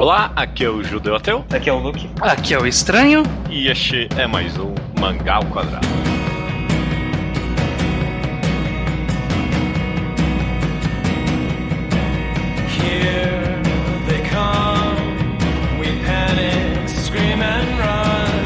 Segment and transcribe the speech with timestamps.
[0.00, 1.44] Olá, aqui é o Judeu Ateu.
[1.52, 2.08] Aqui é o Luke.
[2.22, 3.22] Aqui é o Estranho.
[3.50, 5.86] E este é mais um Mangá ao Quadrado.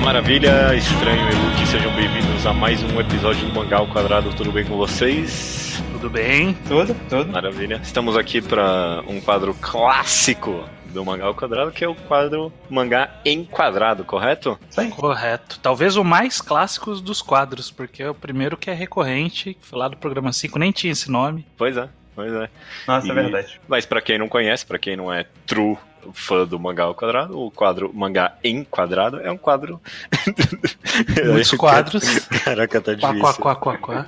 [0.02, 4.34] Maravilha, Estranho e Luke, sejam bem-vindos a mais um episódio do Mangá ao Quadrado.
[4.34, 5.80] Tudo bem com vocês?
[5.93, 6.52] Tudo bem?
[6.66, 7.30] Tudo, tudo.
[7.30, 7.80] Maravilha.
[7.80, 10.64] Estamos aqui para um quadro clássico
[10.95, 14.58] do Mangá ao Quadrado, que é o quadro Mangá em Quadrado, correto?
[14.71, 14.89] Sim.
[14.90, 15.58] Correto.
[15.61, 19.89] Talvez o mais clássico dos quadros, porque é o primeiro que é recorrente, foi lá
[19.89, 21.44] do programa 5, nem tinha esse nome.
[21.58, 22.48] Pois é, pois é.
[22.86, 23.61] Nossa, E- é verdade.
[23.68, 25.76] Mas pra quem não conhece, pra quem não é true
[26.12, 29.81] fã do Mangá ao Quadrado, o quadro Mangá em Quadrado é um quadro...
[31.32, 32.19] Muitos quadros.
[32.45, 33.20] Caraca, tá Quá, difícil.
[33.42, 34.06] quá, quá, quá, quá.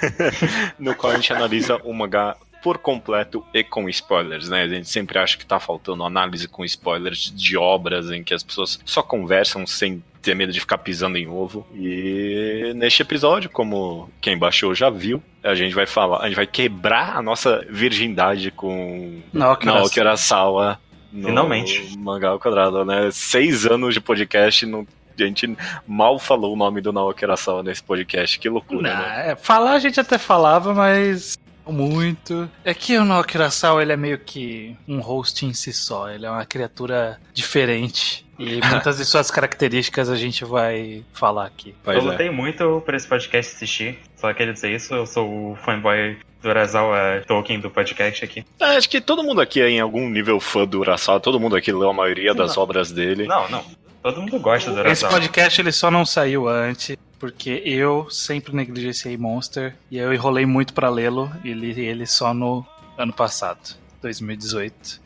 [0.78, 4.62] no qual a gente analisa o mangá por completo e com spoilers, né?
[4.62, 8.42] A gente sempre acha que tá faltando análise com spoilers de obras em que as
[8.42, 11.66] pessoas só conversam sem ter medo de ficar pisando em ovo.
[11.74, 16.46] E neste episódio, como quem baixou já viu, a gente vai falar, a gente vai
[16.46, 20.78] quebrar a nossa virgindade com Naoki Urasawa
[21.12, 21.98] no Finalmente.
[21.98, 23.10] Mangá ao Quadrado, né?
[23.12, 24.86] Seis anos de podcast, não,
[25.18, 25.56] a gente
[25.86, 28.38] mal falou o nome do Naoki Urasawa nesse podcast.
[28.38, 29.30] Que loucura, Não, né?
[29.32, 31.36] é, falar a gente até falava, mas
[31.70, 32.50] muito.
[32.64, 36.10] É que o Naoki Urasawa, ele é meio que um host em si só.
[36.10, 38.26] Ele é uma criatura diferente.
[38.38, 41.74] E muitas de suas características a gente vai falar aqui.
[41.84, 42.10] Pois eu é.
[42.10, 43.98] lutei muito por esse podcast assistir.
[44.16, 48.44] Só queria dizer isso, eu sou o fanboy do Urasawa Tolkien do podcast aqui.
[48.58, 51.54] É, acho que todo mundo aqui é em algum nível fã do Urasawa, todo mundo
[51.54, 52.62] aqui leu a maioria das Não.
[52.62, 53.26] obras dele.
[53.26, 53.64] Não, não.
[54.02, 55.12] Todo mundo gosta do Esse Urasawa.
[55.12, 56.96] podcast ele só não saiu antes.
[57.22, 62.34] Porque eu sempre negligenciei Monster e eu enrolei muito pra lê-lo e li ele só
[62.34, 62.66] no
[62.98, 65.00] ano passado, 2018.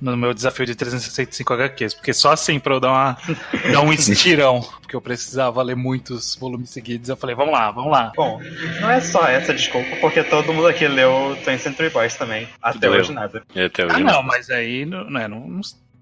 [0.00, 3.18] No meu desafio de 365 HQs, porque só assim pra eu dar, uma,
[3.70, 7.10] dar um estirão, porque eu precisava ler muitos volumes seguidos.
[7.10, 8.12] Eu falei, vamos lá, vamos lá.
[8.16, 8.40] Bom,
[8.80, 12.48] não é só essa desculpa, porque todo mundo aqui leu Twin Century Boys também.
[12.62, 13.42] Até hoje nada.
[13.54, 14.22] E até hoje Ah, não.
[14.22, 15.60] mas aí não, não é, não, não-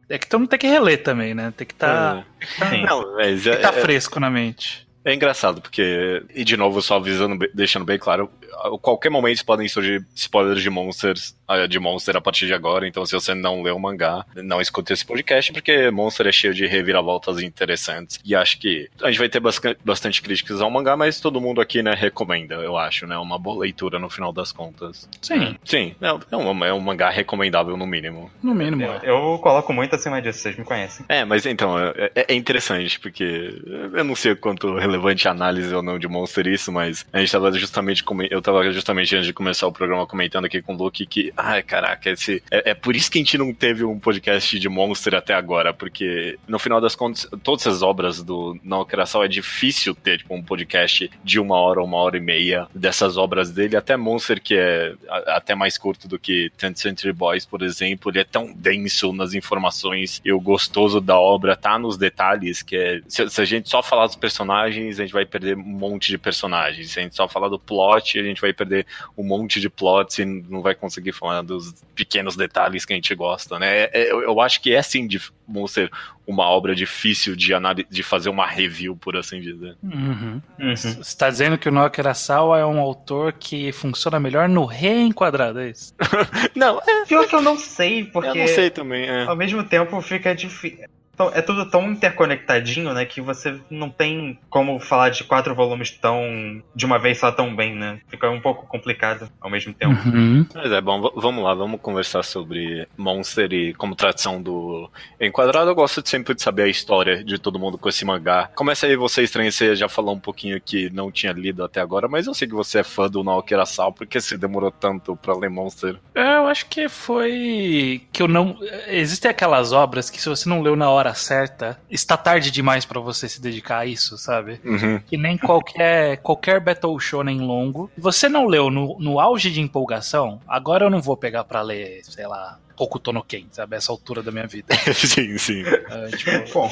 [0.08, 1.52] é que todo mundo tem que reler também, né?
[1.56, 2.22] Tem que tá,
[2.70, 2.84] Sim.
[2.84, 4.85] Não, mas tem é, que tá é- fresco na mente.
[5.06, 8.28] É engraçado, porque, e de novo, só avisando, deixando bem claro,
[8.64, 11.35] a qualquer momento podem surgir spoilers de Monsters,
[11.68, 14.92] de Monster a partir de agora, então se você não leu o mangá, não escute
[14.92, 19.28] esse podcast, porque Monster é cheio de reviravoltas interessantes, e acho que a gente vai
[19.28, 19.40] ter
[19.84, 23.60] bastante críticas ao mangá, mas todo mundo aqui, né, recomenda, eu acho, né, uma boa
[23.62, 25.08] leitura no final das contas.
[25.22, 28.30] Sim, Sim, é, é um, é um mangá recomendável no mínimo.
[28.42, 28.82] no mínimo.
[28.82, 29.00] Eu,
[29.34, 31.04] eu coloco muito acima disso, vocês me conhecem.
[31.08, 33.54] É, mas então, é, é- é interessante, porque
[33.94, 37.20] eu não sei o quanto relevante a análise ou não de Monster isso, mas a
[37.20, 40.76] gente tava justamente, eu tava justamente antes de começar o programa comentando aqui com o
[40.76, 43.98] Luke que, ai caraca, esse, é, é por isso que a gente não teve um
[43.98, 48.94] podcast de Monster até agora, porque no final das contas, todas as obras do Naoki
[48.94, 52.66] Urasawa é difícil ter, tipo, um podcast de uma hora ou uma hora e meia
[52.74, 54.94] dessas obras dele, até Monster, que é
[55.26, 59.34] até mais curto do que 10th Century Boys, por exemplo, ele é tão denso nas
[59.34, 63.68] informações e o gostoso da obra tá nos detalhes, que é, se, se a gente
[63.68, 67.14] só falar dos personagens, a gente vai perder um monte de personagens, se a gente
[67.14, 68.86] só falar do plot, a gente vai perder
[69.16, 73.14] um monte de plots e não vai conseguir falar dos pequenos detalhes que a gente
[73.14, 73.82] gosta, né?
[73.84, 75.90] É- é- eu, eu acho que é sim de Monster
[76.26, 77.52] uma obra difícil de,
[77.88, 79.76] de fazer uma review, por assim dizer.
[79.82, 80.42] Uhum.
[80.58, 80.76] Uhum.
[80.76, 85.60] Você está dizendo que o Naoki Urasawa é um autor que funciona melhor no reenquadrado,
[85.60, 85.94] é isso?
[86.56, 89.06] Não, é, Pior que eu não sei, porque eu não sei também.
[89.08, 89.24] É.
[89.24, 90.84] ao mesmo tempo fica difícil.
[91.32, 93.04] É tudo tão interconectadinho, né?
[93.04, 96.62] Que você não tem como falar de quatro volumes tão.
[96.74, 98.00] de uma vez só tão bem, né?
[98.08, 99.94] Fica um pouco complicado ao mesmo tempo.
[100.08, 100.46] Uhum.
[100.54, 104.90] Mas é bom, vamos lá, vamos conversar sobre Monster e como tradição do
[105.20, 105.70] Enquadrado.
[105.70, 108.50] Eu gosto de sempre de saber a história de todo mundo com esse mangá.
[108.54, 112.08] Começa aí você, estranho, você já falou um pouquinho que não tinha lido até agora,
[112.08, 115.36] mas eu sei que você é fã do Naoki Urasawa, porque você demorou tanto pra
[115.36, 115.96] ler Monster.
[116.14, 118.58] É, Eu acho que foi que eu não.
[118.88, 123.00] Existem aquelas obras que se você não leu na hora certa, está tarde demais pra
[123.00, 124.60] você se dedicar a isso, sabe?
[124.64, 125.00] Uhum.
[125.00, 127.90] Que nem qualquer qualquer Battle Shonen longo.
[127.96, 132.00] Você não leu no, no auge de empolgação, agora eu não vou pegar pra ler,
[132.04, 133.76] sei lá, Hokuto no Ken, sabe?
[133.76, 134.74] Essa altura da minha vida.
[134.94, 135.62] sim, sim.
[135.64, 136.70] É, tipo, Bom,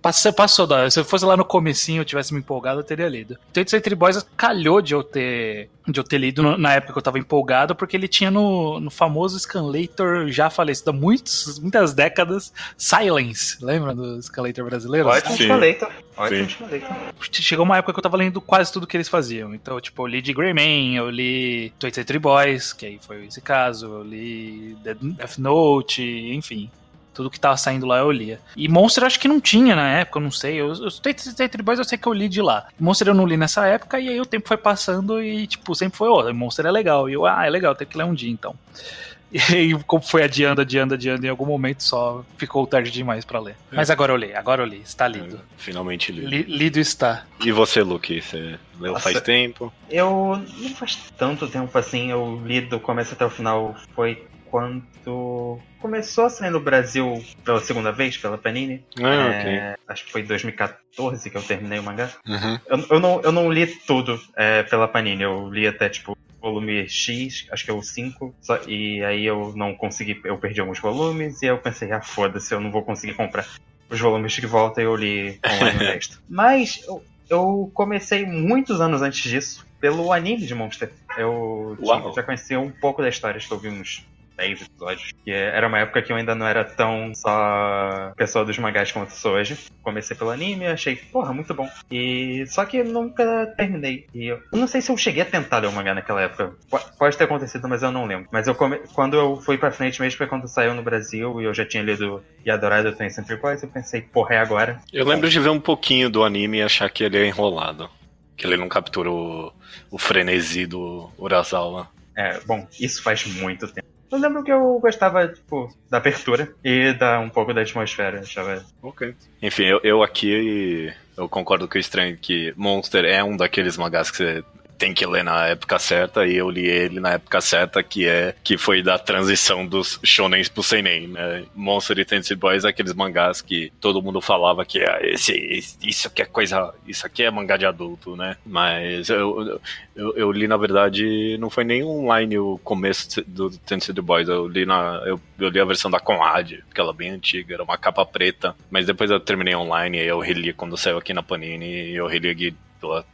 [0.00, 0.90] Passou, passou da.
[0.90, 3.36] Se eu fosse lá no comecinho eu tivesse me empolgado, eu teria lido.
[3.50, 6.98] Então, Century Boys calhou de eu ter, de eu ter lido no- na época que
[6.98, 11.92] eu tava empolgado, porque ele tinha no, no famoso Scanlator já falecido há muitos, muitas
[11.94, 13.58] décadas, Silence.
[13.64, 15.08] Lembra do Scanlator brasileiro?
[15.08, 15.42] ótimo Sim.
[15.44, 15.90] escalator.
[16.16, 16.44] Ótimo Sim.
[16.76, 16.96] escalator.
[17.30, 19.54] Chegou uma época que eu tava lendo quase tudo que eles faziam.
[19.54, 23.86] Então, tipo, eu li de Greyman, eu li 23 Boys, que aí foi esse caso,
[23.86, 26.02] eu li Death Note,
[26.32, 26.70] enfim.
[27.12, 28.40] Tudo que tava saindo lá eu lia.
[28.56, 30.54] E Monster acho que não tinha na época, eu não sei.
[30.54, 32.66] Eu, eu Trade Boys eu sei que eu li de lá.
[32.80, 35.98] Monster eu não li nessa época, e aí o tempo foi passando e, tipo, sempre
[35.98, 37.10] foi, ó, oh, Monster é legal.
[37.10, 38.54] E eu, ah, é legal, tem que ler um dia então.
[39.32, 43.40] E aí, como foi adiando, adiando, adiando, em algum momento só ficou tarde demais para
[43.40, 43.56] ler.
[43.72, 43.76] É.
[43.76, 45.36] Mas agora eu li, agora eu li, está lido.
[45.36, 46.28] É, finalmente lido.
[46.28, 47.24] Li, lido está.
[47.42, 49.72] E você, Luke, você leu Nossa, faz tempo?
[49.88, 54.22] Eu não faz tanto tempo assim, eu li do começo até o final, foi
[54.52, 58.84] quando começou a sair no Brasil pela segunda vez, pela Panini.
[59.02, 62.10] Ah, é, acho que foi em 2014 que eu terminei o mangá.
[62.28, 62.58] Uhum.
[62.66, 66.86] Eu, eu, não, eu não li tudo é, pela Panini, eu li até tipo volume
[66.86, 70.80] X, acho que é o 5, só, e aí eu não consegui, eu perdi alguns
[70.80, 73.46] volumes e eu pensei, ah, foda-se, eu não vou conseguir comprar
[73.88, 76.20] os volumes de volta e eu li online o resto.
[76.28, 80.92] Mas eu, eu comecei muitos anos antes disso pelo anime de Monster.
[81.16, 84.06] Eu tinha, já conhecia um pouco da história, acho que eu vi uns
[84.42, 85.12] 10 episódios.
[85.24, 88.90] Que é, era uma época que eu ainda não era tão só pessoa dos mangás
[88.90, 89.56] como eu sou hoje.
[89.82, 91.68] Comecei pelo anime, achei, porra, muito bom.
[91.90, 94.06] E só que nunca terminei.
[94.12, 96.52] E eu não sei se eu cheguei a tentar ler o mangá naquela época.
[96.98, 98.28] Pode ter acontecido, mas eu não lembro.
[98.32, 98.78] Mas eu come...
[98.92, 101.82] quando eu fui pra frente mesmo foi quando saiu no Brasil e eu já tinha
[101.82, 104.80] lido e adorado Tem Century Boys, eu pensei, porra, é agora.
[104.92, 107.88] Eu lembro de ver um pouquinho do anime e achar que ele é enrolado.
[108.36, 109.54] Que ele não capturou
[109.90, 111.88] o frenesi do Urasawa.
[112.16, 113.91] É, bom, isso faz muito tempo.
[114.12, 118.62] Eu lembro que eu gostava, tipo, da abertura e da um pouco da atmosfera, achava.
[118.82, 119.14] Ok.
[119.40, 124.10] Enfim, eu, eu aqui eu concordo com o estranho que Monster é um daqueles mangás
[124.10, 124.44] que você
[124.82, 128.34] tem que ler na época certa e eu li ele na época certa, que é
[128.42, 131.44] que foi da transição dos shonens pro seinen, né?
[131.54, 136.08] Monster e Tensei Boys, aqueles mangás que todo mundo falava que ah, esse, esse, isso
[136.08, 138.36] aqui é coisa, isso aqui é mangá de adulto, né?
[138.44, 139.60] Mas eu,
[139.94, 144.48] eu, eu li na verdade, não foi nem online o começo do Tensei Boys, eu
[144.48, 147.78] li na eu, eu li a versão da Conrad, aquela é bem antiga, era uma
[147.78, 151.92] capa preta, mas depois eu terminei online e eu reli quando saiu aqui na Panini
[151.92, 152.52] e eu reli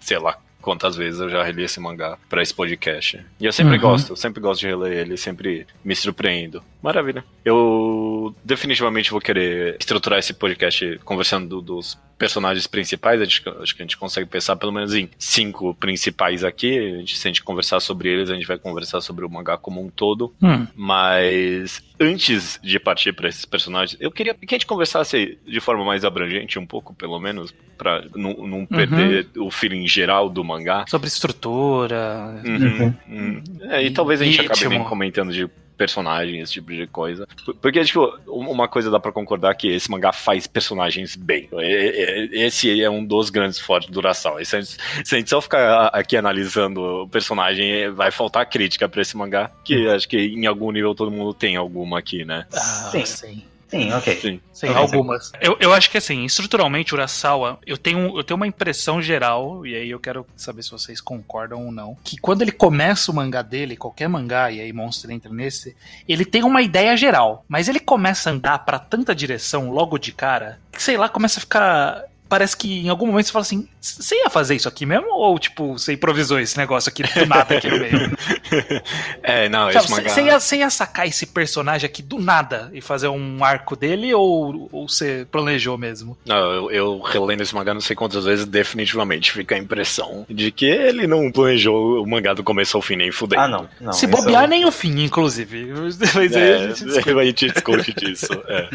[0.00, 0.38] sei lá,
[0.68, 3.24] quantas vezes eu já reli esse mangá para esse podcast.
[3.40, 3.80] E eu sempre uhum.
[3.80, 6.62] gosto, eu sempre gosto de reler ele, sempre me surpreendo.
[6.82, 7.25] Maravilha.
[7.44, 13.20] Eu definitivamente vou querer estruturar esse podcast conversando dos personagens principais.
[13.20, 16.78] Acho que, acho que a gente consegue pensar pelo menos em cinco principais aqui.
[16.78, 19.56] A gente, se a gente conversar sobre eles, a gente vai conversar sobre o mangá
[19.56, 20.32] como um todo.
[20.42, 20.66] Hum.
[20.75, 25.84] Mas antes de partir para esses personagens, eu queria que a gente conversasse de forma
[25.84, 29.46] mais abrangente, um pouco, pelo menos, para não, não, perder uhum.
[29.46, 30.84] o feeling geral do mangá.
[30.88, 32.40] Sobre estrutura.
[32.44, 32.94] Uhum.
[33.08, 33.42] Uhum.
[33.62, 35.48] É, e, e, talvez a gente acabe comentando de
[35.78, 37.26] personagens, esse tipo de coisa.
[37.62, 41.48] Porque, tipo, uma coisa dá para concordar que esse mangá faz personagens bem.
[41.52, 44.44] Esse é um dos grandes fortes do Urasawa.
[44.44, 48.88] Se a, gente, se a gente só ficar aqui analisando o personagem, vai faltar crítica
[48.88, 49.92] para esse mangá, que hum.
[49.92, 52.46] acho que em algum nível todo mundo tem alguma aqui, né?
[52.52, 53.06] Ah, sim.
[53.06, 53.42] sim.
[53.68, 54.20] Sim, ok.
[54.20, 55.30] Sim, Sim algumas.
[55.40, 59.74] Eu, eu acho que assim, estruturalmente, Urasawa, eu tenho, eu tenho uma impressão geral, e
[59.74, 63.42] aí eu quero saber se vocês concordam ou não, que quando ele começa o mangá
[63.42, 65.76] dele, qualquer mangá, e aí Monster entra nesse,
[66.08, 70.12] ele tem uma ideia geral, mas ele começa a andar para tanta direção logo de
[70.12, 73.69] cara, que sei lá, começa a ficar parece que em algum momento você fala assim:
[73.80, 75.08] você ia fazer isso aqui mesmo?
[75.08, 78.16] Ou, tipo, você improvisou esse negócio aqui do nada aqui no meio?
[79.22, 80.38] é, não, Sabe, esse mangá...
[80.38, 84.69] Você ia, ia sacar esse personagem aqui do nada e fazer um arco dele ou,
[84.70, 86.16] ou você planejou mesmo?
[86.26, 90.50] Não, eu, eu relendo esse mangá não sei quantas vezes, definitivamente fica a impressão de
[90.50, 93.40] que ele não planejou o mangá do começo ao fim, nem fudeu.
[93.40, 93.68] Ah, não.
[93.80, 94.49] não Se bobear, eu...
[94.49, 95.73] nem o fim, inclusive.
[96.14, 98.32] Mas é, a gente discute, a gente discute disso.
[98.49, 98.68] É.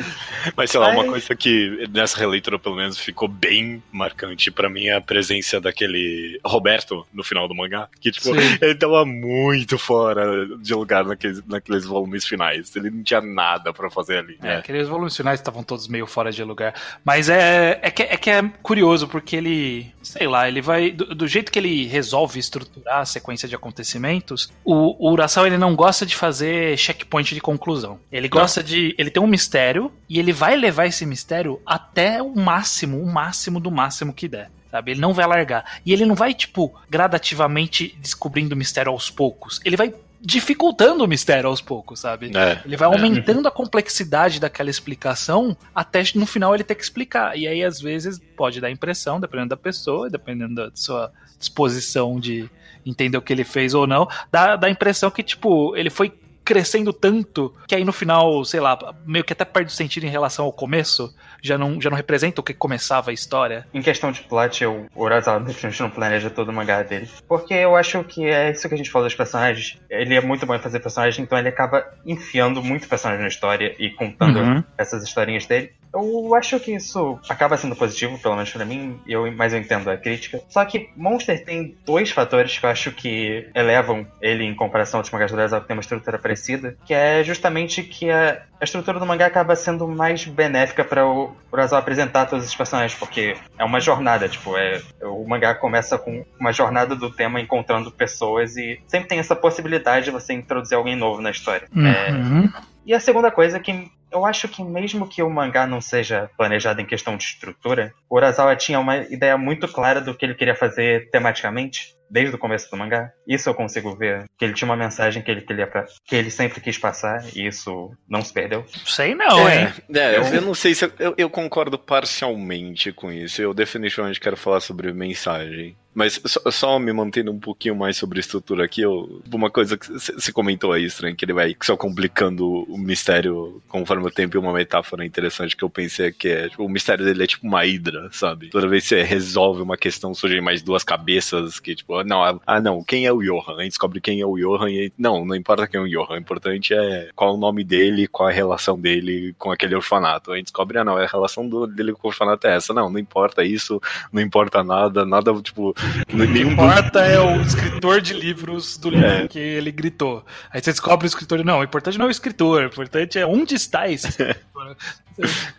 [0.55, 4.89] Mas sei lá, uma coisa que nessa releitura pelo menos ficou bem marcante para mim
[4.89, 7.89] a presença daquele Roberto no final do mangá.
[7.99, 8.57] Que, tipo, Sim.
[8.61, 12.73] ele tava muito fora de lugar naqueles, naqueles volumes finais.
[12.75, 14.37] Ele não tinha nada para fazer ali.
[14.41, 16.73] É, aqueles volumes finais estavam todos meio fora de lugar.
[17.03, 20.91] Mas é, é, que, é que é curioso, porque ele, sei lá, ele vai.
[20.91, 25.57] Do, do jeito que ele resolve estruturar a sequência de acontecimentos, o, o Urasawa ele
[25.57, 27.99] não gosta de fazer checkpoint de conclusão.
[28.11, 28.67] Ele gosta não.
[28.67, 28.95] de.
[28.97, 33.32] Ele tem um mistério e ele vai levar esse mistério até o máximo, o máximo
[33.33, 34.51] máximo do máximo que der.
[34.69, 34.91] Sabe?
[34.91, 35.79] Ele não vai largar.
[35.85, 39.59] E ele não vai, tipo, gradativamente descobrindo o mistério aos poucos.
[39.65, 42.31] Ele vai dificultando o mistério aos poucos, sabe?
[42.35, 42.93] É, ele vai é.
[42.93, 43.49] aumentando é.
[43.49, 47.37] a complexidade daquela explicação até no final ele ter que explicar.
[47.37, 52.49] E aí, às vezes, pode dar impressão, dependendo da pessoa, dependendo da sua disposição de
[52.85, 56.13] entender o que ele fez ou não, dá, dá a impressão que, tipo, ele foi
[56.43, 60.09] crescendo tanto que aí no final, sei lá, meio que até perde o sentido em
[60.09, 61.13] relação ao começo,
[61.43, 63.67] já não, já não representa o que começava a história.
[63.73, 67.09] Em questão de plot, eu, o Urasawa definitivamente não planeja todo o mangá dele.
[67.27, 69.77] Porque eu acho que é isso que a gente falou dos personagens.
[69.89, 73.75] Ele é muito bom em fazer personagens, então ele acaba enfiando muito personagem na história
[73.77, 74.63] e contando uhum.
[74.77, 75.73] essas historinhas dele.
[75.93, 79.91] Eu acho que isso acaba sendo positivo, pelo menos para mim, eu, mas eu entendo
[79.91, 80.41] a crítica.
[80.49, 85.11] Só que Monster tem dois fatores que eu acho que elevam ele em comparação aos
[85.11, 88.99] mangás do Urasawa que tem uma estrutura parecida, que é justamente que a, a estrutura
[88.99, 93.63] do mangá acaba sendo mais benéfica para o Urasawa apresentar todos os personagens, porque é
[93.63, 98.81] uma jornada, tipo, é, o mangá começa com uma jornada do tema encontrando pessoas e
[98.87, 101.67] sempre tem essa possibilidade de você introduzir alguém novo na história.
[101.75, 101.87] Uhum.
[101.87, 102.49] É,
[102.85, 106.79] e a segunda coisa que eu acho que mesmo que o mangá não seja planejado
[106.79, 110.55] em questão de estrutura, o Urasawa tinha uma ideia muito clara do que ele queria
[110.55, 113.11] fazer tematicamente desde o começo do mangá.
[113.27, 115.63] Isso eu consigo ver, que ele tinha uma mensagem que ele queria
[116.05, 118.63] que ele sempre quis passar e isso não se perdeu.
[118.85, 119.73] Sei não, é, hein?
[119.95, 123.41] É, eu, eu não sei se eu, eu concordo parcialmente com isso.
[123.41, 125.75] Eu definitivamente quero falar sobre mensagem.
[125.93, 129.77] Mas só, só, me mantendo um pouquinho mais sobre a estrutura aqui, eu, uma coisa
[129.77, 134.35] que você comentou aí, estranho, que ele vai só complicando o mistério conforme o tempo
[134.35, 137.47] e uma metáfora interessante que eu pensei que é, tipo, o mistério dele é tipo
[137.47, 138.49] uma hidra, sabe?
[138.49, 142.59] Toda vez que você resolve uma questão, surgem mais duas cabeças que, tipo, não, ah
[142.59, 143.57] não, quem é o Johan?
[143.57, 146.15] A gente descobre quem é o Johan e não, não importa quem é o Johan,
[146.15, 149.75] o importante é qual é o nome dele, qual é a relação dele com aquele
[149.75, 150.31] orfanato.
[150.31, 152.73] A gente descobre, ah não, a relação dele com o orfanato é essa.
[152.73, 153.81] Não, não importa isso,
[154.11, 155.75] não importa nada, nada, tipo,
[156.13, 159.27] o que importa é o escritor de livros do livro é.
[159.27, 160.25] que ele gritou.
[160.51, 161.43] Aí você descobre o escritor.
[161.43, 164.77] Não, o importante não é o escritor, o importante é onde está esse escritor.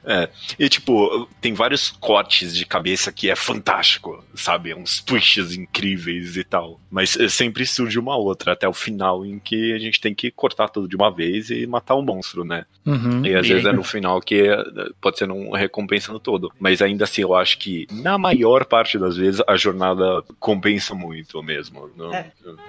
[0.04, 0.28] é.
[0.58, 4.74] E tipo, tem vários cortes de cabeça que é fantástico, sabe?
[4.74, 6.80] Uns twists incríveis e tal.
[6.90, 10.30] Mas eh, sempre surge uma outra até o final em que a gente tem que
[10.30, 12.64] cortar tudo de uma vez e matar o um monstro, né?
[12.84, 13.24] Uhum.
[13.24, 13.50] E às e...
[13.50, 14.64] vezes é no final que eh,
[15.00, 16.52] pode ser não recompensando todo.
[16.58, 21.42] Mas ainda assim, eu acho que na maior parte das vezes a jornada compensa muito
[21.42, 21.90] mesmo.
[22.12, 22.26] É,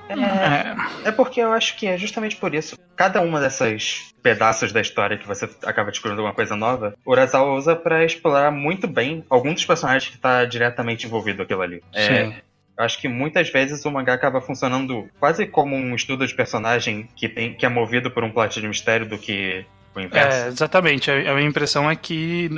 [0.09, 2.77] é, é, porque eu acho que é justamente por isso.
[2.95, 7.53] Cada uma dessas pedaços da história que você acaba descobrindo alguma coisa nova, o Urasawa
[7.53, 11.83] usa para explorar muito bem alguns dos personagens que está diretamente envolvido aquilo ali.
[11.93, 12.41] É,
[12.77, 17.27] acho que muitas vezes o mangá acaba funcionando quase como um estudo de personagem que,
[17.27, 19.65] tem, que é movido por um plot de mistério do que
[19.99, 20.37] o inverso.
[20.37, 21.09] É, exatamente.
[21.11, 22.49] A, minha impressão é que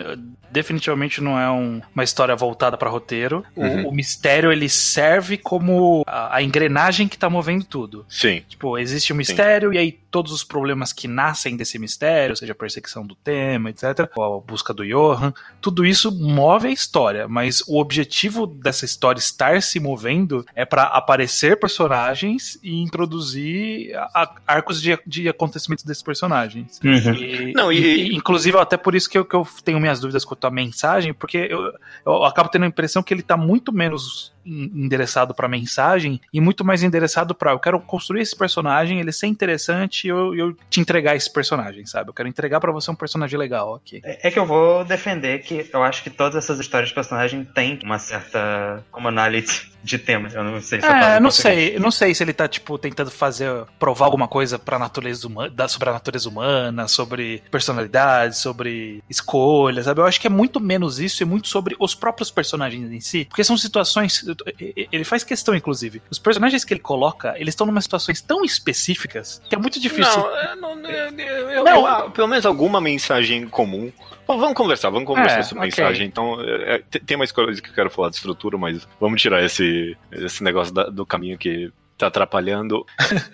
[0.51, 3.43] definitivamente não é um, uma história voltada para roteiro.
[3.55, 3.85] Uhum.
[3.85, 8.05] O, o, mistério ele serve como a, a, engrenagem que está movendo tudo.
[8.07, 8.41] Sim.
[8.47, 9.75] Tipo, existe um mistério Sim.
[9.75, 14.09] e aí todos os problemas que nascem desse mistério, seja a perseguição do tema, etc.,
[14.15, 19.19] ou a busca do Johan, tudo isso move a história, mas o objetivo dessa história
[19.19, 26.03] estar se movendo é para aparecer personagens e introduzir a, arcos de, de acontecimentos desses
[26.03, 26.79] personagens.
[26.83, 27.13] Uhum.
[27.13, 30.25] E, Não, e, e, inclusive, até por isso que eu, que eu tenho minhas dúvidas
[30.25, 31.73] quanto à mensagem, porque eu,
[32.05, 36.63] eu acabo tendo a impressão que ele tá muito menos endereçado para mensagem e muito
[36.63, 40.79] mais endereçado para eu quero construir esse personagem, ele ser interessante e eu, eu te
[40.79, 42.09] entregar esse personagem, sabe?
[42.09, 44.01] Eu quero entregar para você um personagem legal aqui.
[44.03, 47.43] É, é, que eu vou defender que eu acho que todas essas histórias de personagem
[47.43, 50.29] têm uma certa commonality de tema.
[50.33, 53.49] Eu não sei se é, não sei, não sei se ele tá tipo tentando fazer
[53.79, 60.01] provar alguma coisa para natureza humana, sobre a natureza humana, sobre personalidade, sobre escolhas, sabe?
[60.01, 63.25] Eu acho que é muito menos isso e muito sobre os próprios personagens em si,
[63.25, 64.23] porque são situações
[64.91, 66.01] ele faz questão inclusive.
[66.09, 70.21] Os personagens que ele coloca, eles estão numa situações tão específicas que é muito difícil.
[70.59, 72.01] Não, não, eu, não.
[72.01, 73.91] Eu, pelo menos alguma mensagem comum
[74.27, 75.83] Bom, vamos conversar, vamos conversar é, sobre okay.
[75.83, 76.05] mensagem.
[76.05, 79.41] Então, é, é tem mais coisas que eu quero falar de estrutura, mas vamos tirar
[79.41, 79.63] esse,
[80.11, 82.85] esse negócio da, do caminho que tá atrapalhando.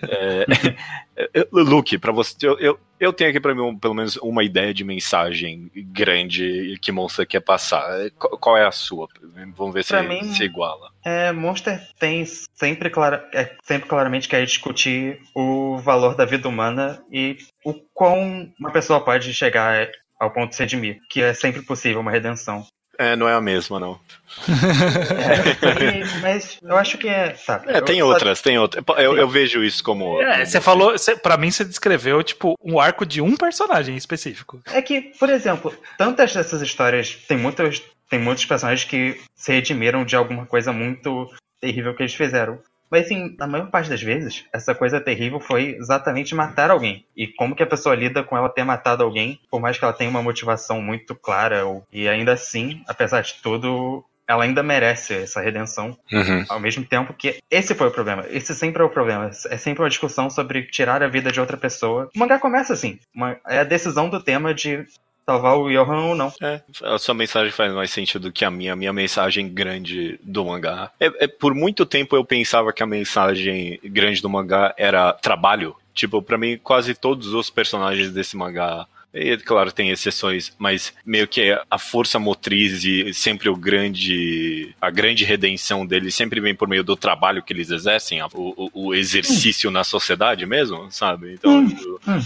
[0.08, 0.46] é,
[1.52, 4.82] Luke, para você, eu, eu, eu, tenho aqui para mim pelo menos uma ideia de
[4.82, 8.10] mensagem grande que Monster quer passar.
[8.18, 9.06] Qual, qual é a sua?
[9.54, 10.90] Vamos ver se, mim, se iguala.
[11.04, 17.02] É, Monster tem sempre, clara, é, sempre claramente quer discutir o valor da vida humana
[17.12, 19.88] e o quão uma pessoa pode chegar
[20.18, 22.66] ao ponto de se redimir, que é sempre possível uma redenção.
[22.98, 23.98] É, não é a mesma, não.
[24.48, 27.34] é, mas eu acho que é.
[27.34, 28.84] Sabe, é, tem outras, tem outras.
[28.98, 30.20] Eu, eu, vejo isso como.
[30.20, 30.98] É, você falou.
[30.98, 34.60] Cê, pra mim, você descreveu, tipo, um arco de um personagem específico.
[34.72, 37.14] É que, por exemplo, tantas dessas histórias.
[37.28, 42.14] Tem muitos, tem muitos personagens que se redimiram de alguma coisa muito terrível que eles
[42.14, 42.58] fizeram.
[42.94, 47.04] Mas assim, na maior parte das vezes, essa coisa terrível foi exatamente matar alguém.
[47.16, 49.92] E como que a pessoa lida com ela ter matado alguém, por mais que ela
[49.92, 55.40] tenha uma motivação muito clara, e ainda assim, apesar de tudo, ela ainda merece essa
[55.40, 56.44] redenção, Uhum.
[56.48, 58.24] ao mesmo tempo que esse foi o problema.
[58.30, 59.30] Esse sempre é o problema.
[59.50, 62.08] É sempre uma discussão sobre tirar a vida de outra pessoa.
[62.14, 62.98] O mangá começa assim.
[63.14, 64.86] Uma- é a decisão do tema de
[65.26, 66.32] salvar o Johan ou não.
[66.40, 68.72] É, a sua mensagem faz mais sentido que a minha.
[68.72, 70.90] A minha mensagem grande do mangá.
[71.00, 75.76] É, é, por muito tempo eu pensava que a mensagem grande do mangá era trabalho.
[75.94, 78.86] Tipo, pra mim, quase todos os personagens desse mangá.
[79.14, 84.74] E, claro, tem exceções, mas meio que a força motriz e sempre o grande.
[84.80, 88.70] a grande redenção deles sempre vem por meio do trabalho que eles exercem, o, o-
[88.88, 91.32] o exercício na sociedade mesmo, sabe?
[91.34, 91.64] Então,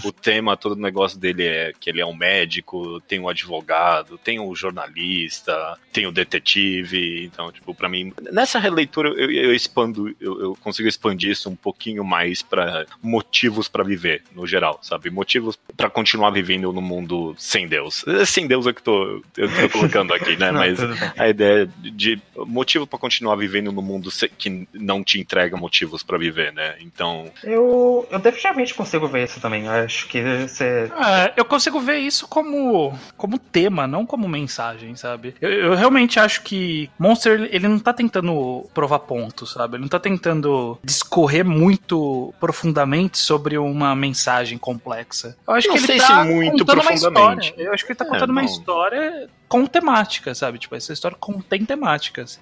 [0.03, 3.29] o, o tema, todo o negócio dele é que ele é um médico, tem um
[3.29, 7.23] advogado, tem um jornalista, tem um detetive.
[7.25, 11.55] Então, tipo, pra mim, nessa releitura eu, eu expando, eu, eu consigo expandir isso um
[11.55, 15.09] pouquinho mais pra motivos pra viver, no geral, sabe?
[15.09, 18.05] Motivos pra continuar vivendo no mundo sem Deus.
[18.07, 20.51] É, Sem Deus é que tô, eu tô colocando aqui, né?
[20.51, 20.79] Não, Mas
[21.17, 26.17] a ideia de motivo pra continuar vivendo no mundo que não te entrega motivos pra
[26.17, 26.75] viver, né?
[26.79, 29.65] Então, Eu, eu definitivamente consigo ver isso também.
[29.65, 30.91] Eu acho que você.
[30.95, 35.35] É, eu consigo ver isso como, como tema, não como mensagem, sabe?
[35.41, 39.75] Eu, eu realmente acho que Monster, ele não tá tentando provar pontos, sabe?
[39.75, 45.35] Ele não tá tentando discorrer muito profundamente sobre uma mensagem complexa.
[45.47, 47.53] Eu acho Não que ele sei tá se muito contando uma história.
[47.57, 48.47] Eu acho que ele tá É, contando uma bom.
[48.47, 50.57] história com temática, sabe?
[50.59, 52.39] Tipo, essa história contém temáticas.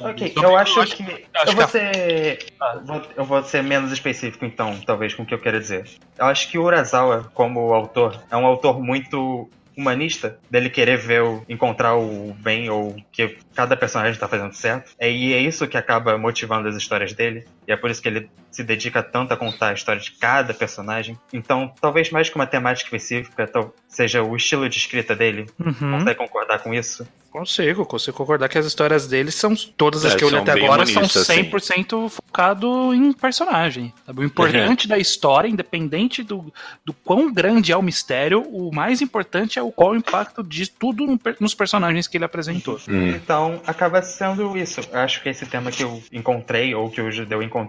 [0.00, 1.02] Ok, Então, eu acho acho que.
[1.02, 2.46] acho Eu vou que a- ser.
[2.60, 2.80] Ah.
[2.84, 5.84] vou- Eu vou ser menos específico, então, talvez, com o que eu quero dizer.
[6.18, 11.22] Eu acho que o Urasawa, como autor, é um autor muito humanista dele querer ver
[11.22, 14.90] o, encontrar o bem ou que cada personagem tá fazendo certo.
[14.98, 17.46] É, e é isso que acaba motivando as histórias dele.
[17.70, 20.52] E é por isso que ele se dedica tanto a contar a história de cada
[20.52, 21.16] personagem.
[21.32, 25.46] Então, talvez mais que uma temática específica, tal- seja o estilo de escrita dele.
[25.56, 25.72] Uhum.
[25.98, 27.06] Consegue concordar com isso?
[27.30, 30.50] Consigo, consigo concordar que as histórias deles são todas as É, que eu li até
[30.50, 31.44] agora são humanistas, sim.
[31.44, 33.94] 100% focado em personagem.
[34.04, 34.20] sabe?
[34.20, 36.52] O importante da história, independente do,
[36.84, 40.68] do quão grande é o mistério, o mais importante é o qual o impacto de
[40.68, 42.80] tudo no nos personagens que ele apresentou.
[42.88, 44.80] hum, Então, acaba sendo isso.
[44.92, 47.59] Eu acho que esse tema que eu encontrei, ou que o Judeu encontrou,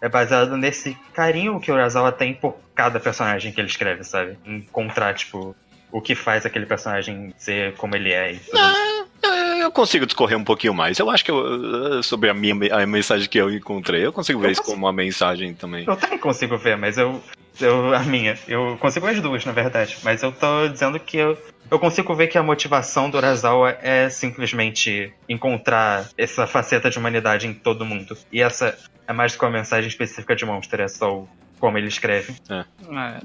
[0.00, 4.38] é baseado nesse carinho que o Urasawa tem por cada personagem que ele escreve, sabe?
[4.46, 5.54] Encontrar, tipo,
[5.90, 8.58] o que faz aquele personagem ser como ele é e tudo.
[9.24, 10.98] É, Eu consigo discorrer um pouquinho mais.
[10.98, 14.46] Eu acho que eu- sobre a minha a mensagem que eu encontrei, eu consigo ver
[14.48, 14.76] Eu isso consigo.
[14.76, 15.84] como uma mensagem também.
[15.86, 17.20] Eu também consigo ver, mas eu,
[17.60, 17.92] eu.
[17.94, 18.38] A minha.
[18.46, 19.98] Eu consigo ver as duas, na verdade.
[20.04, 21.36] Mas eu tô dizendo que eu.
[21.70, 27.46] Eu consigo ver que a motivação do Urasawa é simplesmente encontrar essa faceta de humanidade
[27.46, 28.16] em todo mundo.
[28.32, 28.76] E essa
[29.06, 31.28] é mais do que uma mensagem específica de Monster, é só o-
[31.58, 32.34] como ele escreve.
[32.48, 32.64] É,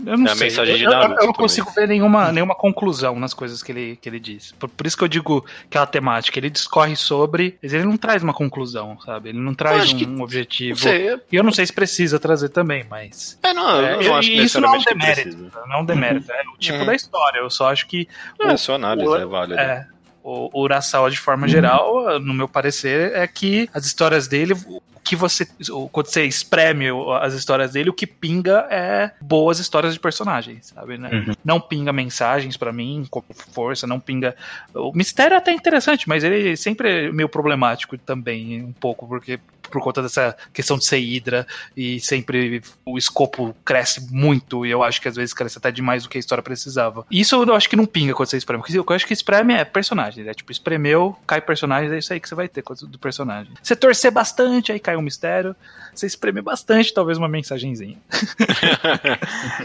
[0.05, 0.47] eu não É a sei.
[0.47, 1.33] mensagem de eu, eu- eu não também.
[1.33, 4.51] consigo ver nenhuma, nenhuma conclusão nas coisas que ele, que ele diz.
[4.53, 6.37] Por, por isso que eu digo que é a temática.
[6.39, 9.29] Ele discorre sobre, mas ele não traz uma conclusão, sabe?
[9.29, 10.77] Ele não traz acho que- um objetivo.
[10.79, 13.37] Não sei, é- E eu não sei se precisa trazer também, mas.
[13.43, 15.51] é, não, eu É, não acho e isso não é um que demérito.
[15.67, 16.85] Não é um demérito, é o tipo Uhum.
[16.85, 17.39] da história.
[17.39, 18.07] Eu só acho que
[18.41, 19.61] É, sua análise o- é válida.
[19.61, 19.85] é,
[20.23, 24.55] o o Urasawa, de forma geral, no meu parecer, é que as histórias dele.
[25.03, 25.47] Que você.
[25.91, 26.85] Quando você espreme
[27.19, 30.97] as histórias dele, o que pinga é boas histórias de personagens, sabe?
[30.97, 31.09] Né?
[31.11, 31.33] Uhum.
[31.43, 34.35] Não pinga mensagens pra mim, com força, não pinga.
[34.73, 39.39] O mistério é até interessante, mas ele sempre é meio problemático também, um pouco, porque
[39.69, 44.83] por conta dessa questão de ser hidra e sempre o escopo cresce muito e eu
[44.83, 47.05] acho que às vezes cresce até demais do que a história precisava.
[47.09, 48.61] Isso eu acho que não pinga quando você espreme.
[48.61, 52.13] O que eu acho que espreme é personagem, é tipo, espremeu, cai personagem, é isso
[52.13, 53.53] aí que você vai ter do personagem.
[53.61, 55.55] Você torcer bastante, aí cai um mistério.
[55.93, 57.97] Você espremer bastante, talvez uma mensagenzinha.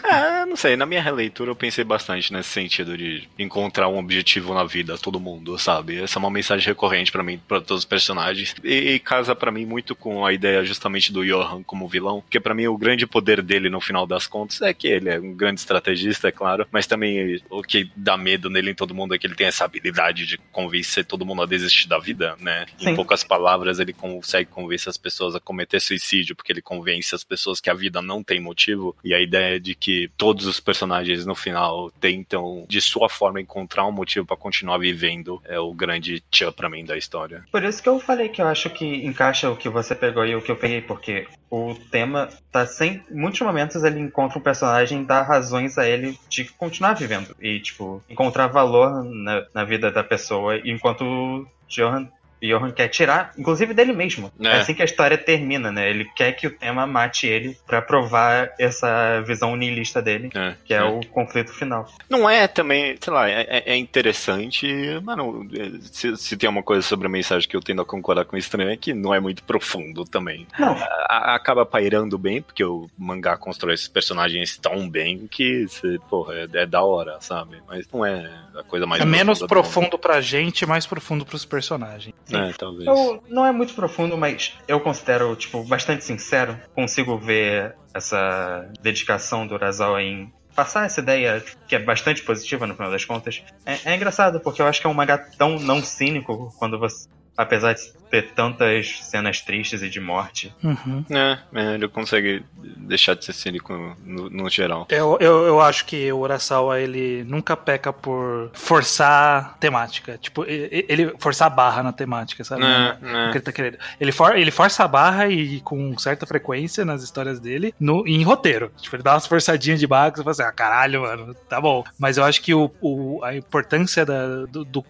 [0.04, 4.54] É, não sei, na minha releitura eu pensei bastante nesse sentido de encontrar um objetivo
[4.54, 6.00] na vida, todo mundo, sabe?
[6.00, 8.54] Essa é uma mensagem recorrente pra mim, pra todos os personagens.
[8.62, 12.40] E, e casa pra mim muito com a ideia justamente do Johan como vilão, porque
[12.40, 15.34] pra mim o grande poder dele no final das contas é que ele é um
[15.34, 19.18] grande estrategista, é claro, mas também o que dá medo nele em todo mundo é
[19.18, 22.66] que ele tem essa habilidade de convencer todo mundo a desistir da vida, né?
[22.78, 22.90] Sim.
[22.90, 27.24] Em poucas palavras, ele consegue convencer as pessoas a cometer suicídio, porque ele convence as
[27.24, 28.96] pessoas que a vida não tem motivo.
[29.04, 33.87] E a ideia de que todos os personagens no final tentam, de sua forma, encontrar
[33.87, 37.44] um motivo pra continuar vivendo é o grande tchan pra mim da história.
[37.50, 40.34] Por isso que eu falei que eu acho que encaixa o que você pegou e
[40.34, 43.02] o que eu peguei, porque o tema tá sem.
[43.10, 47.34] Em muitos momentos ele encontra um personagem dá razões a ele de continuar vivendo.
[47.40, 52.08] E, tipo, encontrar valor na, na vida da pessoa, enquanto Johan
[52.42, 54.33] Johan quer tirar, inclusive dele mesmo.
[54.40, 54.46] É.
[54.48, 54.53] é.
[54.59, 55.88] assim que a história termina, né?
[55.88, 60.55] Ele quer que o tema mate ele para provar essa visão niilista dele, é.
[60.64, 61.88] que é, é, o conflito final.
[62.09, 64.66] Não é também, sei lá, é, é, é interessante,
[65.03, 65.48] mano,
[65.83, 68.51] se, se, tem uma coisa sobre a mensagem que eu tendo a concordar com isso
[68.51, 70.46] também, é que não é muito profundo também.
[70.59, 70.77] Não.
[71.09, 75.66] A, acaba pairando bem, porque o mangá constrói esses personagens tão bem que,
[76.09, 77.59] porra, é, é da hora, sabe?
[77.66, 79.03] Mas não é a coisa mais.
[79.03, 82.14] É menos profundo pra gente, mais profundo pros personagens.
[82.30, 82.86] É, talvez.
[82.86, 86.58] Eu, não é muito profundo, mas eu considero, tipo, bastante sincero.
[86.74, 92.74] Consigo ver essa dedicação do Urasawa em passar essa ideia que é bastante positiva no
[92.74, 93.42] final das contas.
[93.64, 97.08] É, é engraçado, porque eu acho que é um mangá tão não cínico quando você
[97.38, 100.54] apesar de ter tantas cenas tristes e de morte.
[100.62, 101.04] Uhum.
[101.10, 102.44] É, é, ele consegue
[102.76, 104.86] deixar de ser cínico no, no geral.
[104.90, 110.18] Eu, eu, eu, acho que o Urasawa, ele nunca peca por forçar temática.
[110.18, 112.64] Tipo, ele forçar a barra na temática, sabe?
[112.64, 113.30] É, é.
[113.30, 113.78] Ele, tá querendo.
[114.00, 118.22] Ele, for, ele força a barra e com certa frequência nas histórias dele no, em
[118.22, 118.72] roteiro.
[118.78, 121.60] Tipo, ele dá umas forçadinhas de barra que você fala assim, ah, caralho, mano, tá
[121.60, 121.84] bom.
[121.98, 124.84] Mas eu acho que o, o a importância da, do, do,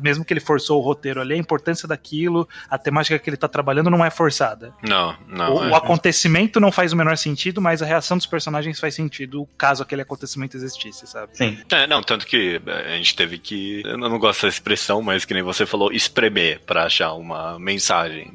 [0.00, 3.48] mesmo que ele forçou o roteiro ali, a importância daquilo, a temática que ele tá
[3.48, 4.72] trabalhando não é forçada.
[4.82, 5.54] Não, não.
[5.54, 5.68] O, é.
[5.68, 9.82] o acontecimento não faz o menor sentido, mas a reação dos personagens faz sentido caso
[9.82, 11.36] aquele acontecimento existisse, sabe?
[11.36, 11.58] Sim.
[11.70, 13.82] É, não, tanto que a gente teve que.
[13.84, 18.30] Eu não gosto dessa expressão, mas que nem você falou, espremer para achar uma mensagem.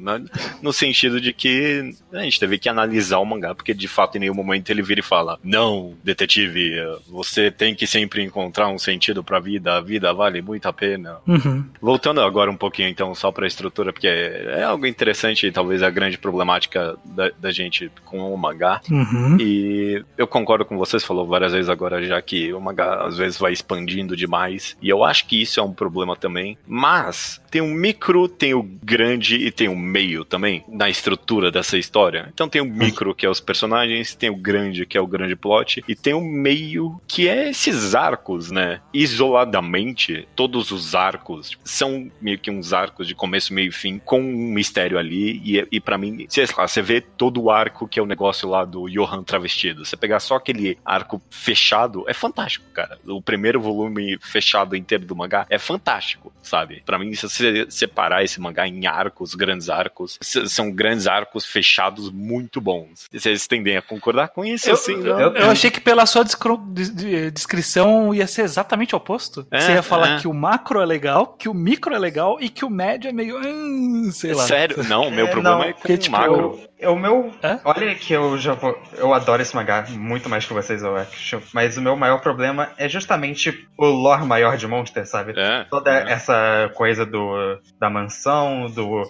[0.62, 4.20] No sentido de que a gente teve que analisar o mangá, porque de fato em
[4.20, 6.76] nenhum momento ele vira e fala: Não, detetive,
[7.08, 11.18] você tem que sempre encontrar um sentido pra vida, a vida vale muito a pena.
[11.26, 11.64] Uhum.
[11.80, 16.18] Voltando agora um pouquinho então só pra estrutura, porque é algo interessante talvez a grande
[16.18, 18.80] problemática da, da gente com o mangá.
[18.90, 19.36] Uhum.
[19.40, 23.38] E eu concordo com vocês, falou várias vezes agora já que o mangá às vezes
[23.38, 24.76] vai expandindo demais.
[24.82, 26.56] E eu acho que isso é um problema também.
[26.66, 31.76] Mas tem o micro, tem o grande e tem o meio também na estrutura dessa
[31.76, 32.28] história.
[32.32, 35.34] Então tem o micro, que é os personagens, tem o grande, que é o grande
[35.34, 38.80] plot, e tem o meio, que é esses arcos, né?
[38.92, 44.20] Isoladamente, todos os arcos são meio que uns arcos de começo, meio e fim, com
[44.20, 45.42] um mistério ali.
[45.44, 48.48] E, e para mim, sei lá, você vê todo o arco que é o negócio
[48.48, 49.84] lá do Johan travestido.
[49.84, 52.98] Você pegar só aquele arco fechado, é fantástico, cara.
[53.06, 56.82] O primeiro volume fechado inteiro do mangá é fantástico, sabe?
[56.86, 62.10] Para mim, se você separar esse mangá em arcos, grandes arcos, são grandes arcos fechados
[62.10, 63.08] muito bons.
[63.12, 64.70] Vocês tendem a concordar com isso?
[64.70, 69.46] Eu, assim, eu, eu, eu achei que pela sua descrição ia ser exatamente o oposto.
[69.50, 70.20] É, você ia falar é.
[70.20, 73.12] que o macro é legal, que o micro é legal e que o médio é
[73.12, 73.36] meio.
[73.38, 74.44] Hum, sei lá.
[74.44, 74.82] Sério?
[74.84, 76.60] Não, meu é, problema não, é com o tipo, macro.
[76.78, 77.32] É o meu.
[77.42, 77.58] É?
[77.64, 78.80] Olha que eu já vou.
[78.96, 81.42] Eu adoro esse mangá muito mais que vocês, eu acho.
[81.52, 85.34] Mas o meu maior problema é justamente o lore maior de Monster, sabe?
[85.36, 86.12] É, Toda é.
[86.12, 89.02] essa coisa do da mansão, do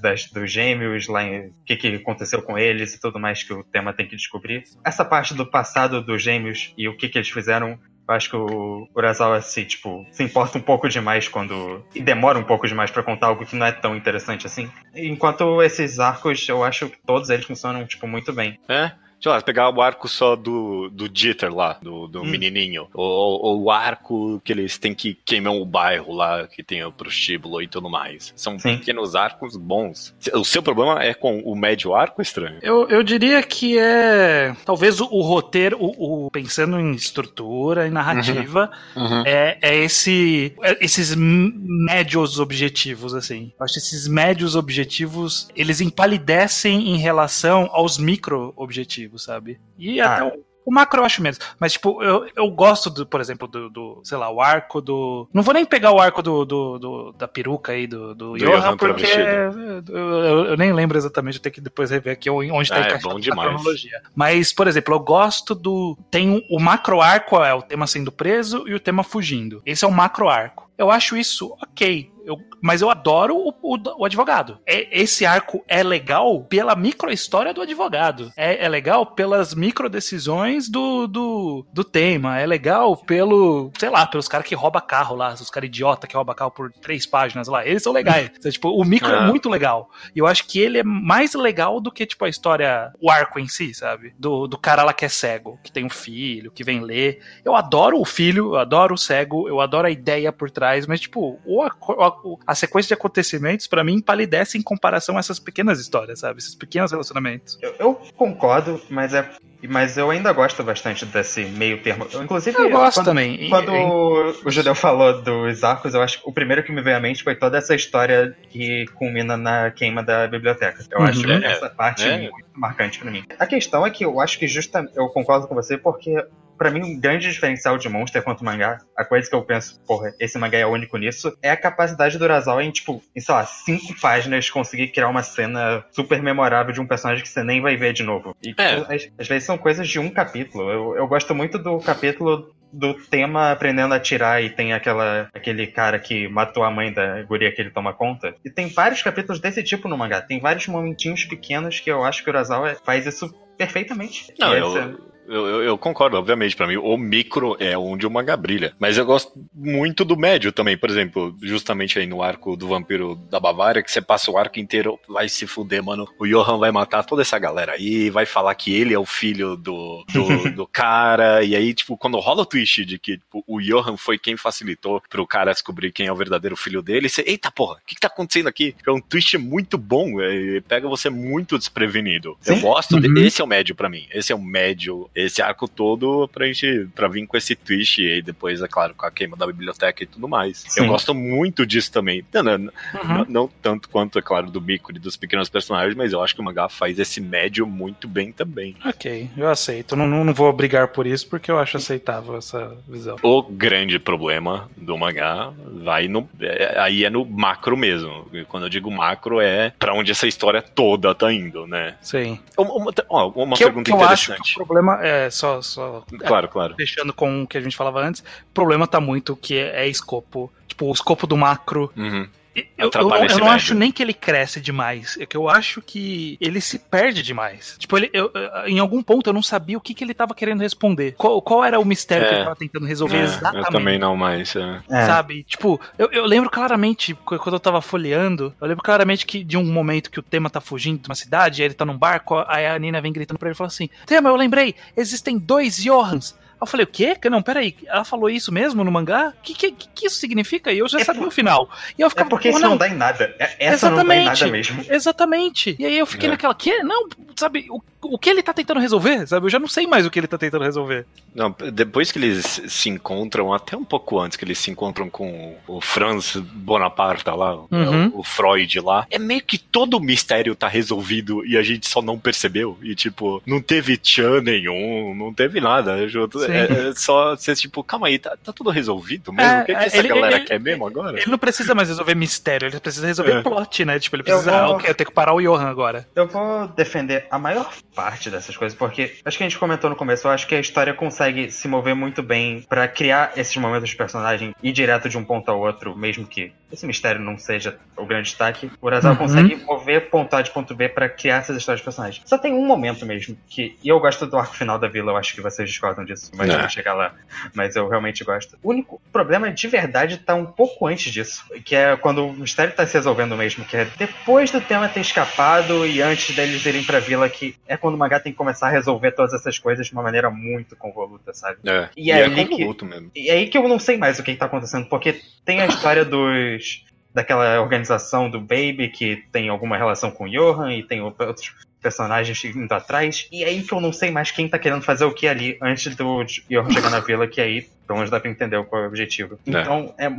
[0.00, 3.52] das, dos gêmeos, lá em o que, que aconteceu com eles e tudo mais que
[3.52, 4.64] o tema tem que descobrir.
[4.84, 8.36] Essa parte do passado dos gêmeos e o que, que eles fizeram eu acho que
[8.36, 11.84] o Urasawa se, tipo, se importa um pouco demais quando.
[11.94, 14.70] e demora um pouco demais para contar algo que não é tão interessante assim.
[14.94, 18.58] Enquanto esses arcos, eu acho que todos eles funcionam, tipo, muito bem.
[18.68, 18.92] É?
[19.20, 22.24] Sei lá, pegar o arco só do, do Jeter lá, do, do hum.
[22.24, 22.88] menininho.
[22.94, 26.92] Ou, ou, o arco que eles têm que queimar o bairro lá, que tem o
[26.92, 28.32] prostíbulo e tudo mais.
[28.36, 28.78] São Sim.
[28.78, 30.14] pequenos arcos bons.
[30.34, 32.58] O seu problema é com o médio arco estranho?
[32.62, 34.54] Eu, eu diria que é.
[34.64, 39.02] Talvez o, o roteiro, o, o, pensando em estrutura e narrativa, uhum.
[39.02, 39.22] Uhum.
[39.26, 40.54] É, é esse.
[40.62, 43.52] É esses médios objetivos, assim.
[43.58, 49.60] Eu acho que esses médios objetivos, eles empalidecem em relação aos micro objetivos sabe?
[49.78, 50.14] E ah.
[50.14, 51.38] até o, o, macro eu acho menos.
[51.60, 55.28] Mas, tipo, eu, eu gosto, do, por exemplo, do, do, sei lá, o arco do.
[55.32, 58.38] Não vou nem pegar o arco do, do, do da peruca aí do, do, do
[58.38, 62.68] Johan, porque eu, eu, eu, nem lembro exatamente, eu tenho que depois rever aqui onde
[62.68, 63.48] tá ah, é bom demais.
[63.48, 64.02] cronologia.
[64.14, 65.96] Mas, por exemplo, eu gosto do.
[66.10, 69.62] Tem o, o macro arco, é o tema sendo preso e o tema fugindo.
[69.64, 70.67] Esse é o macro arco.
[70.78, 72.12] Eu acho isso ok.
[72.28, 74.58] Eu, mas eu adoro o, o, o, advogado.
[74.66, 78.30] É, esse arco é legal pela micro história do advogado.
[78.36, 82.38] É, é legal pelas micro decisões do, do, do, tema.
[82.38, 86.14] É legal pelo, sei lá, pelos caras que roubam carro lá, os caras idiota que
[86.14, 87.66] roubam carro por três páginas lá.
[87.66, 88.30] Eles são legais.
[88.36, 89.16] então, tipo, o micro é.
[89.16, 89.88] é muito legal.
[90.14, 93.40] E eu acho que ele é mais legal do que, tipo, a história, o arco
[93.40, 94.12] em si, sabe?
[94.18, 97.20] Do, do cara lá que é cego, que tem um filho, que vem ler.
[97.42, 101.00] Eu adoro o filho, eu adoro o cego, eu adoro a ideia por trás, mas,
[101.00, 106.20] tipo, o, a sequência de acontecimentos, para mim, palidece em comparação a essas pequenas histórias,
[106.20, 106.38] sabe?
[106.38, 107.58] Esses pequenos relacionamentos.
[107.60, 109.28] Eu, eu concordo, mas é
[109.66, 112.06] mas eu ainda gosto bastante desse meio termo.
[112.12, 113.48] Eu, inclusive, eu gosto quando, também.
[113.48, 116.96] Quando e, o Judeu falou dos arcos, eu acho que o primeiro que me veio
[116.96, 120.84] à mente foi toda essa história que culmina na queima da biblioteca.
[120.90, 121.06] Eu uhum.
[121.06, 122.30] acho é, essa parte é.
[122.30, 123.24] muito marcante para mim.
[123.36, 126.24] A questão é que eu acho que justamente eu concordo com você porque
[126.58, 130.12] para mim, um grande diferencial de Monster quanto mangá, a coisa que eu penso, porra,
[130.18, 133.46] esse mangá é único nisso, é a capacidade do Urasawa em, tipo, em, sei lá,
[133.46, 137.76] cinco páginas conseguir criar uma cena super memorável de um personagem que você nem vai
[137.76, 138.36] ver de novo.
[138.42, 138.74] E, tipo, é.
[138.74, 140.70] às, às, vezes são coisas de um capítulo.
[140.70, 145.66] Eu, eu gosto muito do capítulo do tema aprendendo a atirar e tem aquela aquele
[145.66, 148.34] cara que matou a mãe da guria que ele toma conta.
[148.44, 150.20] E tem vários capítulos desse tipo no mangá.
[150.20, 154.32] Tem vários momentinhos pequenos que eu acho que o Urasawa faz isso perfeitamente.
[154.38, 156.56] Não, eu, eu, eu, eu, concordo, obviamente.
[156.56, 158.74] para mim, o micro é onde o mangá brilha.
[158.78, 160.76] Mas eu gosto muito do médio também.
[160.76, 164.58] Por exemplo, justamente aí no arco do Vampiro da Bavária, que você passa o arco
[164.58, 166.08] inteiro, vai se fuder, mano.
[166.18, 169.56] O Johan vai matar toda essa galera aí, vai falar que ele é o filho
[169.56, 171.44] do, do, do cara.
[171.44, 175.02] E aí, tipo, quando rola o twist de que tipo, o Johan foi quem facilitou
[175.08, 178.00] pro cara descobrir quem é o verdadeiro filho dele, você, eita porra, o que, que
[178.00, 178.74] tá acontecendo aqui?
[178.86, 182.36] É um twist muito bom, é, pega você muito desprevenido.
[182.40, 182.54] Sim?
[182.54, 183.00] Eu gosto, uhum.
[183.00, 184.06] de, esse é o médio para mim.
[184.12, 188.14] Esse é o médio esse arco todo pra gente pra vir com esse twist e
[188.14, 190.64] aí depois, é claro, com a queima da biblioteca e tudo mais.
[190.68, 190.82] Sim.
[190.82, 192.24] Eu gosto muito disso também.
[192.32, 193.26] Não, não, uhum.
[193.28, 196.40] não, tanto quanto, é claro, do Mico e dos pequenos personagens, mas eu acho que
[196.40, 198.76] o mangá faz esse médio muito bem também.
[198.84, 199.96] Ok, eu aceito.
[199.96, 203.16] Não, não, não vou brigar por isso porque eu acho aceitável essa visão.
[203.22, 205.52] O grande problema do mangá
[205.82, 206.28] vai no.
[206.40, 208.26] É, aí é no macro mesmo.
[208.48, 211.96] Quando eu digo macro, é para onde essa história toda tá indo, né?
[212.00, 212.38] Sim.
[212.56, 214.38] Uma, uma, uma que pergunta eu, que interessante.
[214.38, 216.74] Eu acho que o problema é só, só claro, é, claro.
[216.76, 219.88] Deixando com o que a gente falava antes, o problema tá muito que é, é
[219.88, 220.52] escopo.
[220.66, 221.90] Tipo, o escopo do macro.
[221.96, 222.28] Uhum.
[222.76, 225.16] Eu, eu, não, eu não acho nem que ele cresce demais.
[225.20, 227.76] É que eu acho que ele se perde demais.
[227.78, 228.30] Tipo, ele, eu,
[228.66, 231.14] em algum ponto eu não sabia o que, que ele tava querendo responder.
[231.16, 232.28] Qual, qual era o mistério é.
[232.28, 233.66] que ele tava tentando resolver é, exatamente.
[233.66, 234.54] Eu também não mais.
[234.56, 234.80] É.
[234.90, 235.06] é.
[235.06, 235.44] Sabe?
[235.44, 239.64] Tipo, eu, eu lembro claramente, quando eu tava folheando, eu lembro claramente que de um
[239.64, 242.66] momento que o tema tá fugindo de uma cidade, aí ele tá num barco, aí
[242.66, 246.34] a Nina vem gritando pra ele e fala assim: Tema, eu lembrei, existem dois Johans
[246.60, 247.16] eu falei, o quê?
[247.30, 249.32] Não, peraí, ela falou isso mesmo no mangá?
[249.38, 250.72] O que, que, que, isso significa?
[250.72, 251.28] E eu já é sabia por...
[251.28, 251.70] o final.
[251.96, 253.34] E eu ficava, é porque isso não, não dá em nada.
[253.38, 254.84] É, essa exatamente, não dá em nada mesmo.
[254.88, 255.76] Exatamente.
[255.78, 256.32] E aí eu fiquei é.
[256.32, 256.82] naquela, que?
[256.82, 259.26] Não, sabe, o, o que ele tá tentando resolver?
[259.26, 261.06] Sabe, eu já não sei mais o que ele tá tentando resolver.
[261.34, 265.56] Não, depois que eles se encontram, até um pouco antes que eles se encontram com
[265.66, 268.12] o Franz Bonaparte lá, uhum.
[268.14, 272.00] o, Freud lá, é meio que todo o mistério tá resolvido e a gente só
[272.00, 272.78] não percebeu.
[272.82, 276.08] E tipo, não teve tchan nenhum, não teve nada.
[276.08, 276.42] Junto.
[276.44, 279.50] É, é, só ser tipo, calma aí, tá, tá tudo resolvido mesmo?
[279.50, 281.18] É, o que, que essa ele, galera ele, quer mesmo agora?
[281.18, 283.42] Ele não precisa mais resolver mistério, ele precisa resolver é.
[283.42, 283.98] plot, né?
[283.98, 286.06] Tipo, ele precisa, eu vou, ah, ok, eu tenho que parar o Johan agora.
[286.14, 289.96] Eu vou defender a maior parte dessas coisas, porque acho que a gente comentou no
[289.96, 293.90] começo, eu acho que a história consegue se mover muito bem para criar esses momentos
[293.90, 297.76] de personagem ir direto de um ponto ao outro, mesmo que esse mistério não seja
[297.96, 298.70] o grande destaque.
[298.80, 299.18] O Urasawa uhum.
[299.18, 302.22] consegue mover ponto A de ponto B para criar essas histórias de personagens.
[302.24, 305.16] Só tem um momento mesmo que, e eu gosto do arco final da vila, eu
[305.16, 307.14] acho que vocês discordam disso, mas eu vou chegar lá.
[307.52, 308.56] Mas eu realmente gosto.
[308.62, 312.74] O único problema de verdade tá um pouco antes disso, que é quando o mistério
[312.74, 316.84] tá se resolvendo mesmo, que é depois do tema ter escapado e antes deles irem
[316.84, 319.86] pra vila, que é quando o mangá tem que começar a resolver todas essas coisas
[319.86, 321.58] de uma maneira muito convoluta, sabe?
[321.66, 323.10] É, e, e é, é que, mesmo.
[323.16, 325.66] E aí que eu não sei mais o que, que tá acontecendo, porque tem a
[325.66, 331.00] história dos daquela organização do Baby que tem alguma relação com o Johan e tem
[331.00, 333.26] outros personagens indo atrás.
[333.32, 335.56] E é aí que eu não sei mais quem tá querendo fazer o que ali
[335.62, 338.84] antes do Johan chegar na vila, que aí pelo menos dá pra entender qual é
[338.84, 339.38] o objetivo.
[339.46, 339.50] É.
[339.50, 340.10] Então, é,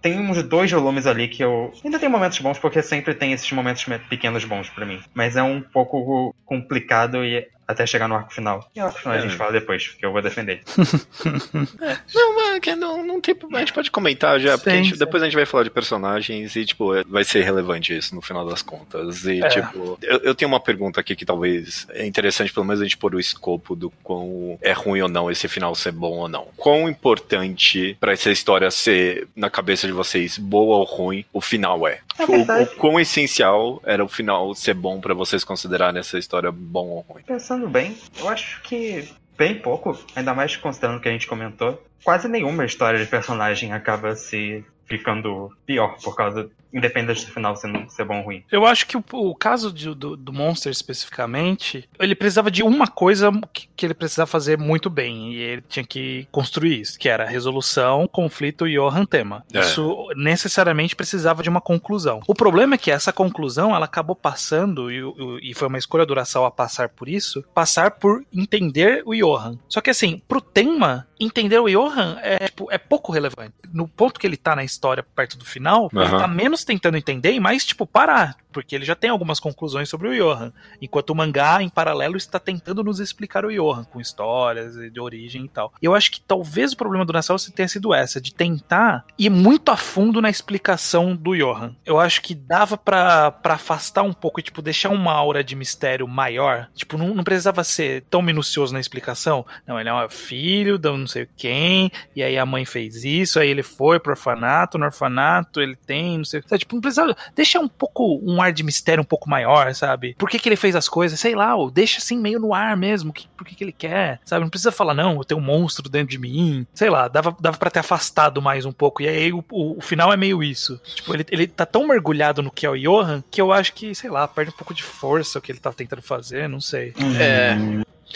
[0.00, 1.72] tem uns dois volumes ali que eu.
[1.84, 5.00] Ainda tem momentos bons, porque sempre tem esses momentos pequenos bons para mim.
[5.14, 8.66] Mas é um pouco complicado e até chegar no arco final.
[8.74, 9.18] E o arco final é.
[9.18, 9.36] a gente é.
[9.36, 10.62] fala depois, que eu vou defender.
[11.82, 11.98] é.
[12.14, 13.36] Não, mas não, não tem.
[13.52, 16.56] A gente pode comentar já, porque a gente, depois a gente vai falar de personagens
[16.56, 19.24] e, tipo, é, vai ser relevante isso no final das contas.
[19.24, 19.48] E, é.
[19.48, 22.96] tipo, eu, eu, tenho uma pergunta aqui que talvez é interessante, pelo menos, a gente
[22.96, 26.48] pôr o escopo do quão é ruim ou não esse final ser bom ou não.
[26.56, 31.86] Quão importante para essa história ser, na cabeça de vocês, boa ou ruim, o final
[31.86, 32.00] é?
[32.18, 36.50] é o, o quão essencial era o final ser bom para vocês considerarem essa história
[36.50, 37.22] bom ou ruim?
[37.26, 41.82] Pensando pensando bem, eu acho que bem pouco, ainda mais considerando que a gente comentou.
[42.04, 47.70] Quase nenhuma história de personagem acaba se ficando pior por causa independente do final ser,
[47.88, 48.44] ser bom ou ruim.
[48.50, 52.86] Eu acho que o, o caso de, do, do, Monster especificamente, ele precisava de uma
[52.86, 57.08] coisa que, que, ele precisava fazer muito bem, e ele tinha que construir isso, que
[57.08, 59.44] era resolução, conflito e Johan tema.
[59.52, 59.60] É.
[59.60, 62.20] Isso necessariamente precisava de uma conclusão.
[62.26, 65.00] O problema é que essa conclusão, ela acabou passando, e,
[65.42, 69.58] e foi uma escolha do Urasawa a passar por isso, passar por entender o Johan.
[69.68, 73.52] Só que assim, pro tema, entender o Johan é, tipo, é pouco relevante.
[73.72, 76.02] No ponto que ele tá na história perto do final, uhum.
[76.02, 78.36] ele tá menos tentando entender e mais, tipo, parar.
[78.50, 80.52] Porque ele já tem algumas conclusões sobre o Johan.
[80.80, 85.44] Enquanto o mangá, em paralelo, está tentando nos explicar o Johan, com histórias de origem
[85.44, 85.72] e tal.
[85.82, 89.70] Eu acho que talvez o problema do Nassau tenha sido essa, de tentar ir muito
[89.70, 91.74] a fundo na explicação do Johan.
[91.84, 96.08] Eu acho que dava para afastar um pouco e, tipo, deixar uma aura de mistério
[96.08, 96.68] maior.
[96.74, 99.44] Tipo, não, não precisava ser tão minucioso na explicação.
[99.66, 103.40] Não, ele é um filho de um sei quem, e aí a mãe fez isso,
[103.40, 106.58] aí ele foi pro orfanato, no orfanato ele tem, não sei o que.
[106.58, 107.16] Tipo, não precisava.
[107.34, 110.14] Deixa um pouco um ar de mistério um pouco maior, sabe?
[110.18, 111.18] Por que, que ele fez as coisas?
[111.18, 113.12] Sei lá, ou deixa assim meio no ar mesmo.
[113.12, 114.20] Que, por que, que ele quer?
[114.24, 114.42] Sabe?
[114.42, 116.66] Não precisa falar, não, eu tenho um monstro dentro de mim.
[116.74, 119.02] Sei lá, dava, dava pra ter afastado mais um pouco.
[119.02, 120.80] E aí o, o, o final é meio isso.
[120.94, 123.94] Tipo, ele, ele tá tão mergulhado no que é o Johan que eu acho que,
[123.94, 126.92] sei lá, perde um pouco de força o que ele tá tentando fazer, não sei.
[127.18, 127.56] É.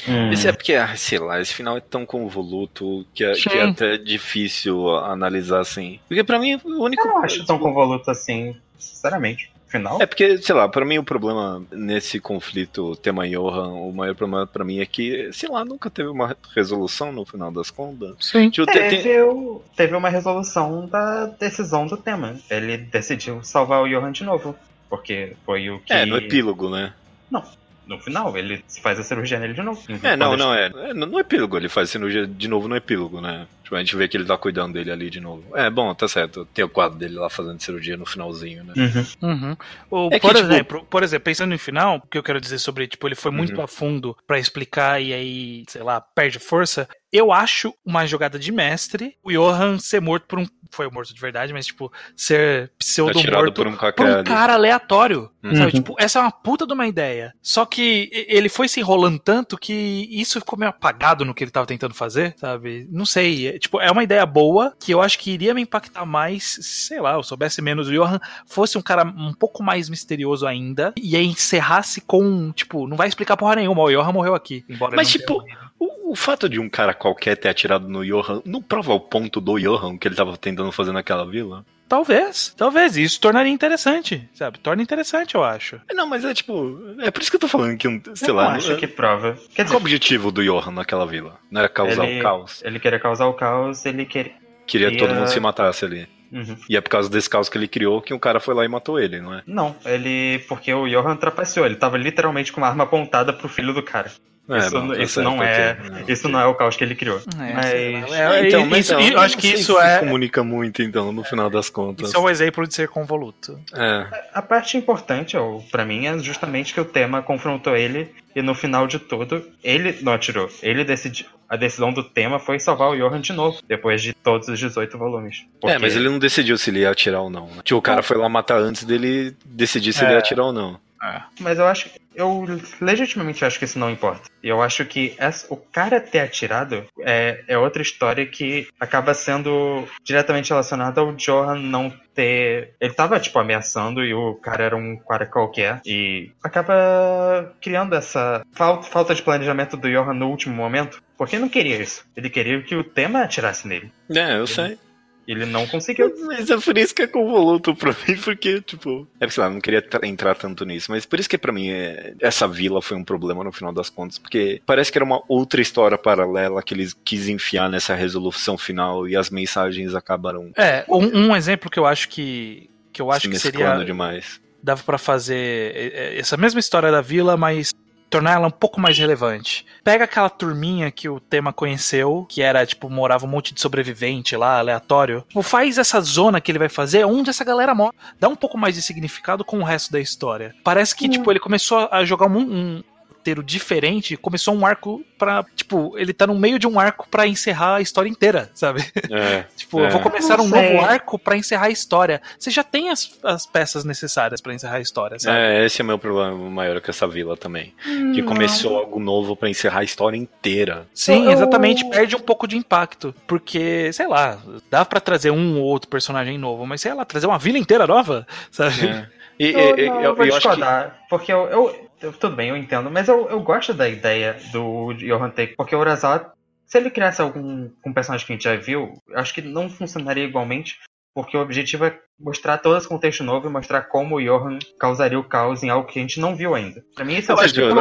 [0.09, 0.31] Hum.
[0.31, 3.63] Isso é porque, ah, sei lá, esse final é tão convoluto que é, que é
[3.63, 6.01] até difícil analisar assim.
[6.09, 7.07] Porque para mim o único.
[7.07, 9.51] Eu não acho tão convoluto assim, sinceramente.
[9.69, 10.03] Final?
[10.03, 14.47] É porque, sei lá, para mim o problema nesse conflito tema Johan, o maior problema
[14.47, 18.17] para mim é que, sei lá, nunca teve uma resolução no final das contas.
[18.21, 18.51] Sim.
[18.51, 19.61] Tipo, teve, tem...
[19.75, 22.37] teve uma resolução da decisão do tema.
[22.51, 24.55] Ele decidiu salvar o Johan de novo.
[24.91, 25.91] Porque foi o que.
[25.91, 26.93] É, no epílogo, né?
[27.31, 27.43] Não,
[27.87, 29.81] no final, ele faz a cirurgia nele de novo.
[30.03, 30.67] É, não, não, é.
[30.67, 30.95] é.
[30.95, 33.47] No epílogo, ele faz a cirurgia de novo no epílogo, né?
[33.63, 35.45] Tipo, a gente vê que ele tá cuidando dele ali de novo.
[35.57, 36.47] É, bom, tá certo.
[36.53, 38.75] Tem o quadro dele lá fazendo cirurgia no finalzinho, né?
[38.77, 39.31] Uhum.
[39.31, 39.57] Uhum.
[39.91, 40.91] O, é por, que, tipo, exemplo, tipo...
[40.91, 43.57] por exemplo, pensando no final, o que eu quero dizer sobre, tipo, ele foi muito
[43.57, 43.65] uhum.
[43.65, 46.89] a fundo para explicar e aí, sei lá, perde força.
[47.13, 50.47] Eu acho uma jogada de mestre o Johan ser morto por um.
[50.73, 55.31] Foi morto de verdade, mas, tipo, ser pseudo-morto por um, por um cara aleatório.
[55.43, 55.55] Uhum.
[55.55, 55.73] Sabe?
[55.73, 57.35] Tipo, essa é uma puta de uma ideia.
[57.43, 61.51] Só que ele foi se enrolando tanto que isso ficou meio apagado no que ele
[61.51, 62.89] tava tentando fazer, sabe?
[62.91, 63.49] Não sei.
[63.49, 67.01] É, tipo, é uma ideia boa que eu acho que iria me impactar mais, sei
[67.01, 71.17] lá, eu soubesse menos o Johan, fosse um cara um pouco mais misterioso ainda e
[71.17, 74.65] aí encerrasse com, tipo, não vai explicar porra nenhuma, o Johan morreu aqui.
[74.69, 75.43] Embora mas, tipo,
[75.83, 79.41] o, o, fato de um cara qualquer ter atirado no Johan não prova o ponto
[79.41, 81.65] do Johan que ele tava tentando fazer naquela vila?
[81.89, 82.97] Talvez, talvez.
[82.97, 84.59] Isso tornaria interessante, sabe?
[84.59, 85.79] Torna interessante, eu acho.
[85.89, 86.79] É, não, mas é tipo.
[87.01, 88.51] É por isso que eu tô falando que, sei eu lá.
[88.51, 89.37] Não acho que prova.
[89.55, 91.39] Quer dizer, Qual o objetivo do Johan naquela vila?
[91.51, 92.63] Não era causar ele, o caos?
[92.65, 94.33] Ele queria causar o caos, ele queria.
[94.67, 96.09] Queria todo mundo se matasse ali.
[96.33, 96.57] Uhum.
[96.67, 98.69] E é por causa desse caos que ele criou que um cara foi lá e
[98.69, 99.43] matou ele, não é?
[99.47, 100.39] Não, ele.
[100.49, 101.67] Porque o Johan trapaceou.
[101.67, 104.11] Ele tava literalmente com uma arma apontada pro filho do cara.
[104.49, 105.77] É, isso, bom, tá isso não é,
[106.09, 107.19] isso não é o caos que ele criou.
[107.19, 111.13] É, mas, é, então, mas isso, então, eu acho que isso é comunica muito então
[111.13, 112.09] no final das contas.
[112.09, 113.59] Isso é um exemplo de ser convoluto.
[113.73, 114.07] É.
[114.35, 115.37] A parte importante,
[115.71, 119.99] para mim, é justamente que o tema confrontou ele e no final de tudo ele
[120.03, 120.49] não atirou.
[120.61, 121.27] Ele decidiu.
[121.49, 124.97] A decisão do tema foi salvar o Johan de novo, depois de todos os 18
[124.97, 125.45] volumes.
[125.61, 125.77] Porque...
[125.77, 127.47] É, mas ele não decidiu se ele ia atirar ou não.
[127.47, 127.61] Né?
[127.63, 130.81] Tipo, o cara foi lá matar antes dele decidir se ele ia atirar ou não.
[131.03, 131.21] É.
[131.41, 131.91] Mas eu acho.
[132.15, 132.45] Eu
[132.81, 134.29] legitimamente acho que isso não importa.
[134.43, 139.15] E eu acho que essa, o cara ter atirado é, é outra história que acaba
[139.15, 142.75] sendo diretamente relacionada ao Johan não ter.
[142.81, 145.81] Ele tava, tipo, ameaçando e o cara era um cara qualquer.
[145.87, 151.03] E acaba criando essa falta, de planejamento do Johan no último momento.
[151.17, 152.05] Porque ele não queria isso.
[152.17, 153.93] Ele queria que o tema atirasse nele.
[154.11, 154.79] É, eu sei.
[155.27, 156.13] Ele não conseguiu.
[156.27, 159.07] Mas é por isso que é convoluto pra mim, porque, tipo.
[159.21, 162.15] É sei lá, não queria entrar tanto nisso, mas por isso que pra mim é,
[162.21, 165.61] essa vila foi um problema no final das contas, porque parece que era uma outra
[165.61, 170.51] história paralela que eles quis enfiar nessa resolução final e as mensagens acabaram.
[170.57, 172.69] É, um, um exemplo que eu acho que.
[172.93, 173.85] que eu acho que seria.
[173.85, 174.41] demais.
[174.63, 177.73] Dava para fazer é, é, essa mesma história da vila, mas
[178.13, 179.65] tornar ela um pouco mais relevante.
[179.83, 184.37] Pega aquela turminha que o tema conheceu, que era, tipo, morava um monte de sobrevivente
[184.37, 185.25] lá, aleatório.
[185.29, 187.95] Tipo, faz essa zona que ele vai fazer onde essa galera mora.
[188.21, 190.55] Dá um pouco mais de significado com o resto da história.
[190.63, 191.11] Parece que, hum.
[191.11, 192.83] tipo, ele começou a jogar um, um
[193.23, 195.45] roteiro diferente, começou um arco pra.
[195.55, 198.85] Tipo, ele tá no meio de um arco para encerrar a história inteira, sabe?
[199.11, 199.87] É, tipo, é.
[199.87, 202.21] eu vou começar um novo arco para encerrar a história.
[202.37, 205.39] Você já tem as, as peças necessárias para encerrar a história, sabe?
[205.39, 207.73] É, esse é o meu problema maior com essa vila também.
[207.87, 208.79] Hum, que começou não.
[208.81, 210.87] algo novo para encerrar a história inteira.
[210.93, 211.89] Sim, exatamente.
[211.89, 213.15] Perde um pouco de impacto.
[213.27, 217.27] Porque, sei lá, dá para trazer um ou outro personagem novo, mas sei lá, trazer
[217.27, 218.87] uma vila inteira nova, sabe?
[218.87, 219.23] É.
[219.39, 221.09] E, eu, eu, não, eu, vou eu discordar, que...
[221.09, 225.31] porque eu, eu, Tudo bem, eu entendo, mas eu, eu gosto da ideia do Johan
[225.31, 226.33] Take, porque o Urasawa,
[226.67, 230.25] se ele criasse algum um personagem que a gente já viu, acho que não funcionaria
[230.25, 230.81] igualmente,
[231.15, 235.19] porque o objetivo é mostrar todo esse contexto novo e mostrar como o Johan causaria
[235.19, 236.85] o caos em algo que a gente não viu ainda.
[236.95, 237.75] Pra mim, isso é o objetivo.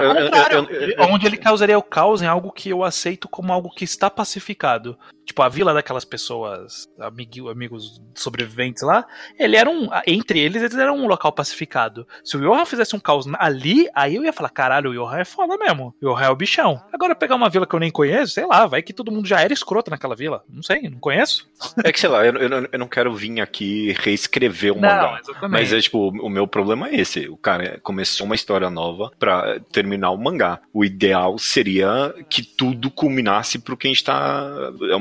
[1.09, 4.97] Onde ele causaria o caos em algo que eu aceito como algo que está pacificado.
[5.25, 9.05] Tipo, a vila daquelas pessoas, amigo, amigos sobreviventes lá,
[9.39, 9.87] ele era um.
[10.05, 12.05] Entre eles, eles eram um local pacificado.
[12.23, 15.25] Se o Johan fizesse um caos ali, aí eu ia falar: caralho, o Johan é
[15.25, 15.95] foda mesmo.
[16.01, 16.81] O Johan é o bichão.
[16.91, 19.39] Agora, pegar uma vila que eu nem conheço, sei lá, vai que todo mundo já
[19.39, 20.43] era escroto naquela vila.
[20.49, 21.47] Não sei, não conheço.
[21.83, 24.30] É que, sei lá, eu, eu, eu não quero vir aqui reescrever
[24.71, 25.19] o não, mangá.
[25.21, 25.51] Exatamente.
[25.51, 27.27] Mas é tipo, o meu problema é esse.
[27.27, 30.59] O cara começou uma história nova para terminar o mangá.
[30.73, 34.49] O ideal seria que tudo culminasse pro que a gente tá.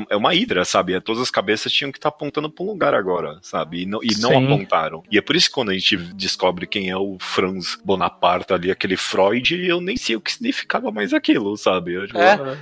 [0.09, 0.99] É, é uma hidra, sabe?
[1.01, 3.83] Todas as cabeças tinham que estar tá apontando pra um lugar agora, sabe?
[3.83, 5.03] E não, e não apontaram.
[5.11, 8.71] E é por isso que quando a gente descobre quem é o Franz Bonaparte ali,
[8.71, 11.93] aquele Freud, eu nem sei o que significava mais aquilo, sabe?
[11.93, 12.57] Eu, é.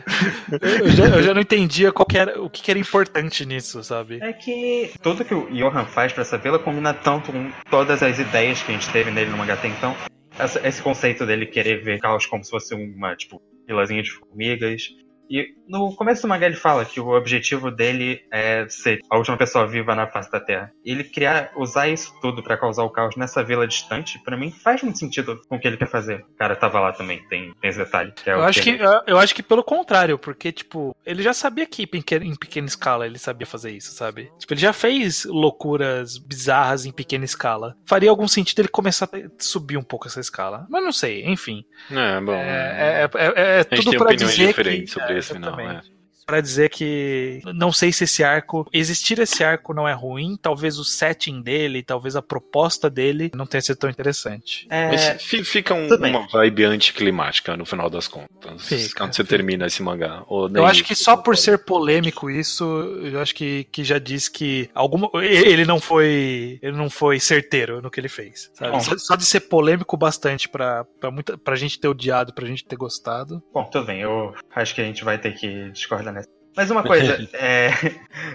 [0.82, 4.20] eu, já, eu já não entendia qual que era, o que era importante nisso, sabe?
[4.22, 8.64] É que tudo que o Johan faz pra essa combina tanto com todas as ideias
[8.64, 9.96] que a gente teve nele no mangá até então.
[10.38, 14.90] Essa, esse conceito dele querer ver caos como se fosse uma, tipo, vilazinha de formigas.
[15.30, 19.38] E no começo do mangá ele fala que o objetivo dele é ser a última
[19.38, 20.72] pessoa viva na face da Terra.
[20.84, 24.82] Ele criar, usar isso tudo para causar o caos nessa vila distante, para mim faz
[24.82, 26.26] muito sentido com o que ele quer fazer.
[26.34, 28.12] O cara tava lá também, tem, tem esse detalhe.
[28.26, 31.34] É eu, acho que, que eu, eu, acho que pelo contrário, porque, tipo, ele já
[31.34, 34.32] sabia que em pequena escala ele sabia fazer isso, sabe?
[34.40, 37.76] Tipo, ele já fez loucuras bizarras em pequena escala.
[37.86, 40.66] Faria algum sentido ele começar a subir um pouco essa escala.
[40.68, 41.64] Mas não sei, enfim.
[41.92, 42.34] É, bom.
[42.34, 45.99] É, é, é, é tudo para dizer que, sobre esse final, é
[46.30, 50.78] para dizer que não sei se esse arco existir esse arco não é ruim, talvez
[50.78, 54.68] o setting dele, talvez a proposta dele não tenha sido tão interessante.
[54.70, 54.90] É...
[54.90, 59.38] Mas fica um, uma vibe anticlimática no final das contas, fica, quando você fica.
[59.38, 60.24] termina esse mangá.
[60.54, 62.64] eu acho que só por ser polêmico isso,
[63.04, 67.82] eu acho que, que já diz que alguma ele não foi ele não foi certeiro
[67.82, 68.52] no que ele fez.
[68.54, 72.66] Só, só, de ser polêmico bastante para para muita pra gente ter odiado, pra gente
[72.66, 73.42] ter gostado.
[73.52, 76.14] Bom, tudo bem, eu acho que a gente vai ter que discordar
[76.56, 77.70] mas uma coisa é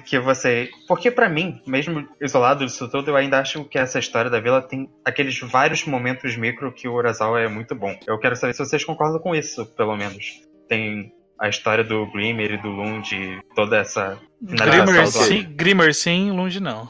[0.05, 0.71] que você.
[0.87, 4.63] Porque para mim, mesmo isolado disso tudo, eu ainda acho que essa história da vila
[4.63, 7.97] tem aqueles vários momentos micro que o Urasawa é muito bom.
[8.07, 10.43] Eu quero saber se vocês concordam com isso, pelo menos.
[10.69, 16.61] Tem a história do Grimmer e do Lund, toda essa Grimmer sim, Grimmer sim, Lunge
[16.61, 16.89] não.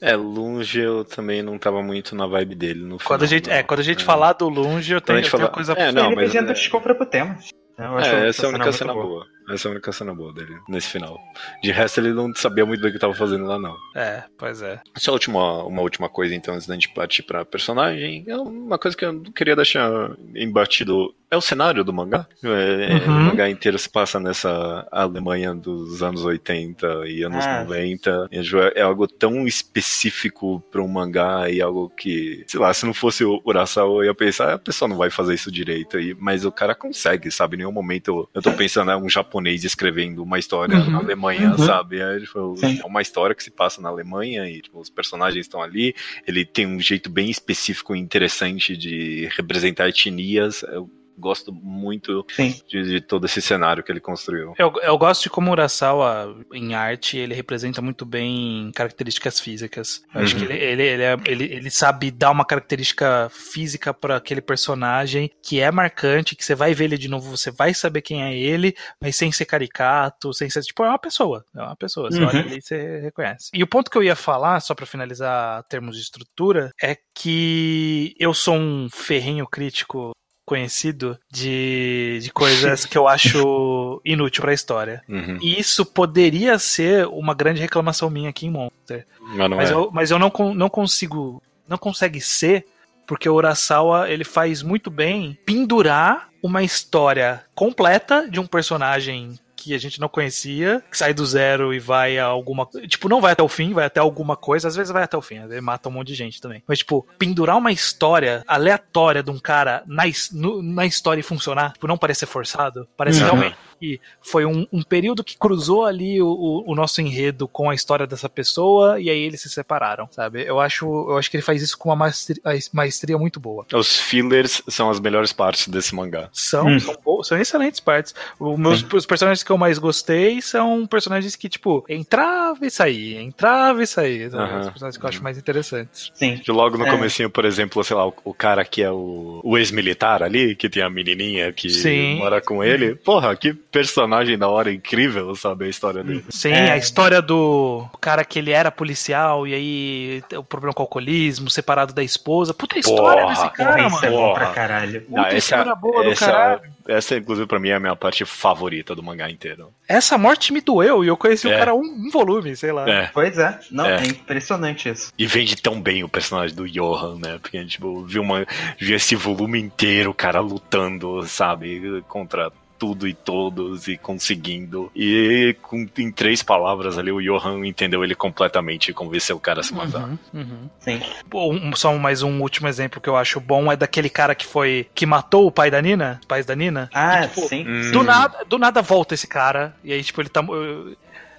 [0.00, 3.50] É, Lunge eu também não tava muito na vibe dele no final, quando a gente,
[3.50, 4.04] É, quando a gente é.
[4.04, 5.74] falar do Lunge, eu tenho, eu tenho coisa...
[5.74, 6.58] É, não, ele mas...
[6.58, 7.38] desculpa pro tema.
[7.78, 9.06] é, essa é a única cena boa.
[9.06, 9.26] boa.
[9.48, 11.20] Essa é a única cena boa dele nesse final.
[11.62, 13.76] De resto, ele não sabia muito do que estava fazendo lá, não.
[13.94, 14.80] É, pois é.
[14.96, 18.24] Só última, uma última coisa, então, antes da gente partir pra personagem.
[18.26, 19.90] É uma coisa que eu não queria deixar
[20.34, 21.14] embatido.
[21.30, 22.26] É o cenário do mangá.
[22.42, 23.16] É, uhum.
[23.16, 27.64] O mangá inteiro se passa nessa Alemanha dos anos 80 e anos ah.
[27.64, 28.28] 90.
[28.74, 33.24] É algo tão específico para um mangá e algo que, sei lá, se não fosse
[33.24, 35.98] o Urasawa, eu ia pensar, a pessoa não vai fazer isso direito.
[36.18, 37.56] Mas o cara consegue, sabe?
[37.56, 40.90] Em nenhum momento eu, eu tô pensando, é um japonês japonês escrevendo uma história uhum.
[40.90, 41.58] na Alemanha, uhum.
[41.58, 41.98] sabe?
[42.00, 45.60] É, tipo, é, uma história que se passa na Alemanha e tipo, os personagens estão
[45.60, 45.94] ali.
[46.26, 50.62] Ele tem um jeito bem específico e interessante de representar etnias.
[50.62, 50.88] Eu
[51.18, 52.26] gosto muito
[52.68, 54.54] de, de, todo esse cenário que ele construiu.
[54.58, 60.02] Eu, eu gosto de como o Urasawa, em arte, ele representa muito bem características físicas.
[60.12, 60.24] Eu uhum.
[60.24, 64.40] acho que ele, ele, ele, é, ele, ele sabe dar uma característica física para aquele
[64.40, 68.22] personagem que é marcante, que você vai ver ele de novo, você vai saber quem
[68.22, 70.62] é ele, mas sem ser caricato, sem ser.
[70.62, 71.44] Tipo, é uma pessoa.
[71.54, 72.10] É uma pessoa.
[72.10, 72.28] Você uhum.
[72.28, 73.50] olha ali e você reconhece.
[73.52, 78.14] E o ponto que eu ia falar, só para finalizar termos de estrutura, é que
[78.18, 80.12] eu sou um ferrenho crítico
[80.44, 85.02] conhecido de, de coisas que eu acho inútil para a história.
[85.08, 85.38] Uhum.
[85.40, 89.06] E isso poderia ser uma grande reclamação minha aqui em Monster.
[89.20, 89.74] Mas, mas é.
[89.74, 91.42] eu, mas eu não, não consigo.
[91.66, 92.66] Não consegue ser,
[93.06, 99.74] porque o Urasawa ele faz muito bem pendurar uma história completa de um personagem que
[99.74, 102.66] a gente não conhecia, que sai do zero e vai a alguma.
[102.86, 105.22] Tipo, não vai até o fim, vai até alguma coisa, às vezes vai até o
[105.22, 106.62] fim, ele mata um monte de gente também.
[106.66, 111.72] Mas, tipo, pendurar uma história aleatória de um cara na, no, na história e funcionar,
[111.72, 113.24] tipo, não parecer forçado, parece uhum.
[113.24, 117.70] realmente que foi um, um, período que cruzou ali o, o, o, nosso enredo com
[117.70, 120.44] a história dessa pessoa e aí eles se separaram, sabe?
[120.46, 122.40] Eu acho, eu acho que ele faz isso com uma maestria,
[122.72, 123.66] maestria muito boa.
[123.72, 126.28] Os fillers são as melhores partes desse mangá.
[126.32, 126.78] São, hum.
[126.78, 128.14] são, são, excelentes partes.
[128.38, 133.20] Os meus os personagens que eu mais gostei são personagens que, tipo, entrava e saía,
[133.20, 134.28] entrava e saía.
[134.28, 134.60] Uhum.
[134.60, 136.10] Os personagens que eu acho mais interessantes.
[136.14, 136.36] Sim.
[136.36, 136.90] De logo no é.
[136.90, 140.68] comecinho, por exemplo, sei lá, o, o cara que é o, o ex-militar ali, que
[140.68, 142.16] tem a menininha que Sim.
[142.16, 142.94] mora com ele.
[142.94, 145.64] Porra, que personagem da hora incrível, sabe?
[145.64, 146.24] A história dele.
[146.30, 146.70] Sim, é.
[146.70, 151.50] a história do cara que ele era policial e aí o problema com o alcoolismo,
[151.50, 152.54] separado da esposa.
[152.54, 154.06] Puta história porra, desse cara, porra, mano.
[154.06, 155.00] é bom pra caralho.
[155.00, 156.62] Puta Não, história essa, boa essa, do caralho.
[156.86, 159.72] Essa, inclusive, pra mim é a minha parte favorita do mangá inteiro.
[159.88, 161.56] Essa morte me doeu e eu conheci é.
[161.56, 162.88] o cara um, um, volume, sei lá.
[162.88, 163.10] É.
[163.12, 163.58] Pois é.
[163.72, 164.04] Não, é.
[164.04, 164.06] é.
[164.06, 165.12] impressionante isso.
[165.18, 167.38] E vende tão bem o personagem do Johan, né?
[167.42, 168.46] Porque a gente tipo, viu, uma,
[168.78, 174.90] viu esse volume inteiro, o cara lutando, sabe, contra tudo e todos e conseguindo.
[174.94, 179.60] E com, em três palavras ali, o Johan entendeu ele completamente e convenceu o cara
[179.60, 180.04] a se matar.
[180.04, 180.70] Uhum, uhum.
[180.80, 181.00] Sim.
[181.28, 184.86] Bom, só mais um último exemplo que eu acho bom é daquele cara que foi.
[184.94, 186.90] que matou o pai da Nina, os pais da Nina.
[186.92, 187.64] Ah, e, tipo, sim.
[187.92, 188.02] Do, hum.
[188.02, 189.74] nada, do nada volta esse cara.
[189.82, 190.42] E aí, tipo, ele tá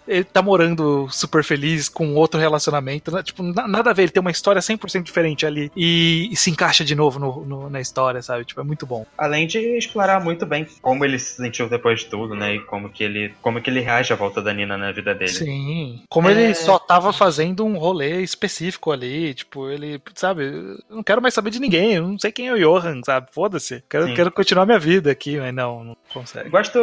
[0.08, 3.12] ele tá morando super feliz com outro relacionamento.
[3.12, 3.24] Né?
[3.24, 6.84] Tipo, nada a ver, ele tem uma história 100% diferente ali e, e, se encaixa
[6.84, 8.46] de novo no, no, na história, sabe?
[8.46, 9.06] Tipo, é muito bom.
[9.18, 12.56] Além de explorar muito bem como ele se sentiu depois de tudo, né?
[12.56, 15.32] E como que ele, como que ele reage à volta da Nina na vida dele.
[15.32, 16.04] Sim.
[16.10, 16.32] Como é...
[16.32, 21.34] ele só tava fazendo um rolê específico ali, tipo, ele, sabe, eu não quero mais
[21.34, 23.28] saber de ninguém, eu não sei quem é o Johan, sabe?
[23.32, 23.84] Foda-se.
[23.90, 26.50] Quero, quero continuar minha vida aqui, mas não, não consegue.
[26.50, 26.80] Gosto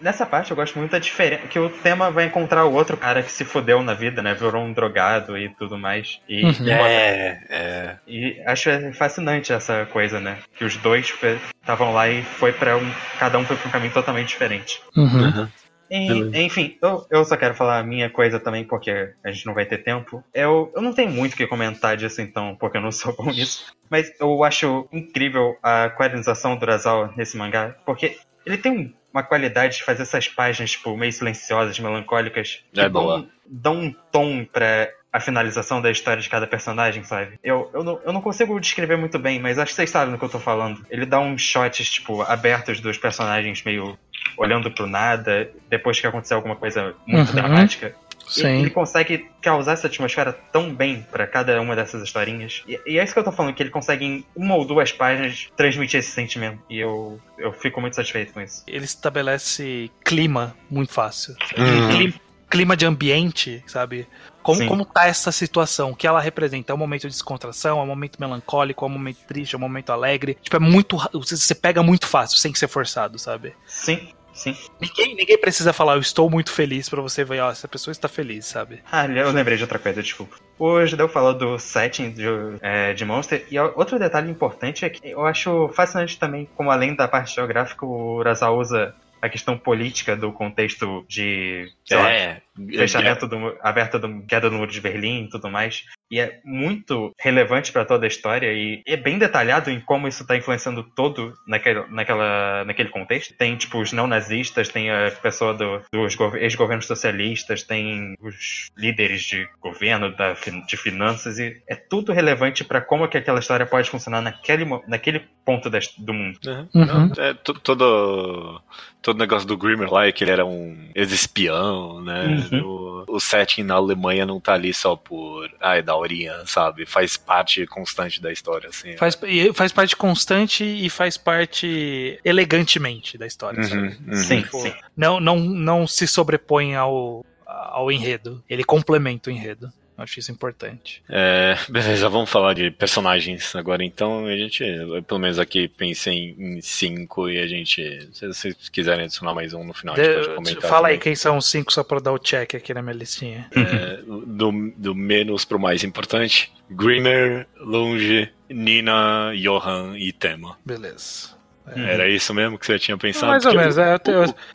[0.00, 1.46] Nessa parte eu gosto muito da diferença.
[1.48, 4.34] Que o tema vai encontrar o outro cara que se fodeu na vida, né?
[4.34, 6.20] Virou um drogado e tudo mais.
[6.28, 6.68] E, uhum.
[6.68, 7.96] é, é.
[8.06, 10.38] E acho fascinante essa coisa, né?
[10.56, 11.14] Que os dois
[11.60, 12.90] estavam lá e foi para um.
[13.18, 14.80] Cada um foi pra um caminho totalmente diferente.
[14.96, 15.48] Uhum.
[15.90, 16.32] Uhum.
[16.34, 19.54] E, enfim, eu, eu só quero falar a minha coisa também, porque a gente não
[19.54, 20.22] vai ter tempo.
[20.34, 23.30] Eu, eu não tenho muito o que comentar disso, então, porque eu não sou bom
[23.30, 23.72] nisso.
[23.88, 28.16] Mas eu acho incrível a quadrinização do Urasawa nesse mangá, porque
[28.46, 32.86] ele tem um uma qualidade de fazer essas páginas, tipo, meio silenciosas, melancólicas, que é
[32.86, 37.38] dão, dão um tom pra a finalização da história de cada personagem, sabe?
[37.42, 40.18] Eu, eu, não, eu não consigo descrever muito bem, mas acho que vocês sabem do
[40.18, 40.84] que eu tô falando.
[40.90, 43.98] Ele dá uns shots, tipo, abertos dos personagens meio
[44.36, 47.34] olhando pro nada, depois que aconteceu alguma coisa muito uhum.
[47.34, 47.94] dramática.
[48.28, 48.60] Sim.
[48.60, 52.62] Ele consegue causar essa atmosfera tão bem para cada uma dessas historinhas.
[52.66, 54.92] E, e, é isso que eu tô falando, que ele consegue em uma ou duas
[54.92, 56.60] páginas transmitir esse sentimento.
[56.68, 58.62] E eu, eu fico muito satisfeito com isso.
[58.66, 61.36] Ele estabelece clima muito fácil.
[61.56, 61.88] Uhum.
[61.96, 62.14] Clima,
[62.50, 64.06] clima, de ambiente, sabe?
[64.42, 65.90] Como, como tá essa situação?
[65.90, 66.72] O que ela representa?
[66.72, 69.60] É um momento de descontração, é um momento melancólico, é um momento triste, é um
[69.60, 70.38] momento alegre.
[70.40, 70.96] Tipo, é muito.
[71.12, 73.54] Você pega muito fácil, sem ser forçado, sabe?
[73.66, 74.08] Sim.
[74.36, 74.54] Sim.
[74.78, 78.06] Ninguém, ninguém precisa falar, eu estou muito feliz para você ver, ó, essa pessoa está
[78.06, 78.82] feliz, sabe?
[78.92, 80.36] Ah, eu lembrei de outra coisa, desculpa.
[80.58, 82.24] Hoje deu falar do setting de,
[82.60, 86.94] é, de Monster, e outro detalhe importante é que eu acho fascinante também, como além
[86.94, 93.56] da parte geográfica, o Urasawa usa a questão política do contexto de é, fechamento do
[93.60, 97.84] aberta do queda do muro de Berlim e tudo mais e é muito relevante para
[97.84, 102.64] toda a história e é bem detalhado em como isso está influenciando todo naquele, naquela,
[102.64, 103.34] naquele contexto.
[103.34, 109.22] Tem tipo os não nazistas, tem a pessoa do, dos ex-governos socialistas, tem os líderes
[109.22, 113.90] de governo, da, de finanças e é tudo relevante para como que aquela história pode
[113.90, 116.38] funcionar naquele, naquele ponto do mundo.
[116.46, 116.68] Uhum.
[116.74, 117.12] Uhum.
[117.18, 118.62] É, todo
[119.06, 122.45] todo negócio do Grimmer lá é que ele era um ex-espião, né?
[122.52, 123.04] Uhum.
[123.08, 125.50] O, o, setting na Alemanha não tá ali só por.
[125.60, 126.86] Ah, é daorinha, sabe?
[126.86, 128.96] Faz parte constante da história, assim.
[128.96, 129.18] Faz,
[129.54, 133.60] faz parte constante e faz parte elegantemente da história.
[133.62, 134.16] Uhum, uhum.
[134.16, 134.74] Sim, tipo, sim.
[134.96, 138.42] Não, não, não se sobrepõe ao, ao enredo.
[138.48, 139.72] Ele complementa o enredo.
[139.98, 141.02] Acho isso importante.
[141.08, 144.26] É, beleza, vamos falar de personagens agora então.
[144.26, 144.64] A gente,
[145.06, 149.64] pelo menos aqui, pensei em cinco e a gente, se vocês quiserem adicionar mais um
[149.64, 150.62] no final, de, a gente pode comentar.
[150.62, 150.92] Fala também.
[150.92, 153.48] aí quem são os cinco só para dar o check aqui na minha listinha.
[153.54, 160.58] É, do, do menos pro mais importante: Grimmer, Longe, Nina, Johan e Tema.
[160.64, 161.35] Beleza.
[161.74, 161.94] É.
[161.94, 163.26] Era isso mesmo que você tinha pensado?
[163.26, 163.96] Mais ou menos, é.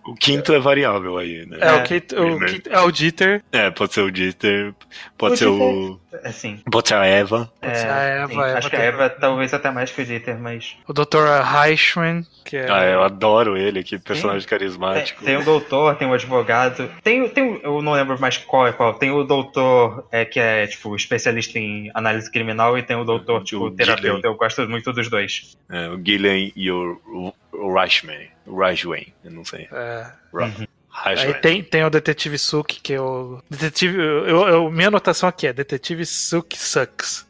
[0.04, 1.58] O, o, quinto é variável aí, né?
[1.60, 3.44] É, o, quinto, o quinto é o Dieter.
[3.52, 4.74] É, pode ser o Dieter,
[5.18, 5.68] pode o ser Dieter.
[5.68, 6.60] o É sim.
[6.70, 7.52] Pode ser a Eva.
[7.62, 8.34] Ser a Eva, sim.
[8.34, 10.76] Eva Acho que a tem- Eva talvez até mais que o Dieter, mas.
[10.88, 11.42] O Dr.
[11.44, 12.70] Reichman, que é.
[12.70, 15.24] Ah, eu adoro ele, que personagem Tem, carismático.
[15.24, 16.90] tem o doutor, tem o advogado.
[17.04, 18.94] Tem, o- tem o- eu não lembro mais qual é qual.
[18.96, 23.42] Tem o doutor é, que é, tipo, especialista em análise criminal e tem o doutor,
[23.42, 23.76] O tipo, Gillen.
[23.76, 24.28] terapeuta.
[24.28, 25.58] Eu gosto muito dos dois.
[25.70, 28.28] É, o Gillian e o, o, o Reichman.
[28.46, 29.68] O Reichman, eu não sei.
[29.72, 30.06] é.
[30.34, 30.52] Ra-
[30.94, 33.42] Aí tem, tem o Detetive Suki, que é o.
[33.50, 33.98] Detetive.
[33.98, 37.26] Eu, eu- minha anotação aqui é Detetive Suki Sucks.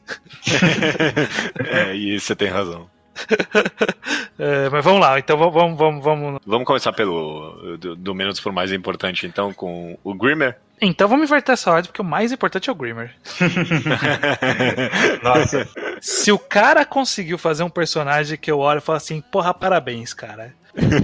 [1.69, 2.89] é, e você tem razão.
[4.39, 6.41] É, mas vamos lá, então vamos, vamos, vamos, vamos.
[6.43, 10.57] Vamos começar pelo do, do menos por mais importante, então, com o Grimmer.
[10.81, 13.13] Então vamos inverter essa ordem, porque o mais importante é o Grimmer.
[15.21, 15.67] Nossa,
[16.01, 20.11] Se o cara conseguiu fazer um personagem que eu olho e falo assim, porra, parabéns,
[20.13, 20.55] cara.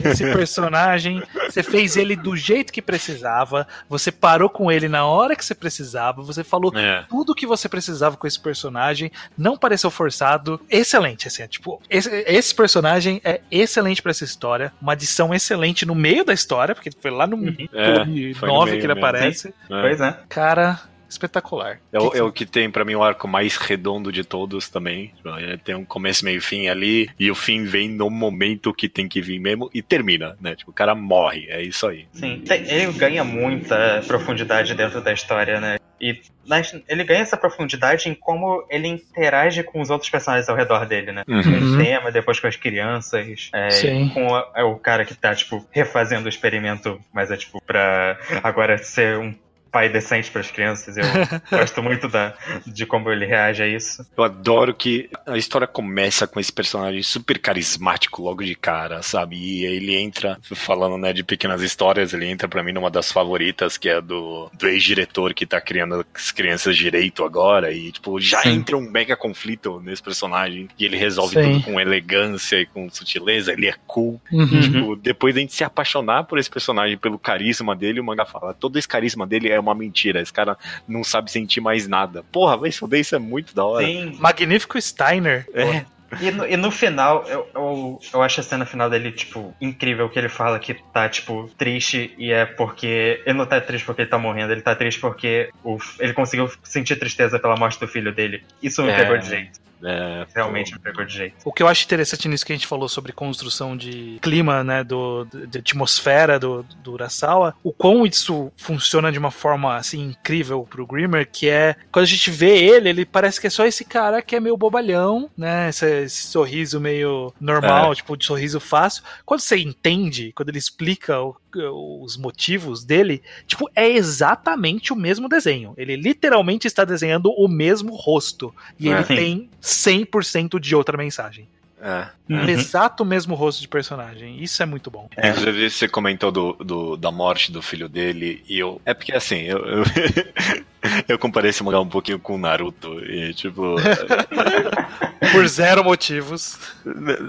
[0.03, 5.36] Esse personagem, você fez ele do jeito que precisava, você parou com ele na hora
[5.36, 7.03] que você precisava, você falou É.
[7.09, 12.09] tudo que você precisava com esse personagem, não pareceu forçado, excelente, assim, é, tipo, esse,
[12.28, 16.89] esse personagem é excelente pra essa história, uma adição excelente no meio da história, porque
[16.91, 17.38] foi lá no
[17.74, 18.99] É, 9 meio que ele mesmo.
[19.05, 19.47] aparece.
[19.70, 19.82] É.
[19.82, 20.18] pois é.
[20.30, 20.80] Cara,
[21.10, 21.80] espetacular.
[21.91, 24.70] É o, Que- é o que tem pra mim o arco mais redondo de todos
[24.70, 25.14] também.
[25.38, 28.88] Ele tem um começo, meio e fim ali, e o fim vem no momento que
[28.89, 30.55] tem que vir mesmo e termina, né?
[30.55, 32.08] Tipo, o cara morre, é isso aí.
[32.14, 35.78] Sim, ele ganha muita profundidade dentro da história, né?
[35.99, 40.55] E mas ele ganha essa profundidade em como ele interage com os outros personagens ao
[40.55, 41.24] redor dele, né?
[41.28, 41.43] Uhum.
[41.43, 41.74] Com Uhum.
[41.76, 44.10] o tema, depois com as crianças, é, Sim.
[44.14, 48.18] com a- é o cara que tá, tipo, refazendo o experimento, mas é tipo, pra
[48.43, 49.34] agora ser um
[49.72, 50.97] pai decente pras crianças.
[50.97, 51.03] Eu
[51.49, 52.34] gosto muito da,
[52.65, 54.05] de como ele reage a isso.
[54.18, 59.36] Eu adoro que a história começa com esse personagem super carismático logo de cara, sabe?
[59.36, 63.78] E ele entra, falando né, de pequenas histórias, ele entra pra mim numa das favoritas,
[63.78, 67.72] que é do, do ex-diretor que tá criando as crianças direito agora.
[67.72, 68.49] E, tipo, já Sim.
[68.49, 70.68] entra um mega conflito nesse personagem.
[70.78, 71.53] E ele resolve Sim.
[71.53, 73.53] tudo com elegância e com sutileza.
[73.53, 74.20] Ele é cool.
[74.32, 74.61] Uhum.
[74.61, 78.53] Tipo, depois da gente se apaixonar por esse personagem, pelo carisma dele, o manga fala:
[78.53, 80.22] todo esse carisma dele é uma mentira.
[80.22, 82.24] Esse cara não sabe sentir mais nada.
[82.32, 83.86] Porra, vai foder, isso é muito da hora.
[83.86, 85.45] Sim, Magnífico Steiner.
[85.53, 85.86] É.
[86.22, 90.08] E no, e no final, eu, eu, eu acho a cena final dele, tipo, incrível,
[90.10, 93.22] que ele fala que tá, tipo, triste e é porque.
[93.26, 96.49] Ele não tá triste porque ele tá morrendo, ele tá triste porque o, ele conseguiu
[96.64, 98.41] sentir tristeza pela morte do filho dele.
[98.64, 98.95] Isso me É.
[98.97, 99.60] pegou de jeito.
[99.84, 101.36] É, Realmente me pegou de jeito.
[101.46, 104.84] O que eu acho interessante nisso que a gente falou sobre construção de clima, né,
[104.84, 110.66] do, de atmosfera do, do Urasawa, o quão isso funciona de uma forma, assim, incrível
[110.70, 113.86] pro Grimmer, que é, quando a gente vê ele, ele parece que é só esse
[113.86, 117.96] cara que é meio bobalhão, né, esse, esse sorriso meio normal, É.
[117.96, 119.04] tipo, de sorriso fácil.
[119.26, 125.30] Quando você entende, quando ele explica o- os motivos dele, tipo, é exatamente o mesmo
[125.30, 125.74] desenho.
[125.78, 128.54] Ele literalmente está desenhando o mesmo rosto.
[128.80, 128.93] E É.
[128.93, 129.16] ele Sim.
[129.16, 131.48] tem 100% de outra mensagem.
[131.82, 132.08] É.
[132.30, 132.46] Uhum.
[132.46, 134.44] O exato mesmo rosto de personagem.
[134.44, 135.08] Isso é muito bom.
[135.16, 135.30] É.
[135.30, 138.82] Inclusive, você comentou do, do- da morte do filho dele, e eu.
[138.86, 139.60] É porque assim, eu.
[139.66, 139.84] Eu,
[141.08, 143.76] eu comparei esse mangá um pouquinho com o Naruto, e tipo.
[145.32, 146.58] Por zero motivos.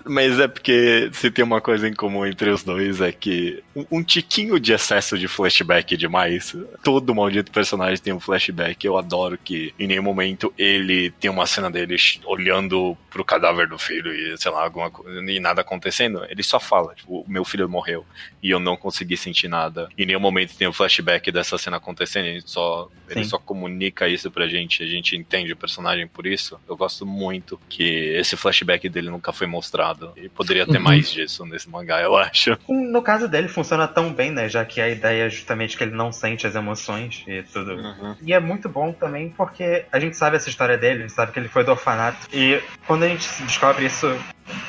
[0.04, 3.84] Mas é porque se tem uma coisa em comum entre os dois é que um,
[3.90, 6.54] um tiquinho de excesso de flashback demais.
[6.84, 8.84] Todo maldito personagem tem um flashback.
[8.86, 13.78] Eu adoro que em nenhum momento ele tem uma cena dele olhando pro cadáver do
[13.78, 16.24] filho e sei lá, alguma coisa, e nada acontecendo.
[16.28, 18.04] Ele só fala, tipo, meu filho morreu
[18.42, 19.88] e eu não consegui sentir nada.
[19.96, 22.26] Em nenhum momento tem um flashback dessa cena acontecendo.
[22.26, 24.82] Ele só, ele só comunica isso pra gente.
[24.82, 26.58] A gente entende o personagem por isso.
[26.68, 27.84] Eu gosto muito que
[28.16, 30.12] esse flashback dele nunca foi mostrado.
[30.16, 30.84] E poderia ter Uhum.
[30.84, 32.56] mais disso nesse mangá, eu acho.
[32.88, 34.48] No caso dele, funciona tão bem, né?
[34.48, 37.76] Já que a ideia é justamente que ele não sente as emoções e tudo.
[38.22, 41.32] E é muito bom também porque a gente sabe essa história dele, a gente sabe
[41.32, 42.26] que ele foi do orfanato.
[42.32, 44.06] E quando a gente descobre isso,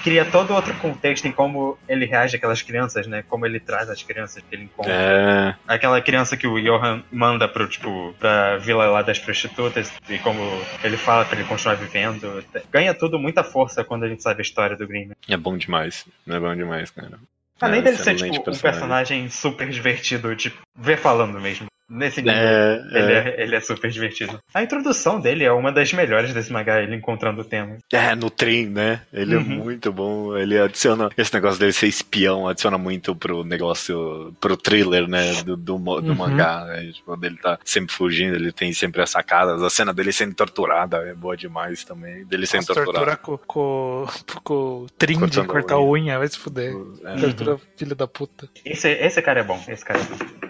[0.03, 3.23] cria todo outro contexto em como ele reage àquelas crianças, né?
[3.27, 4.91] Como ele traz as crianças que ele encontra.
[4.91, 5.55] É.
[5.67, 10.39] Aquela criança que o Johan manda pro, tipo, pra vila lá das prostitutas e como
[10.83, 12.43] ele fala pra ele continuar vivendo.
[12.71, 15.11] Ganha tudo muita força quando a gente sabe a história do Green.
[15.27, 16.05] É bom demais.
[16.27, 17.19] É bom demais, cara.
[17.61, 21.67] Além É, dele ser, tipo, um personagem super divertido, tipo, ver falando mesmo.
[21.89, 22.37] Nesse nível.
[22.39, 23.17] É, Ele é.
[23.17, 24.39] é, ele é super divertido.
[24.53, 27.77] A introdução dele é uma das melhores desse mangá, ele encontrando o tema.
[27.91, 29.01] É, no trem, né?
[29.11, 29.43] Ele é Uhum.
[29.63, 30.37] muito bom.
[30.37, 31.09] Ele adiciona.
[31.17, 34.35] Esse negócio dele ser espião adiciona muito pro negócio.
[34.39, 35.41] pro thriller, né?
[35.43, 36.15] Do, do, do Uhum.
[36.15, 36.65] mangá.
[36.65, 36.91] Né?
[36.93, 39.61] Tipo, dele tá sempre fugindo, ele tem sempre as sacadas.
[39.63, 42.23] A cena dele sendo torturada é boa demais também.
[42.25, 43.05] Dele sendo Nossa, torturado.
[43.17, 44.07] tortura com, com,
[44.43, 45.89] com trim de cortar a unha.
[46.13, 46.73] unha, vai se fuder.
[47.03, 47.15] É.
[47.15, 48.47] Tortura filho da puta.
[48.63, 50.49] Esse, esse cara é bom, esse cara é bom.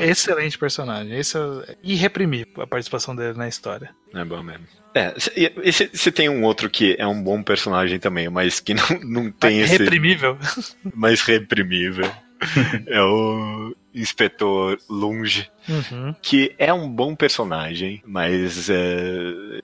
[0.00, 1.18] Excelente personagem.
[1.18, 3.90] Esse é irreprimir a participação dele na história.
[4.14, 4.66] É bom mesmo.
[4.94, 5.12] É,
[5.92, 9.60] você tem um outro que é um bom personagem também, mas que não, não tem
[9.60, 9.82] mas esse.
[9.82, 10.38] Reprimível.
[10.94, 12.10] Mais reprimível.
[12.86, 16.14] é o Inspetor Lunge, uhum.
[16.20, 18.74] que é um bom personagem, mas é,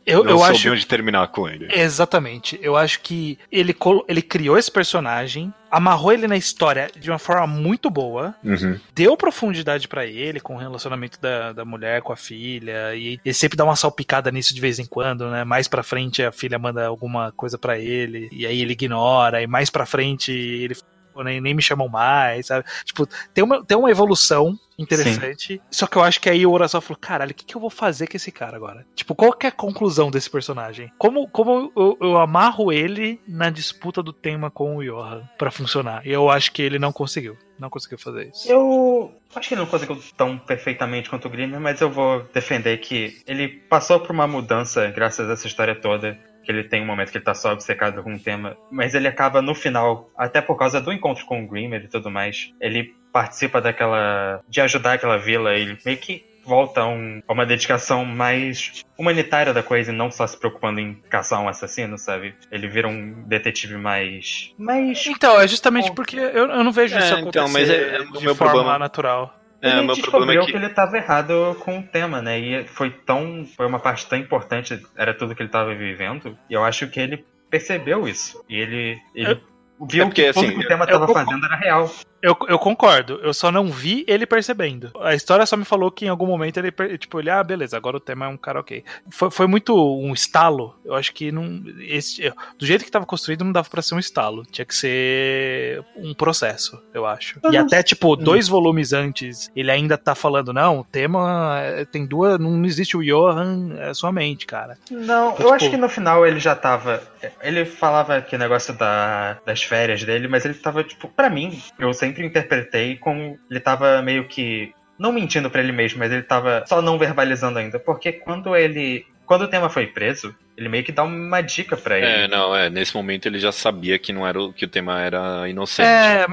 [0.07, 0.73] eu, não eu soube acho...
[0.73, 1.69] onde terminar com ele.
[1.71, 2.59] Exatamente.
[2.63, 3.75] Eu acho que ele,
[4.09, 8.79] ele criou esse personagem, amarrou ele na história de uma forma muito boa, uhum.
[8.95, 13.35] deu profundidade para ele com o relacionamento da, da mulher com a filha, e ele
[13.35, 15.45] sempre dá uma salpicada nisso de vez em quando, né?
[15.45, 19.47] Mais pra frente a filha manda alguma coisa para ele, e aí ele ignora, e
[19.47, 20.77] mais pra frente ele
[21.17, 22.65] nem, nem me chamam mais, sabe?
[22.85, 25.55] Tipo, tem uma, tem uma evolução interessante.
[25.55, 25.61] Sim.
[25.71, 27.71] Só que eu acho que aí o Urasawa falou: caralho, o que, que eu vou
[27.71, 28.87] fazer com esse cara agora?
[28.95, 30.91] Tipo, qual que é a conclusão desse personagem?
[30.99, 36.07] Como, como eu, eu amarro ele na disputa do tema com o Johan para funcionar?
[36.07, 37.37] E eu acho que ele não conseguiu.
[37.59, 38.51] Não conseguiu fazer isso.
[38.51, 42.79] Eu acho que ele não conseguiu tão perfeitamente quanto o Grimmer, mas eu vou defender
[42.79, 46.19] que ele passou por uma mudança graças a essa história toda
[46.51, 49.41] ele tem um momento que ele tá só obcecado com um tema, mas ele acaba
[49.41, 53.61] no final, até por causa do encontro com o Grimmer e tudo mais, ele participa
[53.61, 54.43] daquela.
[54.49, 59.53] de ajudar aquela vila, ele meio que volta a, um, a uma dedicação mais humanitária
[59.53, 62.35] da coisa e não só se preocupando em caçar um assassino, sabe?
[62.51, 64.53] Ele vira um detetive mais.
[64.59, 65.07] mais.
[65.07, 67.99] Então, é justamente porque eu, eu não vejo é, isso acontecer então, mas é, é
[68.05, 69.40] de forma forma natural.
[69.63, 70.53] É, ele descobriu é que...
[70.53, 70.57] que...
[70.57, 72.39] ele estava errado com o tema, né?
[72.39, 73.47] E foi tão.
[73.57, 76.37] Foi uma parte tão importante, era tudo que ele estava vivendo.
[76.49, 78.43] E eu acho que ele percebeu isso.
[78.49, 79.41] E ele, ele eu...
[79.89, 81.91] viu é porque, que tudo assim, que o tema estava fazendo era real.
[82.23, 84.93] Eu, eu concordo, eu só não vi ele percebendo.
[85.01, 87.97] A história só me falou que em algum momento ele, tipo, ele, ah, beleza, agora
[87.97, 88.85] o tema é um cara ok.
[89.09, 91.63] Foi, foi muito um estalo, eu acho que não.
[91.81, 94.45] Esse, do jeito que tava construído, não dava pra ser um estalo.
[94.45, 97.41] Tinha que ser um processo, eu acho.
[97.51, 102.05] e até, tipo, dois volumes antes, ele ainda tá falando, não, o tema é, tem
[102.05, 102.39] duas.
[102.39, 104.77] Não existe o Johan, é sua mente, cara.
[104.91, 107.03] Não, então, eu tipo, acho que no final ele já tava.
[107.43, 111.95] Ele falava que negócio da, das férias dele, mas ele tava, tipo, pra mim, eu
[111.95, 116.25] sempre sempre interpretei como ele tava meio que não mentindo para ele mesmo, mas ele
[116.25, 120.85] tava só não verbalizando ainda, porque quando ele quando o tema foi preso, ele meio
[120.85, 122.07] que dá uma dica para ele.
[122.07, 125.49] É, não, é, nesse momento ele já sabia que não era que o tema era
[125.49, 125.87] inocente.
[125.87, 126.27] É,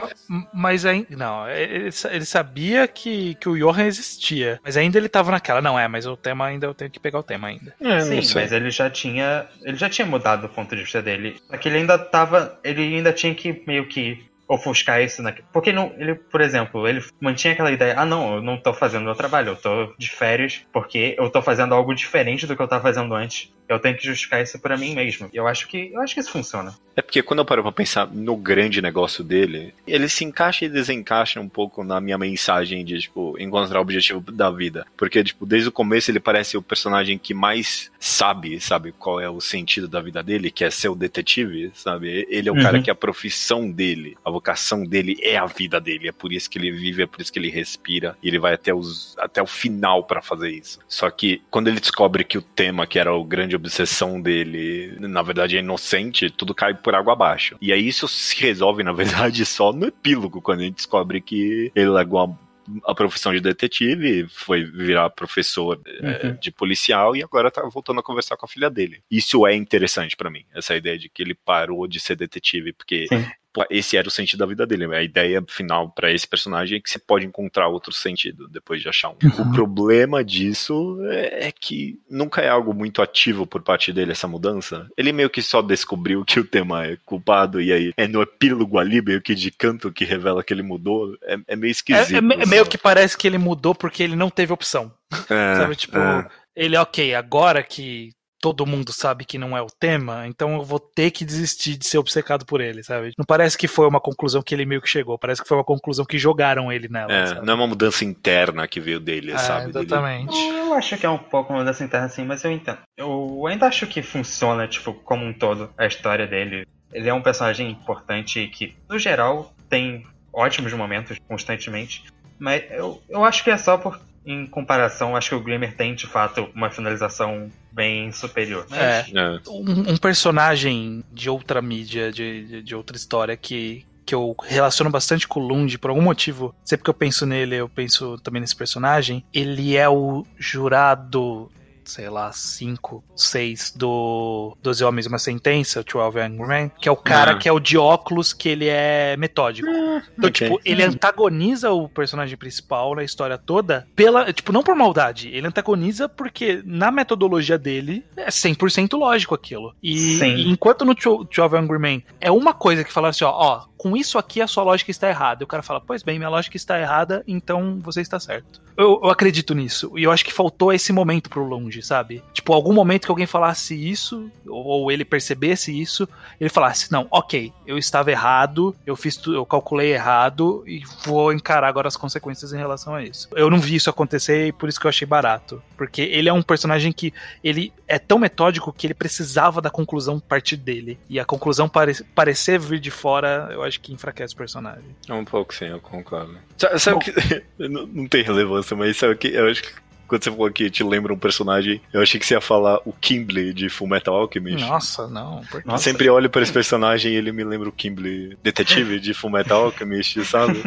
[0.54, 5.32] mas ainda não, ele, ele, sabia que, que o Johan existia, mas ainda ele tava
[5.32, 7.74] naquela, não é, mas o tema ainda eu tenho que pegar o tema ainda.
[7.80, 11.38] É, Sim, mas ele já tinha, ele já tinha mudado o ponto de vista dele.
[11.50, 15.34] Só que ele ainda tava, ele ainda tinha que meio que ofuscar isso na...
[15.52, 19.06] Porque não, ele, por exemplo, ele mantinha aquela ideia, ah não, eu não tô fazendo
[19.06, 22.68] meu trabalho, eu tô de férias porque eu tô fazendo algo diferente do que eu
[22.68, 23.52] tava fazendo antes.
[23.68, 25.30] Eu tenho que justificar isso para mim mesmo.
[25.34, 26.74] E eu acho que eu acho que isso funciona.
[26.96, 30.70] É porque quando eu paro pra pensar no grande negócio dele, ele se encaixa e
[30.70, 34.86] desencaixa um pouco na minha mensagem de, tipo, encontrar o objetivo da vida.
[34.96, 39.30] Porque, tipo, desde o começo ele parece o personagem que mais sabe, sabe, qual é
[39.30, 42.26] o sentido da vida dele, que é ser o detetive, sabe?
[42.30, 42.64] Ele é o uhum.
[42.64, 46.32] cara que é a profissão dele, a vocação dele é a vida dele, é por
[46.32, 49.16] isso que ele vive, é por isso que ele respira, e ele vai até, os,
[49.18, 50.80] até o final para fazer isso.
[50.88, 55.22] Só que quando ele descobre que o tema, que era a grande obsessão dele, na
[55.22, 57.58] verdade é inocente, tudo cai por água abaixo.
[57.60, 61.72] E aí isso se resolve, na verdade, só no epílogo, quando a gente descobre que
[61.76, 62.48] ele largou a
[62.86, 66.10] a profissão de detetive, foi virar professor é, uhum.
[66.10, 69.02] é, de policial e agora tá voltando a conversar com a filha dele.
[69.10, 73.08] Isso é interessante para mim, essa ideia de que ele parou de ser detetive, porque
[73.08, 73.26] Sim
[73.70, 74.86] esse era o sentido da vida dele.
[74.96, 78.90] A ideia final para esse personagem é que você pode encontrar outro sentido depois de
[78.90, 79.18] achar um.
[79.24, 79.50] Uhum.
[79.50, 84.28] O problema disso é, é que nunca é algo muito ativo por parte dele essa
[84.28, 84.88] mudança.
[84.98, 88.78] Ele meio que só descobriu que o tema é culpado e aí é no epílogo
[88.78, 91.16] ali, meio que de canto que revela que ele mudou.
[91.24, 92.14] É, é meio esquisito.
[92.14, 94.92] É, é, é meio que parece que ele mudou porque ele não teve opção.
[95.30, 96.28] É, Sabe, tipo, é.
[96.56, 100.80] ele, ok, agora que todo mundo sabe que não é o tema, então eu vou
[100.80, 103.12] ter que desistir de ser obcecado por ele, sabe?
[103.18, 105.64] Não parece que foi uma conclusão que ele meio que chegou, parece que foi uma
[105.64, 107.12] conclusão que jogaram ele nela.
[107.12, 107.46] É, sabe?
[107.46, 109.70] não é uma mudança interna que veio dele, é, sabe?
[109.70, 110.32] Exatamente.
[110.32, 110.58] Dele.
[110.60, 112.80] Eu acho que é um pouco uma mudança interna, sim, mas eu entendo.
[112.96, 116.68] Eu ainda acho que funciona, tipo, como um todo, a história dele.
[116.94, 122.06] Ele é um personagem importante que, no geral, tem ótimos momentos constantemente.
[122.40, 125.96] Mas eu, eu acho que é só por em comparação, acho que o Glimmer tem
[125.96, 128.68] de fato uma finalização bem superior.
[128.72, 129.40] É, é.
[129.50, 134.92] Um, um, personagem de outra mídia, de, de, de, outra história que, que eu relaciono
[134.92, 136.54] bastante com o Lund por algum motivo.
[136.66, 139.24] Sempre que eu penso nele, eu penso também nesse personagem.
[139.34, 141.50] Ele é o jurado
[141.88, 146.88] sei lá, 5, 6 do Doze Homens e uma Sentença, o 12 Angry Men, que
[146.88, 147.38] é o cara ah.
[147.38, 149.68] que é o de óculos, que ele é metódico.
[149.70, 150.48] Ah, então, okay.
[150.48, 155.48] tipo, ele antagoniza o personagem principal na história toda pela, tipo, não por maldade, ele
[155.48, 159.74] antagoniza porque na metodologia dele é 100% lógico aquilo.
[159.82, 163.66] E, e enquanto no 12 Angry Men é uma coisa que fala assim, ó, ó,
[163.78, 165.44] com isso aqui a sua lógica está errada.
[165.44, 168.62] E o cara fala, pois bem, minha lógica está errada, então você está certo.
[168.78, 169.92] Eu, eu acredito nisso.
[169.98, 172.24] E eu acho que faltou esse momento pro Longe, sabe?
[172.32, 176.08] Tipo, algum momento que alguém falasse isso, ou, ou ele percebesse isso,
[176.40, 181.68] ele falasse, não, ok, eu estava errado, eu fiz eu calculei errado e vou encarar
[181.68, 183.28] agora as consequências em relação a isso.
[183.36, 185.62] Eu não vi isso acontecer e por isso que eu achei barato.
[185.76, 187.12] Porque ele é um personagem que
[187.44, 191.00] ele é tão metódico que ele precisava da conclusão partir dele.
[191.10, 194.96] E a conclusão pare parecer vir de fora, eu acho que enfraquece o personagem.
[195.08, 196.38] É um pouco sim, eu concordo.
[196.58, 197.44] Sabe, sabe que.
[197.68, 200.84] não, não tem relevância, mas sabe que eu acho que quando você falou que te
[200.84, 204.66] lembra um personagem, eu achei que você ia falar o Kimble de Full Metal Alchemist.
[204.66, 205.42] Nossa, não.
[205.52, 205.68] Porque...
[205.68, 205.84] Nossa.
[205.84, 209.66] Sempre olho para esse personagem e ele me lembra o Kimble detetive de Full Metal
[209.66, 210.64] Alchemist, sabe?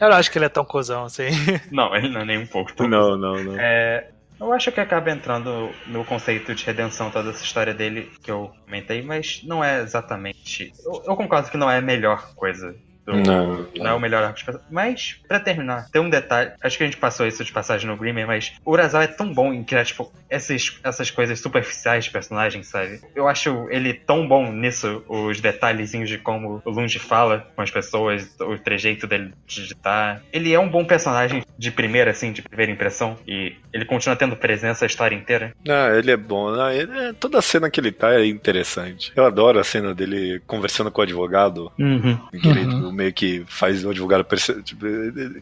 [0.00, 1.28] Eu não acho que ele é tão cozão assim.
[1.70, 2.74] Não, ele não é nem um pouco.
[2.74, 3.54] Tão não, não, não.
[3.58, 4.08] É,
[4.44, 8.52] eu acho que acaba entrando no conceito de redenção toda essa história dele que eu
[8.64, 10.72] comentei, mas não é exatamente.
[10.84, 12.74] Eu, eu concordo que não é a melhor coisa
[13.04, 14.66] do, não, não, é o melhor arco de passagem.
[14.70, 16.52] Mas, pra terminar, tem um detalhe.
[16.62, 19.32] Acho que a gente passou isso de passagem no Grimmer, mas o Urasawa é tão
[19.32, 23.00] bom em criar, tipo, essas, essas coisas superficiais de personagens, sabe?
[23.14, 27.70] Eu acho ele tão bom nisso, os detalhezinhos de como o Lunge fala com as
[27.70, 30.22] pessoas, o trejeito dele digitar.
[30.32, 33.18] Ele é um bom personagem de primeira, assim, de primeira impressão.
[33.28, 35.52] E ele continua tendo presença a história inteira.
[35.68, 36.54] Ah, ele é bom.
[36.54, 39.12] Ah, ele, é, toda a cena que ele tá é interessante.
[39.14, 41.70] Eu adoro a cena dele conversando com o advogado.
[41.78, 42.18] Uhum.
[42.30, 44.26] Que ele, uhum meio que faz o advogado
[44.62, 44.86] tipo,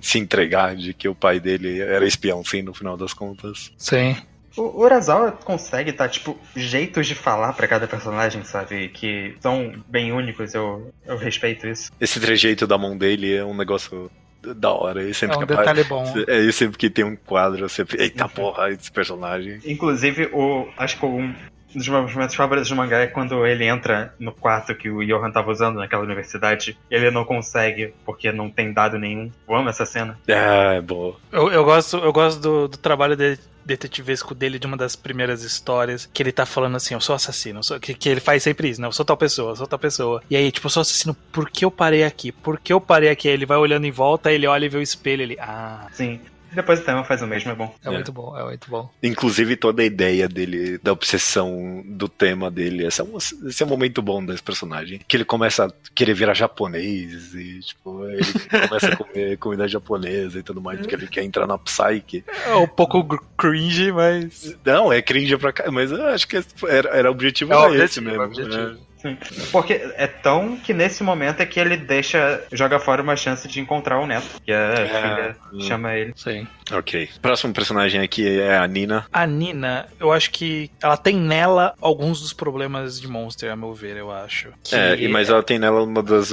[0.00, 3.72] se entregar de que o pai dele era espião, sim, no final das contas.
[3.76, 4.16] Sim.
[4.57, 8.88] O Urasawa consegue tá, tipo, jeitos de falar para cada personagem, sabe?
[8.88, 11.90] Que são bem únicos, eu, eu respeito isso.
[11.98, 14.11] Esse trejeito da mão dele é um negócio
[14.42, 15.09] da hora.
[15.09, 16.05] E sempre é um que detalhe bom.
[16.28, 18.03] É, sempre que tem um quadro, sempre.
[18.03, 19.61] Eita porra, esse personagem.
[19.64, 20.68] Inclusive, o.
[20.76, 21.34] Acho que um
[21.75, 25.05] um dos meus momentos favoritos do mangá é quando ele entra no quarto que o
[25.05, 26.79] Johan tava usando naquela universidade.
[26.91, 29.31] E ele não consegue, porque não tem dado nenhum.
[29.49, 30.18] Eu amo essa cena.
[30.29, 31.16] Ah, é boa.
[31.31, 35.43] Eu, eu gosto, eu gosto do, do trabalho dele detetivesco dele de uma das primeiras
[35.43, 38.43] histórias, que ele tá falando assim, eu sou assassino, eu sou, que, que, ele faz
[38.43, 38.87] sempre isso, né?
[38.87, 40.23] Eu sou tal pessoa, eu sou tal pessoa.
[40.29, 42.33] E aí, tipo, eu sou assassino, por que eu parei aqui?
[42.33, 43.29] Por que eu parei aqui?
[43.29, 45.87] Aí ele vai olhando em volta, ele olha e vê o espelho, ele, ah.
[45.93, 46.20] Sim.
[46.55, 47.74] Depois o tema faz o mesmo, é bom.
[47.84, 48.90] É, é, muito bom, é muito bom.
[49.03, 53.66] Inclusive toda a ideia dele, da obsessão do tema dele, esse é um, esse é
[53.66, 55.00] um momento bom desse personagem.
[55.07, 58.22] Que ele começa a querer virar japonês e, tipo, ele
[58.68, 62.24] começa a comer comida japonesa e tudo mais, porque ele quer entrar na Psyche.
[62.46, 63.05] É um pouco
[63.36, 64.57] cringe, mas.
[64.64, 66.36] Não, é cringe pra cá, mas eu acho que
[66.68, 68.22] era, era o objetivo, é o objetivo esse mesmo.
[68.22, 68.57] É objetivo.
[68.57, 68.76] Né?
[69.03, 69.16] Sim.
[69.50, 73.61] Porque é tão que nesse momento é que ele deixa, joga fora uma chance de
[73.61, 74.40] encontrar o neto.
[74.44, 75.61] Que a é, filha hum.
[75.61, 76.12] chama ele.
[76.16, 76.46] Sim.
[76.70, 77.09] Ok.
[77.20, 79.07] Próximo personagem aqui é a Nina.
[79.12, 83.74] A Nina, eu acho que ela tem nela alguns dos problemas de Monster, a meu
[83.74, 84.48] ver, eu acho.
[84.62, 84.74] Que...
[84.74, 86.32] É, mas ela tem nela uma das,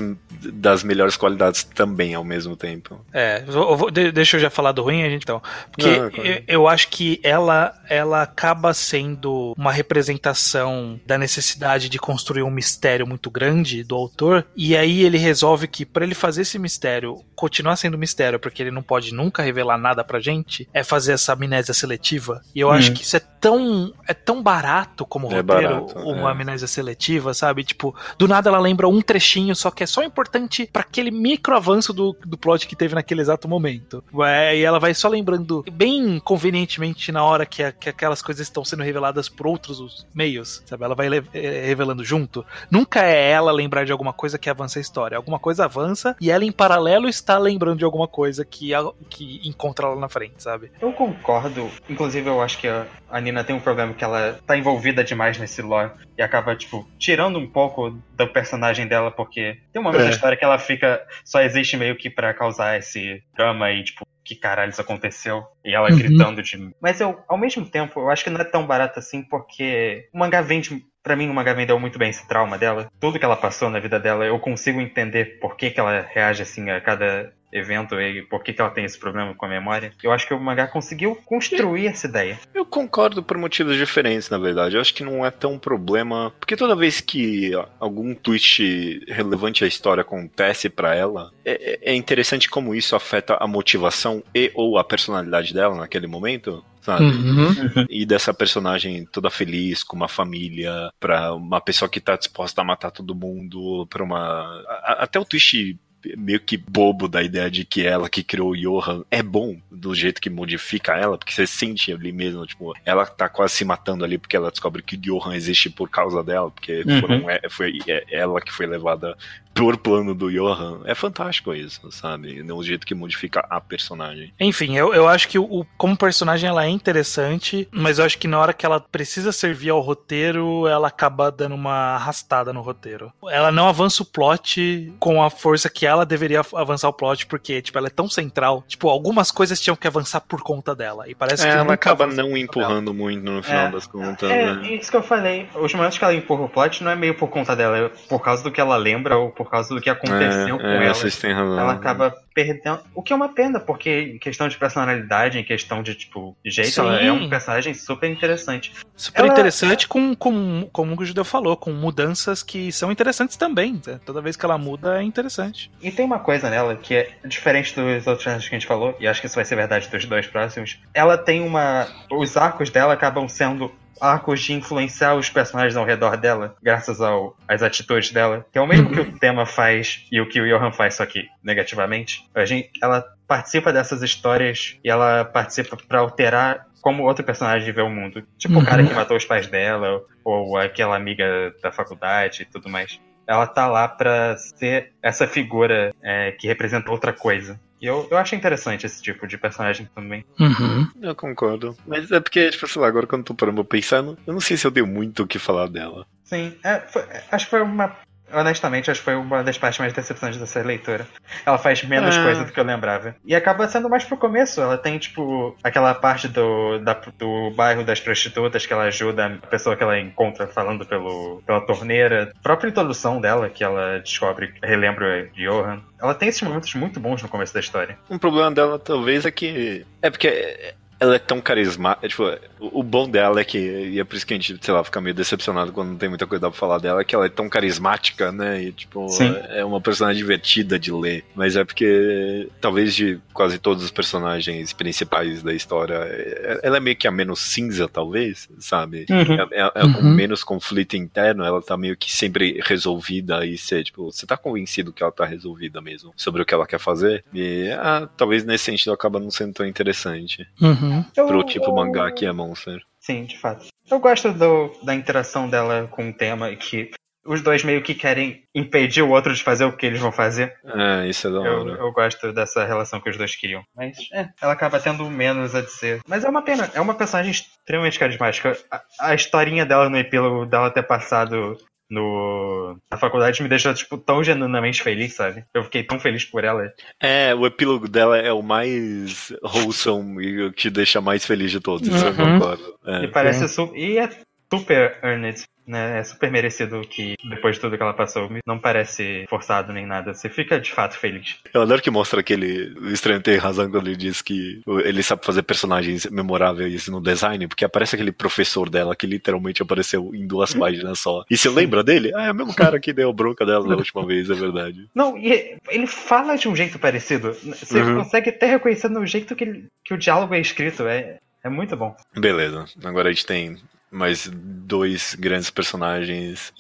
[0.54, 3.04] das melhores qualidades também ao mesmo tempo.
[3.12, 5.42] É, eu vou, deixa eu já falar do ruim, a gente então.
[5.72, 6.14] Porque claro.
[6.18, 12.50] eu, eu acho que ela, ela acaba sendo uma representação da necessidade de construir um
[12.60, 17.24] mistério muito grande do autor, e aí ele resolve que para ele fazer esse mistério
[17.40, 21.32] continuar sendo mistério, porque ele não pode nunca revelar nada pra gente, é fazer essa
[21.32, 22.42] amnésia seletiva.
[22.54, 22.72] E eu hum.
[22.72, 26.32] acho que isso é tão é tão barato como é roteiro, barato, uma é.
[26.34, 27.64] amnésia seletiva, sabe?
[27.64, 31.56] Tipo, do nada ela lembra um trechinho, só que é só importante para aquele micro
[31.56, 34.04] avanço do, do plot que teve naquele exato momento.
[34.26, 38.46] É, e ela vai só lembrando bem convenientemente na hora que, a, que aquelas coisas
[38.46, 40.84] estão sendo reveladas por outros meios, sabe?
[40.84, 42.46] Ela vai é, revelando junto.
[42.72, 45.18] Nunca é ela lembrar de alguma coisa que avança a história.
[45.18, 48.72] Alguma coisa avança e ela em paralelo está lembrando de alguma coisa que,
[49.10, 50.72] que encontra lá na frente, sabe?
[50.80, 51.70] Eu concordo.
[51.90, 55.38] Inclusive, eu acho que a, a Nina tem um problema que ela tá envolvida demais
[55.38, 60.02] nesse lore e acaba, tipo, tirando um pouco do personagem dela, porque tem uma momento
[60.02, 60.06] é.
[60.06, 61.02] da história que ela fica.
[61.26, 65.44] só existe meio que para causar esse drama e, tipo, que caralho isso aconteceu?
[65.66, 65.98] E ela uhum.
[65.98, 66.72] gritando de.
[66.80, 70.20] Mas eu, ao mesmo tempo, eu acho que não é tão barato assim, porque o
[70.20, 70.86] mangá vende.
[71.10, 72.92] Pra mim, mangá vendeu muito bem esse trauma dela.
[73.00, 76.44] Tudo que ela passou na vida dela, eu consigo entender por que, que ela reage
[76.44, 79.92] assim a cada evento e por que, que ela tem esse problema com a memória.
[80.04, 82.40] Eu acho que o mangá conseguiu construir essa ideia.
[82.54, 84.76] Eu concordo por motivos diferentes, na verdade.
[84.76, 86.32] Eu acho que não é tão problema.
[86.40, 92.50] Porque toda vez que algum twist relevante à história acontece para ela, é, é, interessante
[92.50, 96.64] como isso afeta a motivação e ou a personalidade dela naquele momento.
[96.82, 97.06] sabe?
[97.06, 97.50] Uhum.
[97.90, 102.64] E dessa personagem toda feliz, com uma família, pra uma pessoa que tá disposta a
[102.64, 104.64] matar todo mundo, pra uma.
[104.84, 105.78] Até o twist
[106.18, 109.94] meio que bobo da ideia de que ela que criou o Johan é bom do
[109.94, 114.04] jeito que modifica ela, porque você sente ali mesmo, tipo, ela tá quase se matando
[114.04, 117.02] ali porque ela descobre que o Johan existe por causa dela, porque uhum.
[117.02, 119.18] foram, é, foi é, ela que foi levada
[119.60, 120.82] por plano do Johan.
[120.86, 122.42] É fantástico isso, sabe?
[122.44, 124.34] No jeito que modifica a personagem.
[124.40, 128.28] Enfim, eu, eu acho que o, como personagem ela é interessante, mas eu acho que
[128.28, 133.12] na hora que ela precisa servir ao roteiro, ela acaba dando uma arrastada no roteiro.
[133.30, 137.62] Ela não avança o plot com a força que ela deveria avançar o plot, porque,
[137.62, 138.64] tipo, ela é tão central.
[138.68, 141.08] Tipo, algumas coisas tinham que avançar por conta dela.
[141.08, 144.30] E parece é, que ela acaba não empurrando muito no final é, das contas.
[144.30, 144.74] É, né?
[144.76, 145.48] isso que eu falei.
[145.56, 148.20] Os momentos que ela empurra o plot não é meio por conta dela, é por
[148.20, 150.94] causa do que ela lembra ou por causa do que aconteceu é, com é, ela.
[150.94, 151.60] Vocês têm razão.
[151.60, 152.80] Ela acaba perdendo.
[152.94, 156.72] O que é uma pena, porque em questão de personalidade, em questão de, tipo, jeito,
[156.72, 156.82] Sim.
[156.82, 158.74] ela é um personagem super interessante.
[158.96, 159.34] Super ela...
[159.34, 163.82] interessante, com, com, como o Judeu falou, com mudanças que são interessantes também.
[163.86, 164.00] Né?
[164.06, 165.72] Toda vez que ela muda é interessante.
[165.82, 169.08] E tem uma coisa nela que é diferente dos outros que a gente falou, e
[169.08, 170.80] acho que isso vai ser verdade dos dois próximos.
[170.94, 171.88] Ela tem uma.
[172.12, 173.72] Os arcos dela acabam sendo
[174.02, 178.62] arcos de influenciar os personagens ao redor dela, graças ao, às atitudes dela, que é
[178.62, 182.28] o mesmo que o tema faz e o que o Johan faz, só que negativamente.
[182.34, 187.82] A gente, ela participa dessas histórias e ela participa para alterar como outro personagem vê
[187.82, 188.24] o mundo.
[188.38, 188.62] Tipo uhum.
[188.62, 193.00] o cara que matou os pais dela, ou aquela amiga da faculdade e tudo mais.
[193.28, 197.60] Ela tá lá pra ser essa figura é, que representa outra coisa.
[197.82, 200.26] E eu, eu acho interessante esse tipo de personagem também.
[200.40, 200.88] Uhum.
[201.02, 201.78] Eu concordo.
[201.88, 204.58] Mas é porque, tipo, sei lá, agora quando eu tô parando pensando, eu não sei
[204.58, 206.06] se eu dei muito o que falar dela.
[206.24, 207.96] Sim, é, foi, acho que foi uma
[208.34, 211.08] honestamente, acho que foi uma das partes mais decepcionantes dessa leitura.
[211.46, 212.24] Ela faz menos ah.
[212.24, 213.16] coisa do que eu lembrava.
[213.26, 214.62] E acaba sendo mais pro começo.
[214.62, 219.48] Ela tem, tipo, aquela parte do, da, do bairro das prostitutas que ela ajuda a
[219.48, 222.32] pessoa que ela encontra falando pelo, pela torneira.
[222.40, 225.82] A própria introdução dela, que ela descobre, relembra de Johan.
[226.02, 227.98] Ela tem esses momentos muito bons no começo da história.
[228.10, 229.86] Um problema dela, talvez, é que.
[230.02, 232.06] É porque ela é tão carismática.
[232.06, 232.24] É, tipo,
[232.60, 235.00] o, bom dela é que, e é por isso que a gente, sei lá, fica
[235.00, 237.48] meio decepcionado quando não tem muita coisa pra falar dela, é que ela é tão
[237.48, 238.64] carismática, né?
[238.64, 239.08] E, tipo,
[239.50, 241.24] é uma personagem divertida de ler.
[241.34, 246.80] Mas é porque, talvez de quase todos os personagens principais da história, é, ela é
[246.80, 249.06] meio que a menos cinza, talvez, sabe?
[249.10, 249.36] Uhum.
[249.52, 249.94] É, é, é uhum.
[249.94, 254.36] com menos conflito interno, ela tá meio que sempre resolvida e você, tipo, você tá
[254.36, 257.24] convencido que ela tá resolvida mesmo sobre o que ela quer fazer.
[257.34, 260.46] E, ah, talvez nesse sentido acaba não sendo tão interessante.
[260.62, 260.89] Uhum.
[260.90, 261.28] Uhum.
[261.28, 262.82] Pro tipo mangá que é Monster.
[263.00, 263.68] Sim, de fato.
[263.90, 266.92] Eu gosto do, da interação dela com o tema, que
[267.26, 270.56] os dois meio que querem impedir o outro de fazer o que eles vão fazer.
[270.66, 271.50] É, isso é da hora.
[271.50, 273.64] Eu, eu gosto dessa relação que os dois criam.
[273.76, 276.00] Mas, é, ela acaba tendo menos a dizer.
[276.08, 278.58] Mas é uma pena, é uma personagem extremamente carismática.
[278.72, 281.58] A, a historinha dela no epílogo dela ter passado
[281.90, 285.44] no, na faculdade me deixa, tipo, tão genuinamente feliz, sabe?
[285.54, 286.72] Eu fiquei tão feliz por ela.
[287.02, 291.60] É, o epílogo dela é o mais wholesome e o que deixa mais feliz de
[291.60, 291.96] todos, uhum.
[291.96, 292.80] isso eu concordo.
[292.86, 293.04] É.
[293.06, 293.78] E parece é.
[293.78, 294.10] e é
[294.52, 296.00] super earned né?
[296.00, 300.16] É super merecido que, depois de tudo que ela passou, não parece forçado nem nada.
[300.16, 301.38] Você fica de fato feliz.
[301.54, 305.04] Eu adoro que mostra que ele, o estranho tem razão quando ele diz que ele
[305.04, 310.26] sabe fazer personagens memoráveis no design, porque aparece aquele professor dela que literalmente apareceu em
[310.26, 310.60] duas hum?
[310.60, 311.24] páginas só.
[311.30, 312.12] E você lembra dele?
[312.16, 314.90] Ah, é o mesmo cara que deu bronca dela da última vez, é verdade.
[314.96, 317.34] Não, e ele fala de um jeito parecido.
[317.34, 317.98] Você uhum.
[317.98, 320.88] consegue até reconhecer no jeito que, ele, que o diálogo é escrito.
[320.88, 321.96] É, é muito bom.
[322.18, 322.66] Beleza.
[322.84, 323.60] Agora a gente tem
[323.92, 326.54] mais dois grandes personagens.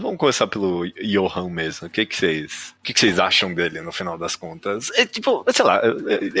[0.00, 1.86] Vamos começar pelo Johan mesmo.
[1.86, 4.90] O que vocês, que que vocês acham dele no final das contas?
[4.94, 5.80] É tipo, sei lá,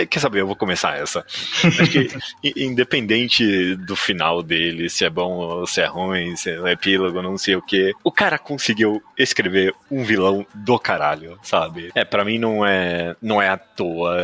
[0.08, 0.40] quer saber?
[0.40, 1.24] Eu vou começar essa.
[1.64, 2.08] Acho que
[2.56, 7.36] independente do final dele, se é bom ou se é ruim, se é epílogo, não
[7.36, 11.90] sei o que, o cara conseguiu escrever um vilão do caralho, sabe?
[11.94, 14.16] É, para mim não é, não é à toa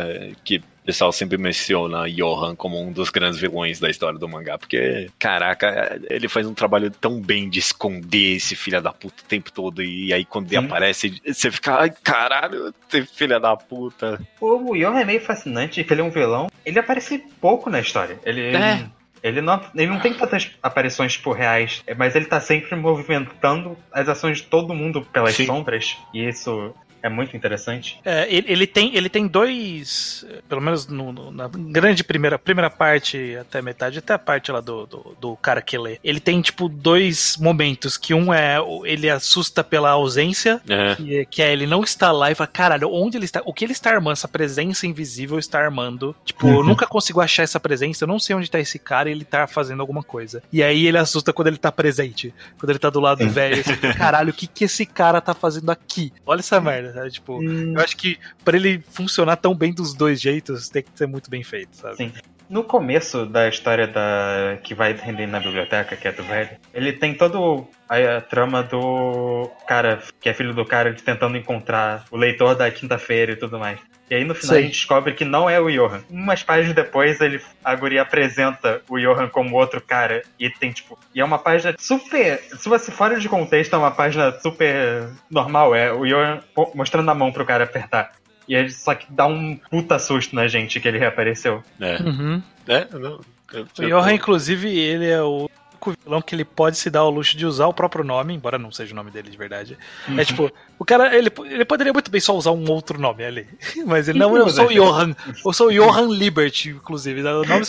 [0.43, 5.09] que pessoal sempre menciona Johan como um dos grandes vilões da história do mangá, porque,
[5.17, 9.51] caraca, ele faz um trabalho tão bem de esconder esse filho da puta o tempo
[9.51, 10.57] todo, e aí quando Sim.
[10.57, 12.73] ele aparece, você fica, ai, caralho,
[13.13, 14.19] filha da puta.
[14.39, 18.19] O Johan é meio fascinante, que ele é um vilão, ele aparece pouco na história.
[18.23, 18.85] Ele, é.
[19.21, 24.07] Ele não, ele não tem tantas aparições por reais, mas ele tá sempre movimentando as
[24.07, 25.45] ações de todo mundo pelas Sim.
[25.45, 25.97] sombras.
[26.13, 27.99] E isso é muito interessante.
[28.03, 32.69] É, ele, ele, tem, ele tem dois, pelo menos no, no, na grande primeira, primeira
[32.69, 35.99] parte até metade, até a parte lá do, do, do, cara que lê.
[36.03, 40.95] Ele tem, tipo, dois momentos, que um é, ele assusta pela ausência, é.
[40.95, 43.53] Que, é, que, é ele não está lá e fala, caralho, onde ele está, o
[43.53, 46.15] que ele está armando, essa presença invisível está armando.
[46.25, 46.55] Tipo, uhum.
[46.57, 49.23] eu nunca consigo achar essa presença, eu não sei onde está esse cara e ele
[49.23, 50.41] está fazendo alguma coisa.
[50.51, 53.59] E aí ele assusta quando ele está presente, quando ele está do lado do velho,
[53.59, 56.11] assim, caralho, o que que esse cara tá fazendo aqui?
[56.25, 57.11] Olha essa merda, sabe?
[57.11, 57.73] Tipo, hum.
[57.73, 61.29] eu acho que para ele funcionar tão bem dos dois jeitos, tem que ser muito
[61.29, 61.97] bem feito, sabe?
[61.97, 62.13] Sim.
[62.49, 66.91] No começo da história da que vai render na biblioteca, que é do velho, ele
[66.91, 72.17] tem todo a, a trama do cara, que é filho do cara, tentando encontrar o
[72.17, 73.79] leitor da quinta-feira e tudo mais.
[74.09, 74.57] E aí no final Sei.
[74.57, 76.01] a gente descobre que não é o Johan.
[76.09, 80.23] Umas páginas depois ele, a guria apresenta o Johan como outro cara.
[80.39, 80.97] E tem tipo.
[81.13, 82.39] E é uma página super.
[82.57, 85.75] Se você fora de contexto, é uma página super normal.
[85.75, 86.41] É o Johan
[86.73, 88.13] mostrando a mão pro cara apertar.
[88.49, 91.63] E ele só que dá um puta susto na gente que ele reapareceu.
[91.79, 92.01] É.
[92.01, 92.41] Uhum.
[92.67, 93.21] É, não.
[93.53, 95.47] Eu, o Johan, inclusive, ele é o
[95.79, 98.59] único vilão que ele pode se dar ao luxo de usar o próprio nome, embora
[98.59, 99.77] não seja o nome dele de verdade.
[100.07, 100.19] É uhum.
[100.19, 103.47] É tipo, o cara, ele, ele poderia muito bem só usar um outro nome ali.
[103.87, 105.15] Mas ele não, eu sou o Johan.
[105.45, 107.21] Eu sou o Johan Liberty, inclusive.
[107.21, 107.63] O nome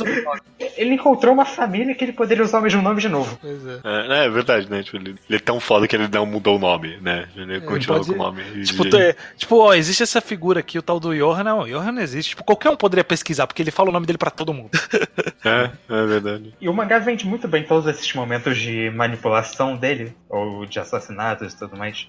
[0.77, 3.39] Ele encontrou uma família que ele poderia usar o mesmo nome de novo.
[3.45, 4.23] É.
[4.23, 4.83] É, é, verdade, né?
[4.83, 7.29] Tipo, ele, ele, é tão foda que ele não mudou o nome, né?
[7.37, 8.43] Ele continuou com o nome.
[8.65, 11.45] Tipo, é, tipo, ó, existe essa figura aqui, o tal do Johan.
[11.45, 12.31] Não, o Johan não existe.
[12.31, 14.71] Tipo, qualquer um poderia pesquisar, porque ele fala o nome dele pra todo mundo.
[15.45, 16.55] é, é verdade.
[16.61, 20.81] E o mangá vende muito bem todos esses esses momentos de manipulação dele, ou de
[20.81, 22.09] assassinatos e tudo mais,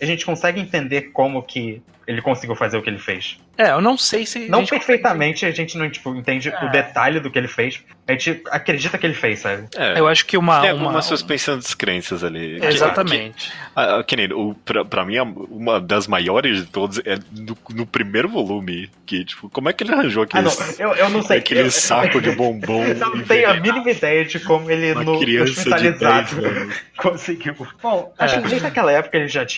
[0.00, 3.38] a gente consegue entender como que ele conseguiu fazer o que ele fez.
[3.58, 4.48] É, eu não sei se.
[4.48, 5.52] Não a perfeitamente, consegue...
[5.52, 6.64] a gente não tipo, entende é.
[6.64, 7.82] o detalhe do que ele fez.
[8.06, 9.68] A gente acredita que ele fez, sabe?
[9.76, 10.62] É, eu acho que uma.
[10.62, 12.64] Tem uma, uma suspensão de descrenças ali.
[12.64, 13.50] Exatamente.
[13.50, 15.18] Que, que, que, o, pra, pra mim,
[15.50, 18.88] uma das maiores de todos é no, no, primeiro volume.
[19.04, 21.38] Que, tipo, como é que ele arranjou aquele, ah, eu, eu não sei.
[21.38, 22.84] aquele eu, saco de bombom?
[22.84, 25.12] Eu não tenho a mínima ideia de como ele no
[25.42, 26.36] hospitalizado
[26.96, 27.54] conseguiu.
[27.82, 28.50] Bom, acho que é.
[28.50, 29.57] desde aquela época ele já tinha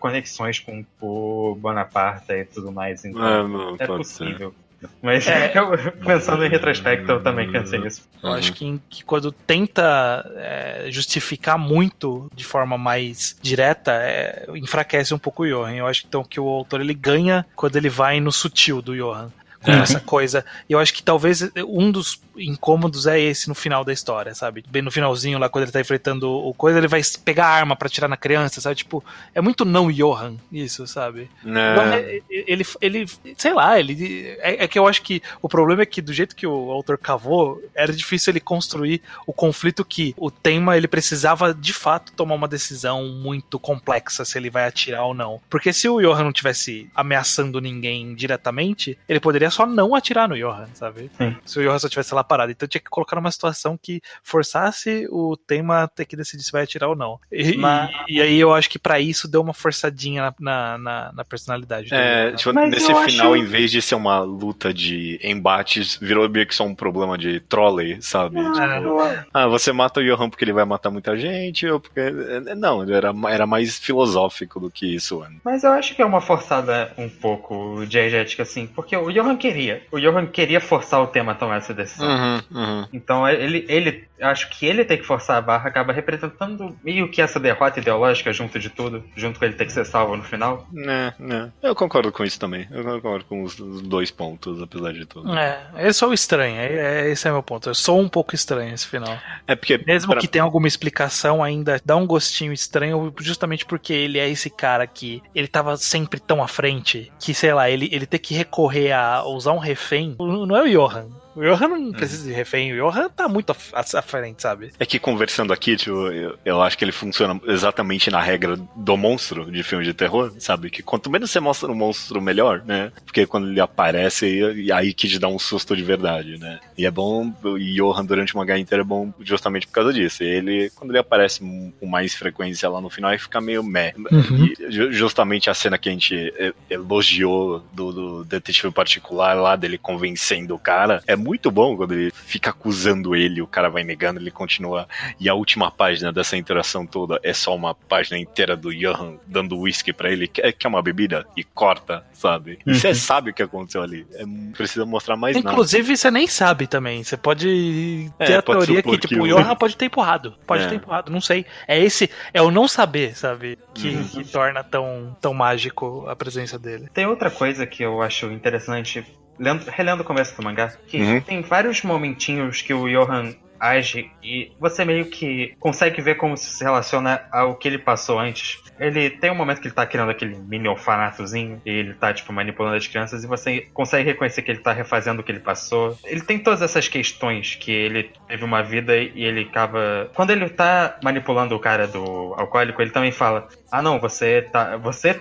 [0.00, 3.04] conexões com o Bonaparte e tudo mais.
[3.04, 4.50] Então ah, não, é possível.
[4.50, 4.66] Ser.
[5.02, 8.02] Mas é, eu, pensando em retrospecto, eu também pensei nisso.
[8.22, 15.14] Eu acho que, que quando tenta é, justificar muito de forma mais direta, é, enfraquece
[15.14, 15.74] um pouco o Johan.
[15.74, 19.30] Eu acho então que o autor ele ganha quando ele vai no sutil do Johan
[19.62, 19.82] com uhum.
[19.82, 20.44] essa coisa.
[20.68, 24.64] E eu acho que talvez um dos incômodos é esse no final da história, sabe?
[24.68, 27.76] Bem no finalzinho lá, quando ele tá enfrentando o coisa, ele vai pegar a arma
[27.76, 28.76] para tirar na criança, sabe?
[28.76, 31.30] Tipo, é muito não Johan isso, sabe?
[31.42, 31.94] Não.
[31.94, 33.06] Ele, ele, ele,
[33.36, 34.36] sei lá, ele.
[34.40, 36.98] É, é, que eu acho que o problema é que do jeito que o autor
[36.98, 42.34] cavou, era difícil ele construir o conflito que o tema ele precisava de fato tomar
[42.34, 45.40] uma decisão muito complexa se ele vai atirar ou não.
[45.48, 50.36] Porque se o Johan não tivesse ameaçando ninguém diretamente, ele poderia só não atirar no
[50.36, 51.10] Johan, sabe?
[51.16, 51.36] Sim.
[51.44, 52.52] Se o Johan só tivesse lá parado.
[52.52, 56.52] Então tinha que colocar numa situação que forçasse o tema a ter que decidir se
[56.52, 57.18] vai atirar ou não.
[57.30, 57.90] E, Mas...
[58.08, 62.32] e, aí eu acho que para isso deu uma forçadinha na, na, na personalidade é.
[62.32, 63.36] Tipo, nesse final, acho...
[63.36, 67.40] em vez de ser uma luta de embates, virou meio que só um problema de
[67.40, 68.38] trolley, sabe?
[68.38, 72.10] Ah, tipo, ah, você mata o Johan porque ele vai matar muita gente, ou porque.
[72.56, 75.20] Não, era, era mais filosófico do que isso.
[75.20, 75.40] Mano.
[75.44, 79.82] Mas eu acho que é uma forçada um pouco diegética, assim, porque o Johan queria.
[79.90, 82.06] O Johan queria forçar o tema a tomar essa decisão.
[82.16, 82.88] Uhum, uhum.
[82.92, 87.20] Então ele, ele, acho que ele ter que forçar a barra acaba representando meio que
[87.20, 90.66] essa derrota ideológica junto de tudo, junto com ele ter que ser salvo no final.
[90.76, 91.50] É, é.
[91.62, 92.66] Eu concordo com isso também.
[92.70, 95.36] Eu concordo com os dois pontos, apesar de tudo.
[95.36, 97.68] É, eu sou estranho, é, é, esse é meu ponto.
[97.68, 99.18] Eu sou um pouco estranho esse final.
[99.46, 99.78] É porque.
[99.86, 100.20] Mesmo pra...
[100.20, 104.86] que tenha alguma explicação, ainda dá um gostinho estranho, justamente porque ele é esse cara
[104.86, 108.92] que ele tava sempre tão à frente que, sei lá, ele, ele ter que recorrer
[108.92, 111.08] a usar um refém não é o Johan.
[111.36, 114.72] O Johan não precisa de refém, o Johan tá muito à frente, sabe?
[114.80, 118.96] É que conversando aqui, tipo, eu, eu, acho que ele funciona exatamente na regra do
[118.96, 120.70] monstro de filme de terror, sabe?
[120.70, 122.90] Que quanto menos você mostra o monstro, melhor, né?
[123.04, 126.58] Porque quando ele aparece, e aí que te dá um susto de verdade, né?
[126.76, 130.22] E é bom, o Johan durante uma H inteira é bom justamente por causa disso.
[130.22, 133.92] E ele, quando ele aparece com mais frequência lá no final, aí fica meio meh.
[134.10, 134.46] Uhum.
[134.46, 136.32] E justamente a cena que a gente
[136.70, 142.10] elogiou do, do detetive particular lá, dele convencendo o cara, é muito bom quando ele
[142.10, 144.88] fica acusando ele, o cara vai negando, ele continua.
[145.18, 149.58] E a última página dessa interação toda é só uma página inteira do Johan dando
[149.58, 152.58] whisky para ele, que é, que é uma bebida, e corta, sabe?
[152.66, 152.94] E você uhum.
[152.94, 154.06] sabe o que aconteceu ali.
[154.14, 155.54] É, precisa mostrar mais Inclusive, nada.
[155.54, 157.02] Inclusive, você nem sabe também.
[157.02, 160.34] Você pode ter é, a teoria que, tipo, o Johan pode ter empurrado.
[160.46, 160.68] Pode é.
[160.68, 161.44] ter empurrado, não sei.
[161.66, 163.58] É esse, é o não saber, sabe?
[163.74, 164.08] Que, uhum.
[164.08, 166.88] que torna tão, tão mágico a presença dele.
[166.92, 169.04] Tem outra coisa que eu acho interessante
[169.38, 171.20] lendo, relendo o começo do mangá, que uhum.
[171.20, 176.62] tem vários momentinhos que o Johan age e você meio que consegue ver como se
[176.62, 178.62] relaciona ao que ele passou antes.
[178.78, 182.32] Ele tem um momento que ele tá criando aquele mini orfanatozinho e ele tá, tipo,
[182.32, 185.98] manipulando as crianças e você consegue reconhecer que ele tá refazendo o que ele passou.
[186.04, 190.10] Ele tem todas essas questões que ele teve uma vida e ele acaba.
[190.14, 194.76] Quando ele tá manipulando o cara do alcoólico, ele também fala: Ah, não, você tá.
[194.76, 195.20] Você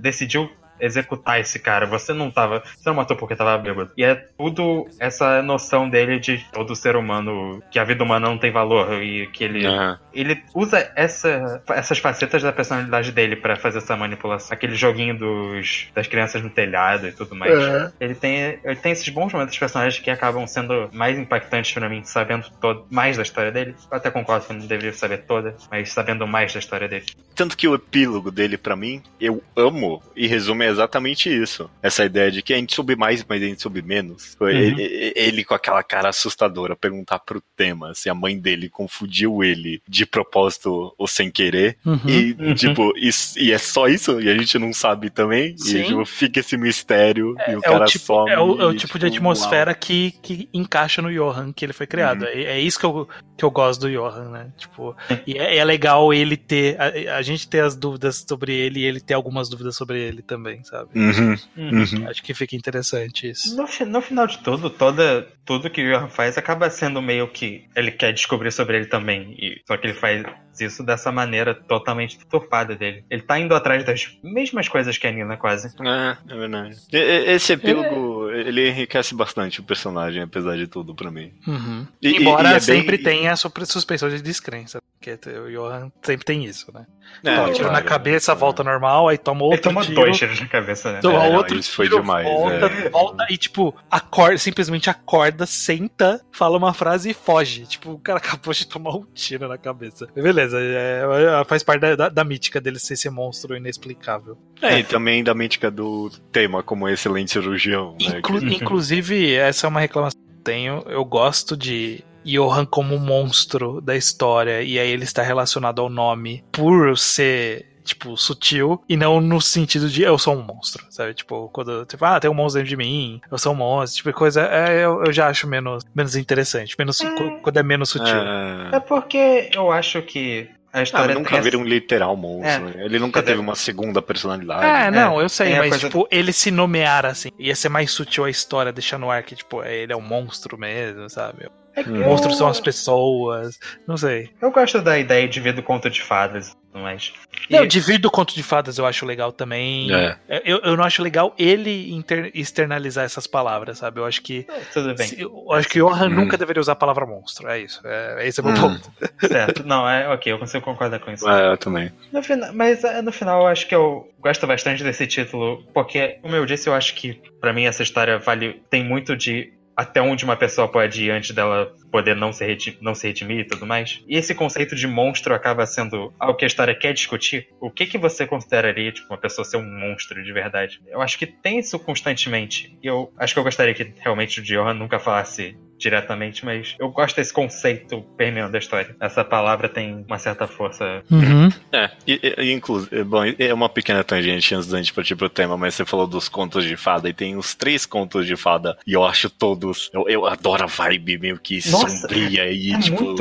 [0.00, 0.50] decidiu
[0.80, 1.86] executar esse cara.
[1.86, 2.62] Você não tava.
[2.64, 3.90] Você não matou porque tava bêbado.
[3.96, 8.38] E é tudo essa noção dele de todo ser humano, que a vida humana não
[8.38, 9.66] tem valor e que ele.
[9.66, 9.96] Uhum.
[10.12, 14.54] Ele usa essa, essas facetas da personalidade dele para fazer essa manipulação.
[14.54, 17.52] Aquele joguinho dos, das crianças no telhado e tudo mais.
[17.52, 17.90] Uhum.
[18.00, 21.88] Ele, tem, ele tem esses bons momentos de personagens que acabam sendo mais impactantes para
[21.88, 23.74] mim, sabendo todo, mais da história dele.
[23.90, 27.06] Eu até concordo que eu não deveria saber toda, mas sabendo mais da história dele.
[27.34, 31.70] Tanto que o epílogo dele, para mim, eu amo e resume exatamente isso.
[31.82, 34.36] Essa ideia de que a gente soube mais, mas a gente soube menos.
[34.40, 34.48] Uhum.
[34.48, 39.82] Ele, ele, com aquela cara assustadora perguntar pro tema se a mãe dele confundiu ele
[39.88, 41.76] de propósito ou sem querer.
[41.84, 42.00] Uhum.
[42.06, 42.54] E, uhum.
[42.54, 44.20] tipo, isso, e é só isso?
[44.20, 45.56] E a gente não sabe também.
[45.56, 45.80] Sim.
[45.80, 48.30] E tipo, fica esse mistério é, e o é cara o tipo, some.
[48.30, 51.72] É o, é o tipo, tipo de atmosfera que, que encaixa no Johan que ele
[51.72, 52.22] foi criado.
[52.22, 52.28] Uhum.
[52.28, 54.52] É, é, isso que eu, que eu gosto do Johan, né?
[54.56, 54.96] Tipo,
[55.26, 56.76] e é, é legal ele ter.
[56.80, 60.22] A, a gente ter as dúvidas sobre ele e ele ter algumas dúvidas sobre ele
[60.22, 60.90] também sabe?
[60.94, 62.08] Uhum, uhum.
[62.08, 63.56] Acho que fica interessante isso.
[63.56, 67.64] No, no final de tudo, toda, tudo que o Johan faz acaba sendo meio que
[67.74, 69.34] ele quer descobrir sobre ele também.
[69.38, 70.24] E, só que ele faz
[70.60, 73.04] isso dessa maneira totalmente deturpada dele.
[73.10, 75.68] Ele tá indo atrás das mesmas coisas que a Nina, quase.
[75.80, 76.76] É, é verdade.
[76.92, 78.40] Esse epílogo, é.
[78.40, 81.32] ele enriquece bastante o personagem, apesar de tudo, pra mim.
[81.46, 81.86] Uhum.
[82.00, 83.18] E, Embora e é sempre bem...
[83.18, 84.80] tenha suspensão de descrença.
[85.04, 86.86] Porque o Johan sempre tem isso, né?
[87.22, 88.34] É, toma tiro na cabeça, é.
[88.34, 89.94] volta normal, aí toma outro ele toma tiro.
[89.94, 91.00] dois tiros na cabeça, né?
[91.00, 92.26] Toma é, outro não, isso foi demais.
[92.26, 92.88] Volta, é.
[92.88, 97.66] volta e, tipo, acorda, simplesmente acorda, senta, fala uma frase e foge.
[97.66, 100.06] Tipo, o cara acabou de tomar um tiro na cabeça.
[100.14, 101.02] Beleza, é,
[101.40, 104.36] é, faz parte da, da, da, mítica dele ser esse monstro inexplicável.
[104.60, 107.96] É, e também da mítica do tema como excelente cirurgião.
[108.00, 108.18] Né?
[108.18, 108.54] Inclu que...
[108.54, 110.84] Inclusive, essa é uma reclamação que eu tenho.
[110.86, 116.42] Eu gosto de Johan como monstro da história, e aí ele está relacionado ao nome
[116.50, 121.14] por ser tipo, sutil, e não no sentido de eu sou um monstro, sabe?
[121.14, 124.12] Tipo, quando, tipo, ah, tem um monstro dentro de mim, eu sou um monstro, tipo,
[124.18, 127.10] coisa, é, eu, eu já acho menos, menos interessante, menos, é...
[127.42, 128.16] quando é menos sutil.
[128.16, 128.76] É...
[128.76, 132.76] é porque eu acho que a história ah, nunca vira um literal monstro.
[132.76, 132.84] É.
[132.84, 134.66] Ele nunca teve uma segunda personalidade.
[134.66, 138.30] É, não, eu sei, mas tipo, ele se nomear assim, ia ser mais sutil a
[138.30, 141.48] história, deixar no ar que, tipo, ele é um monstro mesmo, sabe?
[141.76, 144.30] É Monstros são as pessoas, não sei.
[144.40, 147.12] Eu gosto da ideia de ver do conto de fadas mas.
[147.48, 149.92] Não, de vir do conto de fadas eu acho legal também.
[149.94, 150.16] É.
[150.44, 154.00] Eu, eu não acho legal ele inter, externalizar essas palavras, sabe?
[154.00, 154.44] Eu acho que.
[154.48, 155.06] É, tudo bem.
[155.06, 156.10] Se, eu acho que Johan hum.
[156.10, 157.48] nunca deveria usar a palavra monstro.
[157.48, 157.80] É isso.
[157.84, 158.60] É, esse é o meu hum.
[158.60, 158.92] ponto.
[159.26, 159.64] Certo.
[159.64, 161.28] Não, é ok, eu consigo concordar com isso.
[161.28, 161.92] É, eu também.
[162.12, 166.18] No final, mas é, no final eu acho que eu gosto bastante desse título, porque,
[166.22, 168.62] como eu disse, eu acho que para mim essa história vale.
[168.68, 172.78] tem muito de até onde uma pessoa pode ir antes dela poder não se, redimir,
[172.80, 174.02] não se redimir e tudo mais.
[174.08, 177.46] E esse conceito de monstro acaba sendo algo que a história quer discutir.
[177.60, 180.80] O que, que você consideraria, tipo, uma pessoa ser um monstro de verdade?
[180.88, 182.76] Eu acho que tem isso constantemente.
[182.82, 186.88] E eu acho que eu gostaria que realmente o Johan nunca falasse diretamente, mas eu
[186.88, 188.96] gosto desse conceito permeando da história.
[189.00, 191.02] Essa palavra tem uma certa força.
[191.10, 191.48] Uhum.
[191.72, 195.56] É, e, e, inclusive, bom, é uma pequena tangente antes da gente partir pro tema,
[195.56, 198.92] mas você falou dos contos de fada e tem os três contos de fada e
[198.92, 199.90] eu acho todos.
[199.92, 203.14] Eu, eu adoro a vibe meio que Nossa, sombria e, é tipo,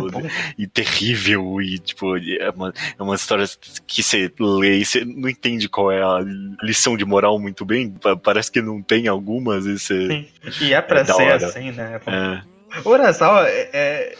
[0.57, 3.45] e terrível e, tipo, é uma, é uma história
[3.85, 6.19] que você lê e você não entende qual é a
[6.61, 7.93] lição de moral muito bem.
[8.23, 10.07] Parece que não tem algumas e você.
[10.07, 10.65] Sim.
[10.65, 11.99] E é pra é ser assim, né?
[12.07, 12.53] É.
[12.85, 14.15] Urasawa é, é.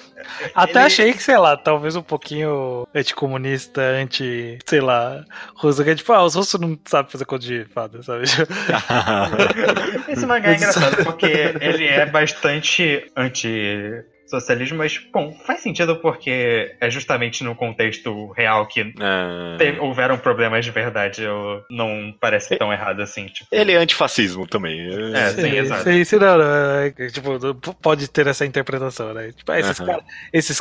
[0.54, 0.86] Até ele...
[0.86, 5.26] achei que, sei lá, talvez um pouquinho anticomunista, anti, sei lá,
[5.56, 8.24] russo, que é tipo, ah, os russos não sabem fazer conta de fada, sabe?
[10.08, 11.26] Esse mangá é engraçado porque
[11.60, 18.66] ele é bastante anti socialismo, mas, bom, faz sentido porque é justamente no contexto real
[18.66, 19.58] que é...
[19.58, 21.24] teve, houveram problemas de verdade.
[21.24, 23.28] Eu, não parece tão errado assim.
[23.28, 23.48] Tipo...
[23.52, 24.80] Ele é antifascismo também.
[25.14, 25.84] É, sim, sim exato.
[25.84, 29.32] Sim, sim, não, não, é, tipo, pode ter essa interpretação, né?
[29.32, 29.86] Tipo, esses uhum.
[29.86, 30.04] caras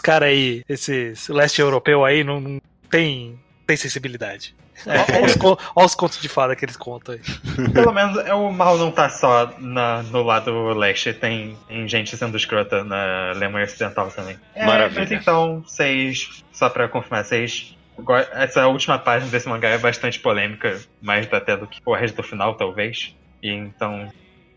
[0.03, 2.61] cara aí, esses leste europeu aí, não, não
[2.91, 4.55] tem, tem sensibilidade.
[4.87, 5.37] É, olha, os,
[5.75, 7.21] olha, os, contos de fada que eles contam aí.
[7.73, 12.17] Pelo menos é, o mal não tá só na, no lado leste, tem, tem gente
[12.17, 14.37] sendo escrota na Alemanha Ocidental também.
[14.55, 15.01] É, Maravilha.
[15.01, 17.77] Mas então, vocês, só pra confirmar, vocês.
[18.33, 22.23] Essa última página desse mangá é bastante polêmica, mais até do que o resto do
[22.23, 23.15] final, talvez.
[23.43, 24.11] E então,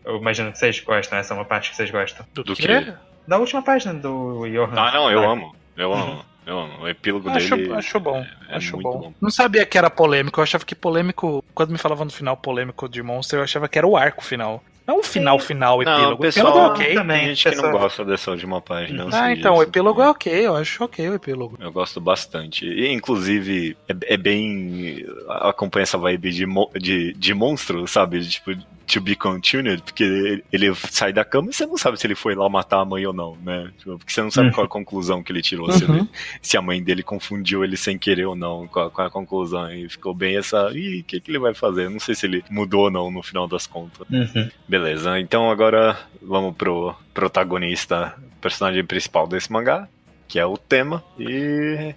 [0.04, 2.24] eu imagino que vocês gostam, essa é uma parte que vocês gostam.
[2.32, 2.94] Do, do quê?
[3.28, 4.72] Da última página do Johan.
[4.76, 5.54] Ah, não, eu amo.
[5.76, 6.24] Eu amo.
[6.46, 7.74] Eu, o epílogo acho, dele.
[7.74, 8.18] Acho bom.
[8.18, 8.98] É, é acho bom.
[9.00, 9.14] bom.
[9.20, 10.38] Não sabia que era polêmico.
[10.38, 11.44] Eu achava que polêmico.
[11.52, 14.62] Quando me falavam no final polêmico de Monster, eu achava que era o arco final.
[14.86, 16.02] Não o final, final, epílogo.
[16.02, 16.94] Não, o pessoal, epílogo é ok.
[16.94, 17.66] Também, tem gente pessoal...
[17.66, 19.08] que não gosta dessa última página.
[19.12, 21.58] Ah, então, o epílogo é ok, eu acho ok o epílogo.
[21.60, 22.64] Eu gosto bastante.
[22.64, 25.04] E, inclusive, é, é bem.
[25.28, 26.46] acompanha essa vibe de,
[26.80, 28.24] de, de monstro, sabe?
[28.28, 28.52] Tipo,
[28.86, 32.34] to be continued, porque ele sai da cama e você não sabe se ele foi
[32.34, 33.70] lá matar a mãe ou não, né?
[33.84, 34.54] Porque você não sabe uhum.
[34.54, 35.72] qual a conclusão que ele tirou, uhum.
[35.72, 36.08] se, ele,
[36.40, 39.70] se, a mãe dele confundiu ele sem querer ou não com a, com a conclusão.
[39.70, 40.70] E ficou bem essa.
[40.72, 41.90] Ih, o que, que ele vai fazer?
[41.90, 44.06] Não sei se ele mudou ou não no final das contas.
[44.08, 44.48] Uhum.
[44.68, 49.88] Beleza, então agora vamos pro protagonista, personagem principal desse mangá,
[50.28, 51.02] que é o tema.
[51.18, 51.94] E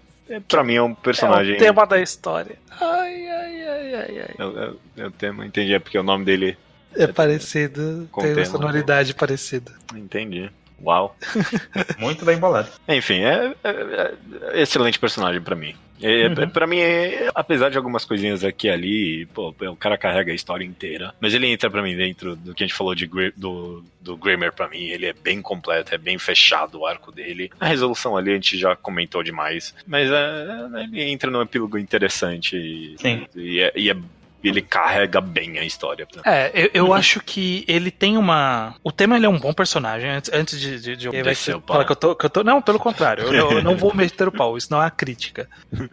[0.47, 1.53] Pra mim é um personagem.
[1.53, 2.55] É o tema da história.
[2.79, 4.35] Ai, ai, ai, ai, ai.
[4.37, 5.73] É, é, é o tema, entendi.
[5.73, 6.55] É porque o nome dele
[6.95, 9.71] é parecido, tem uma sonoridade parecida.
[9.95, 10.49] Entendi.
[10.81, 11.15] Uau.
[11.99, 12.69] Muito bem bolado.
[12.87, 14.13] Enfim, é, é,
[14.53, 15.75] é excelente personagem para mim.
[16.01, 16.49] É, uhum.
[16.49, 20.35] Pra mim, é, apesar de algumas coisinhas aqui e ali, pô, o cara carrega a
[20.35, 21.13] história inteira.
[21.19, 23.05] Mas ele entra pra mim dentro do que a gente falou de,
[23.35, 24.85] do, do Grimer pra mim.
[24.85, 27.51] Ele é bem completo, é bem fechado o arco dele.
[27.59, 29.75] A resolução ali a gente já comentou demais.
[29.85, 32.95] Mas é, ele entra num epílogo interessante.
[32.97, 33.27] Sim.
[33.35, 33.97] E, é, e é
[34.43, 36.07] ele carrega bem a história.
[36.25, 38.75] É, eu, eu acho que ele tem uma.
[38.83, 40.09] O tema ele é um bom personagem.
[40.09, 42.43] Antes, antes de, de, de eu falar que eu, tô, que eu tô.
[42.43, 43.23] Não, pelo contrário.
[43.23, 44.57] Eu, eu não vou meter o pau.
[44.57, 45.49] Isso não é uma crítica.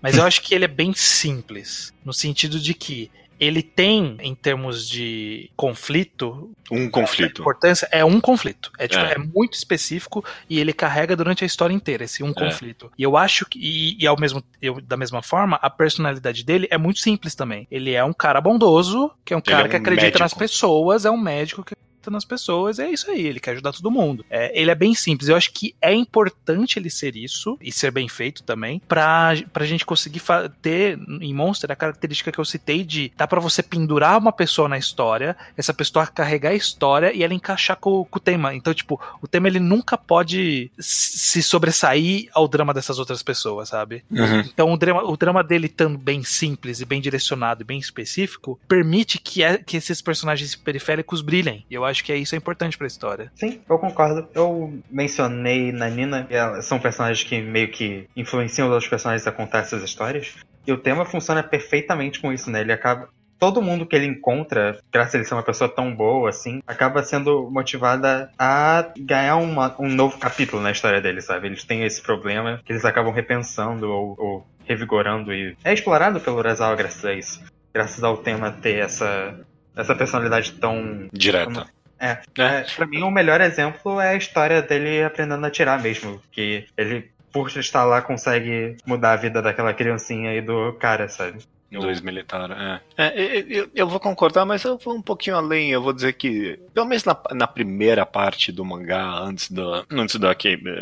[0.00, 1.92] Mas eu acho que ele é bem simples.
[2.04, 6.50] No sentido de que ele tem, em termos de conflito.
[6.70, 7.40] Um conflito.
[7.40, 8.70] Importância é um conflito.
[8.78, 9.12] É, tipo, é.
[9.12, 12.34] é, muito específico e ele carrega durante a história inteira esse um é.
[12.34, 12.90] conflito.
[12.98, 13.58] E eu acho que.
[13.58, 17.66] E, e ao mesmo, eu, da mesma forma, a personalidade dele é muito simples também.
[17.70, 20.22] Ele é um cara bondoso, que é um cara é um que acredita médico.
[20.22, 21.74] nas pessoas, é um médico que
[22.10, 24.24] nas pessoas, é isso aí, ele quer ajudar todo mundo.
[24.30, 27.90] É, ele é bem simples, eu acho que é importante ele ser isso, e ser
[27.90, 30.22] bem feito também, pra, pra gente conseguir
[30.60, 34.68] ter em Monster a característica que eu citei de dá para você pendurar uma pessoa
[34.68, 38.54] na história, essa pessoa carregar a história e ela encaixar com, com o tema.
[38.54, 44.04] Então, tipo, o tema ele nunca pode se sobressair ao drama dessas outras pessoas, sabe?
[44.10, 44.40] Uhum.
[44.40, 48.58] Então, o drama, o drama dele tão bem simples e bem direcionado e bem específico
[48.66, 51.64] permite que, é, que esses personagens periféricos brilhem.
[51.70, 53.30] Eu acho acho que é isso é importante pra história.
[53.34, 54.28] Sim, eu concordo.
[54.34, 59.32] Eu mencionei na Nina, e são personagens que meio que influenciam os outros personagens a
[59.32, 60.34] contar essas histórias.
[60.66, 62.60] E o tema funciona perfeitamente com isso, né?
[62.60, 63.08] Ele acaba
[63.38, 67.02] todo mundo que ele encontra, graças a ele ser uma pessoa tão boa assim, acaba
[67.02, 71.46] sendo motivada a ganhar uma, um novo capítulo na história dele, sabe?
[71.46, 76.38] Eles têm esse problema que eles acabam repensando ou, ou revigorando e é explorado pelo
[76.38, 77.40] Urasawa graças a isso.
[77.72, 79.38] Graças ao tema ter essa,
[79.76, 81.66] essa personalidade tão direta.
[81.98, 82.62] É, é.
[82.76, 86.22] Pra mim, o melhor exemplo é a história dele aprendendo a atirar mesmo.
[86.30, 91.38] Que ele, por estar lá, consegue mudar a vida daquela criancinha e do cara, sabe?
[91.70, 92.80] Dois militares, é.
[92.96, 95.70] é eu, eu, vou concordar, mas eu vou um pouquinho além.
[95.70, 100.16] Eu vou dizer que, pelo menos na, na primeira parte do mangá, antes, da, antes
[100.16, 100.32] da,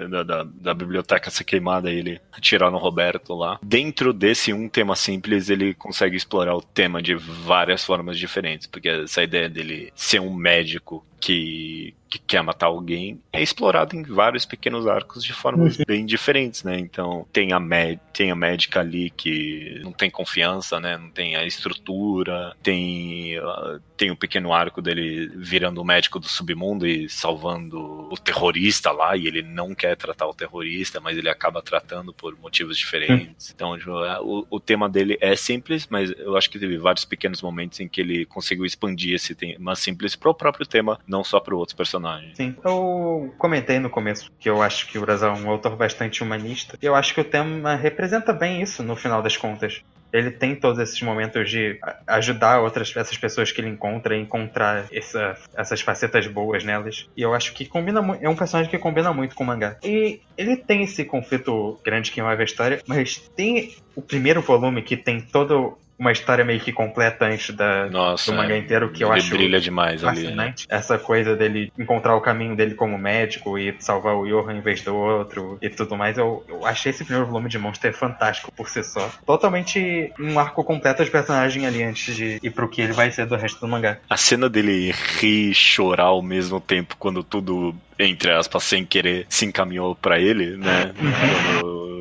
[0.08, 4.68] da, da, da biblioteca ser queimada e ele atirar no Roberto lá, dentro desse um
[4.68, 8.68] tema simples, ele consegue explorar o tema de várias formas diferentes.
[8.68, 14.02] Porque essa ideia dele ser um médico que, que quer matar alguém é explorado em
[14.02, 15.84] vários pequenos arcos de formas uhum.
[15.86, 16.78] bem diferentes, né?
[16.78, 17.60] Então tem a,
[18.12, 20.96] tem a médica ali que não tem confiança, né?
[20.96, 26.28] Não tem a estrutura, tem, uh, tem o pequeno arco dele virando o médico do
[26.28, 31.28] submundo e salvando o terrorista lá, e ele não quer tratar o terrorista, mas ele
[31.28, 33.48] acaba tratando por motivos diferentes.
[33.48, 33.54] Uhum.
[33.54, 37.04] Então, tipo, é, o, o tema dele é simples, mas eu acho que teve vários
[37.04, 41.40] pequenos momentos em que ele conseguiu expandir esse tema simples pro próprio tema não só
[41.40, 42.36] para outros personagens.
[42.36, 46.22] Sim, eu comentei no começo que eu acho que o Brasil é um autor bastante
[46.22, 49.82] humanista, e eu acho que o tema representa bem isso no final das contas.
[50.12, 55.36] ele tem todos esses momentos de ajudar outras essas pessoas que ele encontra encontrar essa,
[55.54, 57.08] essas facetas boas nelas.
[57.16, 59.76] E eu acho que combina é um personagem que combina muito com o mangá.
[59.82, 64.82] E ele tem esse conflito grande que envolve a história, mas tem o primeiro volume
[64.82, 68.90] que tem todo uma história meio que completa antes da, Nossa, do mangá é, inteiro,
[68.90, 70.24] que eu ele acho brilha demais ali, né?
[70.24, 70.66] fascinante.
[70.68, 74.82] Essa coisa dele encontrar o caminho dele como médico e salvar o Johan em vez
[74.82, 76.18] do outro e tudo mais.
[76.18, 79.10] Eu, eu achei esse primeiro volume de Monster fantástico por si só.
[79.24, 83.26] Totalmente um arco completo de personagem ali antes de ir pro que ele vai ser
[83.26, 83.98] do resto do mangá.
[84.08, 89.26] A cena dele rir e chorar ao mesmo tempo quando tudo, entre aspas, sem querer,
[89.28, 90.92] se encaminhou pra ele, né?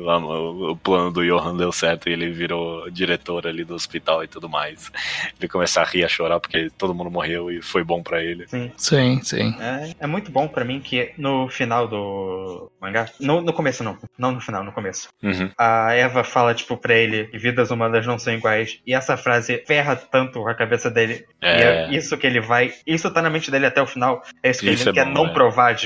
[0.04, 4.28] Quando o plano do Johan deu certo e ele virou diretor ali do hospital e
[4.28, 4.90] tudo mais.
[5.38, 8.46] Ele começa a rir, a chorar porque todo mundo morreu e foi bom para ele.
[8.46, 9.20] Sim, sim.
[9.22, 9.56] sim.
[9.60, 13.98] É, é, muito bom para mim que no final do mangá, no, no começo não,
[14.16, 15.50] não no final, no começo, uhum.
[15.58, 19.62] a Eva fala tipo pra ele que vidas humanas não são iguais e essa frase
[19.66, 21.26] ferra tanto a cabeça dele.
[21.42, 21.58] É.
[21.58, 24.22] E é isso que ele vai, isso tá na mente dele até o final.
[24.42, 25.34] É isso que isso ele é quer bom, não é.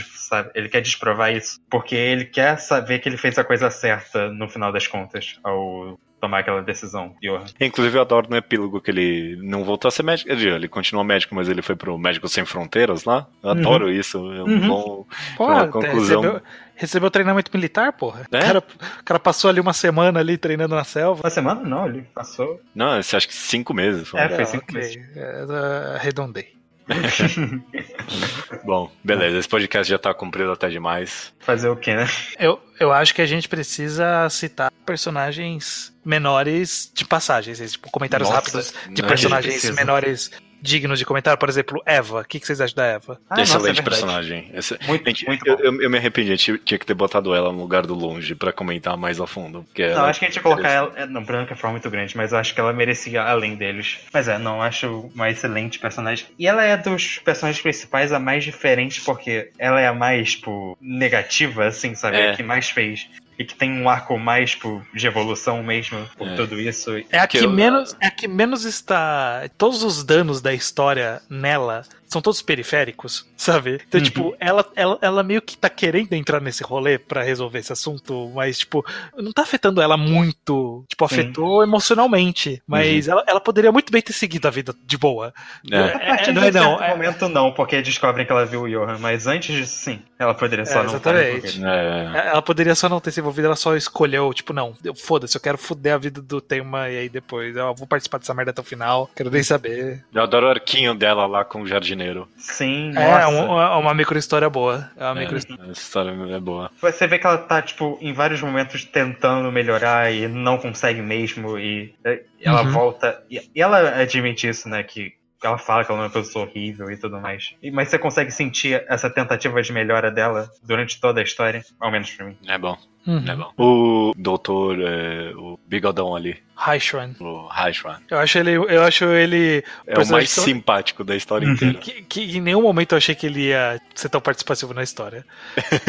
[0.02, 0.50] Sabe?
[0.54, 4.48] Ele quer desprovar isso porque ele quer saber que ele fez a coisa certa no
[4.48, 7.46] final das contas ao tomar aquela decisão, Johan.
[7.58, 11.34] Inclusive eu adoro no epílogo que ele não voltou a ser médico, ele continua médico,
[11.34, 13.26] mas ele foi pro Médico Sem Fronteiras lá.
[13.42, 13.58] Eu uhum.
[13.58, 14.68] adoro isso, é um uhum.
[14.68, 15.06] bom
[15.36, 16.20] Pô, uma conclusão.
[16.20, 16.42] Recebeu,
[16.76, 18.26] recebeu treinamento militar, porra.
[18.30, 18.36] É?
[18.36, 18.58] O, cara,
[19.00, 21.22] o cara passou ali uma semana ali treinando na selva.
[21.22, 22.60] Uma semana não, ele passou.
[22.74, 24.06] Não, você acha que cinco meses.
[24.06, 24.20] Foi.
[24.20, 24.76] É, foi cinco okay.
[24.76, 24.98] meses.
[25.16, 26.59] É, arredondei.
[28.64, 29.38] Bom, beleza.
[29.38, 31.32] Esse podcast já tá cumprido até demais.
[31.40, 32.06] Fazer o quê, né?
[32.38, 38.40] Eu, eu acho que a gente precisa citar personagens menores de passagens, tipo, comentários Nossa,
[38.40, 40.30] rápidos de personagens menores
[40.60, 41.38] dignos de comentário?
[41.38, 42.20] Por exemplo, Eva.
[42.20, 43.20] O que, vocês acham da Eva?
[43.28, 44.50] Ah, Excelente nossa, é personagem.
[44.54, 44.78] Esse...
[44.86, 47.60] Muito, Gente, muito eu, eu, eu, me arrependi, tinha, tinha que ter botado ela no
[47.60, 49.64] lugar do longe pra comentar mais a fundo.
[49.64, 50.92] Porque não, acho que a gente ia colocar ela.
[50.96, 53.98] É, não, Branca foi muito grande, mas eu acho que ela merecia além deles.
[54.12, 56.26] Mas é, não, acho uma excelente personagem.
[56.38, 60.76] E ela é dos personagens principais a mais diferente, porque ela é a mais, tipo,
[60.80, 62.16] negativa, assim, sabe?
[62.16, 62.30] É.
[62.30, 63.08] A que mais fez
[63.40, 66.36] e que tem um arco mais tipo, de evolução mesmo por é.
[66.36, 66.90] tudo isso.
[67.10, 67.50] É a que, que eu...
[67.50, 69.48] menos, é a que menos está.
[69.56, 73.80] Todos os danos da história nela são todos periféricos, sabe?
[73.86, 74.04] Então, uhum.
[74.04, 78.30] tipo, ela, ela, ela meio que tá querendo entrar nesse rolê para resolver esse assunto,
[78.34, 78.84] mas, tipo,
[79.16, 80.84] não tá afetando ela muito.
[80.88, 81.68] Tipo, afetou Sim.
[81.68, 82.62] emocionalmente.
[82.66, 83.12] Mas uhum.
[83.12, 85.32] ela, ela poderia muito bem ter seguido a vida de boa.
[85.70, 85.76] É.
[85.76, 86.82] É, é, não é não.
[86.82, 86.90] É...
[86.90, 90.02] momento não, porque descobrem que ela viu o Johan, mas antes disso, sim.
[90.18, 91.64] Ela poderia só é, não exatamente.
[91.64, 92.28] É.
[92.28, 95.56] Ela poderia só não ter se envolvido, ela só escolheu, tipo, não, foda-se, eu quero
[95.56, 98.64] foder a vida do tema e aí depois eu vou participar dessa merda até o
[98.64, 100.04] final, quero nem saber.
[100.12, 102.28] Eu adoro o arquinho dela lá com o jardineiro Janeiro.
[102.38, 104.90] Sim, É, uma, uma micro história boa.
[104.96, 105.38] É uma é, micro...
[105.68, 106.70] A história é boa.
[106.80, 111.58] Você vê que ela tá, tipo, em vários momentos tentando melhorar e não consegue mesmo.
[111.58, 111.94] E
[112.40, 112.70] ela uhum.
[112.70, 113.22] volta.
[113.30, 114.82] E ela admite isso, né?
[114.82, 115.12] Que
[115.42, 117.54] ela fala que ela é uma pessoa horrível e tudo mais.
[117.72, 122.10] Mas você consegue sentir essa tentativa de melhora dela durante toda a história, ao menos
[122.10, 122.36] pra mim.
[122.46, 122.76] É bom.
[123.06, 123.52] Uhum.
[123.56, 124.10] Bom.
[124.10, 126.36] O doutor, é, o bigodão ali.
[126.60, 127.14] Haishwan.
[127.18, 127.98] O Haishwan.
[128.10, 128.54] Eu acho ele.
[128.54, 129.64] Eu acho ele.
[129.86, 130.44] É o mais tão...
[130.44, 131.54] simpático da história uhum.
[131.54, 131.78] inteira.
[131.78, 135.24] Que, que, em nenhum momento eu achei que ele ia ser tão participativo na história.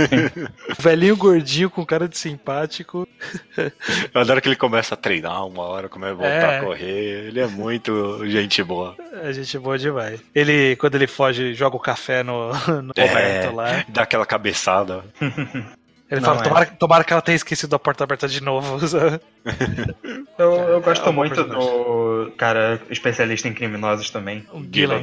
[0.80, 3.06] Velhinho gordinho com cara de simpático.
[4.14, 6.60] Eu adoro que ele começa a treinar uma hora, começa a voltar é.
[6.60, 7.28] a correr.
[7.28, 8.96] Ele é muito gente boa.
[9.24, 10.22] É gente boa demais.
[10.34, 12.48] Ele, quando ele foge, joga o café no,
[12.82, 13.86] no é, Roberto lá.
[13.90, 15.04] Dá aquela cabeçada.
[16.12, 16.44] Ele não fala, é.
[16.44, 18.78] tomara, tomara, que ela tenha esquecido a porta aberta de novo.
[20.38, 24.46] eu, eu gosto é muito do cara especialista em criminosos também.
[24.52, 25.02] O Gillen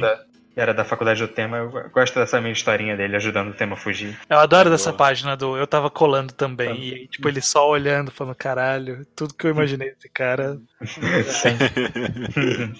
[0.55, 1.57] era da faculdade do tema.
[1.57, 4.19] Eu gosto dessa minha historinha dele ajudando o tema a fugir.
[4.29, 6.79] Eu adoro dessa página do Eu tava colando também.
[6.79, 10.59] E aí, tipo, ele só olhando, falando, caralho, tudo que eu imaginei desse cara.
[10.85, 11.57] Sim.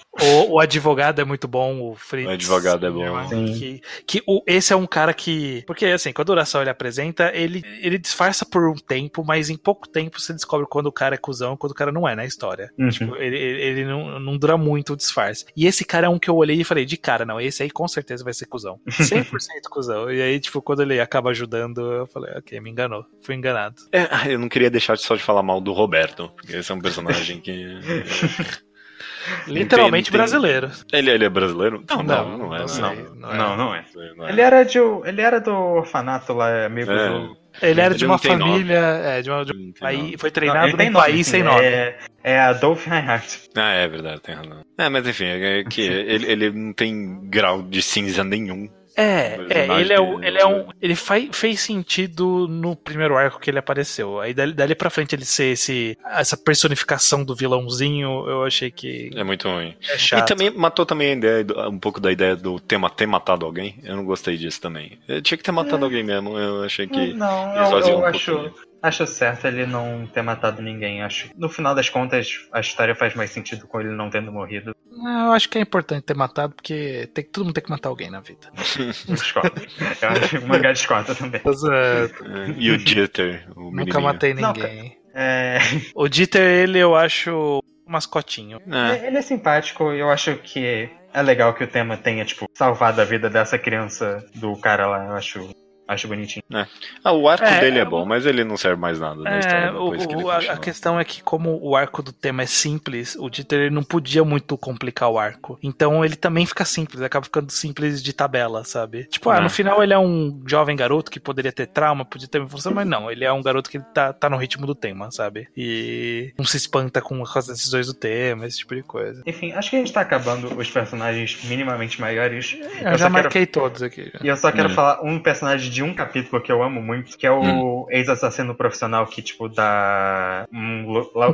[0.20, 2.28] o, o, advogado é muito bom, o Fritz.
[2.28, 3.28] O advogado é bom.
[3.28, 5.62] Que, que o, esse é um cara que.
[5.66, 9.56] Porque assim, quando o oração ele apresenta, ele, ele disfarça por um tempo, mas em
[9.56, 12.14] pouco tempo você descobre quando o cara é cuzão e quando o cara não é
[12.14, 12.70] na história.
[12.78, 12.88] Uhum.
[12.88, 15.44] Tipo, ele, ele não, não dura muito o disfarce.
[15.56, 17.70] E esse cara é um que eu olhei e falei, de cara, não, esse aí
[17.70, 18.80] com certeza vai ser cuzão.
[18.88, 19.26] 100%
[19.70, 20.10] cuzão.
[20.10, 23.04] E aí, tipo, quando ele acaba ajudando, eu falei, ok, me enganou.
[23.22, 23.76] Fui enganado.
[23.92, 26.80] É, eu não queria deixar só de falar mal do Roberto, porque esse é um
[26.80, 27.78] personagem que.
[29.46, 30.70] Literalmente tem, brasileiro.
[30.92, 31.84] Ele, ele é brasileiro?
[31.88, 32.58] Não, não, não, não é.
[32.60, 33.84] Não, não, não, não é.
[33.96, 34.30] é.
[34.30, 37.08] Ele, era de, ele era do orfanato lá, amigo é.
[37.08, 38.78] do ele era de uma família.
[38.78, 41.64] É, de uma, de um país, foi treinado num país sem nome.
[41.64, 43.50] É, é Adolf Reinhardt.
[43.56, 44.60] Ah, é verdade, tem razão.
[44.78, 48.68] É, mas enfim, é que ele, ele não tem grau de cinza nenhum.
[49.00, 50.66] É, é ele é, o, ele é um.
[50.80, 54.20] Ele faz, fez sentido no primeiro arco que ele apareceu.
[54.20, 59.10] Aí dali, dali pra frente ele ser esse, essa personificação do vilãozinho, eu achei que.
[59.14, 59.74] É muito ruim.
[59.88, 60.22] É chato.
[60.22, 63.76] E também matou também a ideia, um pouco da ideia do tema ter matado alguém.
[63.82, 64.98] Eu não gostei disso também.
[65.08, 65.84] Eu tinha que ter matado é.
[65.84, 66.38] alguém mesmo.
[66.38, 67.14] Eu achei que.
[67.14, 68.52] Não, eu, eu um acho.
[68.82, 71.02] Acho certo ele não ter matado ninguém.
[71.02, 74.74] Acho no final das contas a história faz mais sentido com ele não tendo morrido.
[74.90, 78.10] Eu acho que é importante ter matado, porque tem, todo mundo tem que matar alguém
[78.10, 78.50] na vida.
[79.06, 79.60] discordo.
[80.00, 81.40] Eu acho o mangá discorda também.
[81.44, 82.24] Exato.
[82.56, 84.96] E o Dieter, o Nunca matei ninguém.
[85.14, 85.58] Não, é...
[85.94, 88.60] O Dieter, ele eu acho um mascotinho.
[88.70, 89.06] É.
[89.06, 93.00] Ele é simpático e eu acho que é legal que o tema tenha, tipo, salvado
[93.00, 95.06] a vida dessa criança do cara lá.
[95.06, 95.50] Eu acho
[95.90, 96.44] Acho bonitinho.
[96.54, 96.68] É.
[97.02, 99.38] Ah, o arco é, dele é bom, mas ele não serve mais nada na é,
[99.40, 102.44] história depois o, que ele a, a questão é que, como o arco do tema
[102.44, 105.58] é simples, o Dieter não podia muito complicar o arco.
[105.60, 109.04] Então ele também fica simples, acaba ficando simples de tabela, sabe?
[109.06, 109.50] Tipo, ah, no é.
[109.50, 113.10] final ele é um jovem garoto que poderia ter trauma, podia ter função, mas não,
[113.10, 115.48] ele é um garoto que tá, tá no ritmo do tema, sabe?
[115.56, 119.24] E não se espanta com as decisões do tema, esse tipo de coisa.
[119.26, 122.56] Enfim, acho que a gente tá acabando os personagens minimamente maiores.
[122.80, 123.64] Eu, eu já marquei quero...
[123.64, 124.12] todos aqui.
[124.22, 124.74] E eu só quero hum.
[124.74, 127.86] falar um personagem de de um capítulo que eu amo muito, que é o hum.
[127.88, 130.84] ex-assassino profissional que, tipo, dá um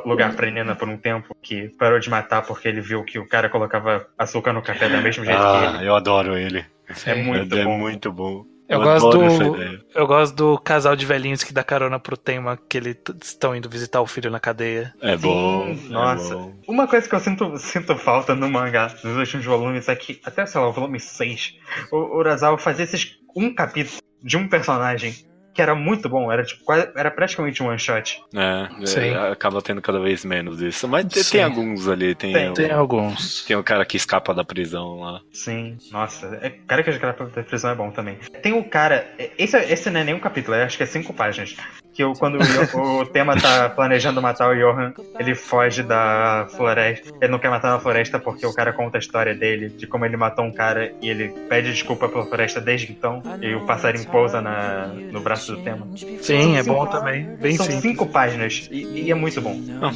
[0.04, 3.26] lugar pra Nina por um tempo, que parou de matar porque ele viu que o
[3.26, 5.88] cara colocava açúcar no café da mesma jeito ah, que ele.
[5.88, 6.64] Eu adoro ele.
[7.04, 7.72] É muito é bom.
[7.72, 8.44] É muito bom.
[8.68, 12.56] Eu, eu gosto do eu gosto do casal de velhinhos que dá carona pro tema
[12.68, 14.94] que eles estão indo visitar o filho na cadeia.
[15.00, 15.74] É bom.
[15.74, 16.34] Sim, nossa.
[16.34, 16.52] É bom.
[16.68, 20.46] Uma coisa que eu sinto, sinto falta no mangá, nos últimos volumes, é que, até
[20.46, 21.54] sei lá, o volume 6,
[21.90, 25.14] o Urasawa fazia esses um capítulo de um personagem
[25.56, 28.22] que era muito bom, era tipo era praticamente um one shot.
[28.34, 28.68] É,
[29.00, 30.86] é, acaba tendo cada vez menos isso.
[30.86, 31.32] Mas Sim.
[31.32, 33.42] tem alguns ali, tem, tem, tem, alguns.
[33.44, 35.20] Tem o cara que escapa da prisão lá.
[35.32, 38.18] Sim, nossa, é, o cara que escapa da prisão é bom também.
[38.42, 39.06] Tem o cara,
[39.38, 41.56] esse, esse não é nem um capítulo, acho que é cinco páginas.
[41.94, 42.38] Que eu, quando
[42.74, 47.10] o, o tema tá planejando matar o Johan, ele foge da floresta.
[47.22, 50.04] Ele não quer matar na floresta porque o cara conta a história dele, de como
[50.04, 53.22] ele matou um cara e ele pede desculpa pela floresta desde então.
[53.40, 55.86] E o passarinho pousa na, no braço do tema.
[56.20, 57.24] Sim, é bom também.
[57.40, 57.82] Bem São simples.
[57.82, 59.60] cinco páginas e, e, é muito bom.
[59.80, 59.92] Ah.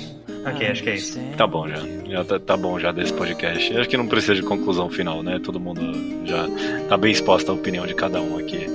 [0.46, 1.18] Ok, acho que é isso.
[1.36, 1.76] Tá bom já.
[2.06, 3.76] Já tá, tá, bom já desse podcast.
[3.76, 5.38] Acho que não precisa de conclusão final, né?
[5.42, 5.82] Todo mundo
[6.24, 6.46] já
[6.88, 8.66] tá bem exposto à opinião de cada um aqui.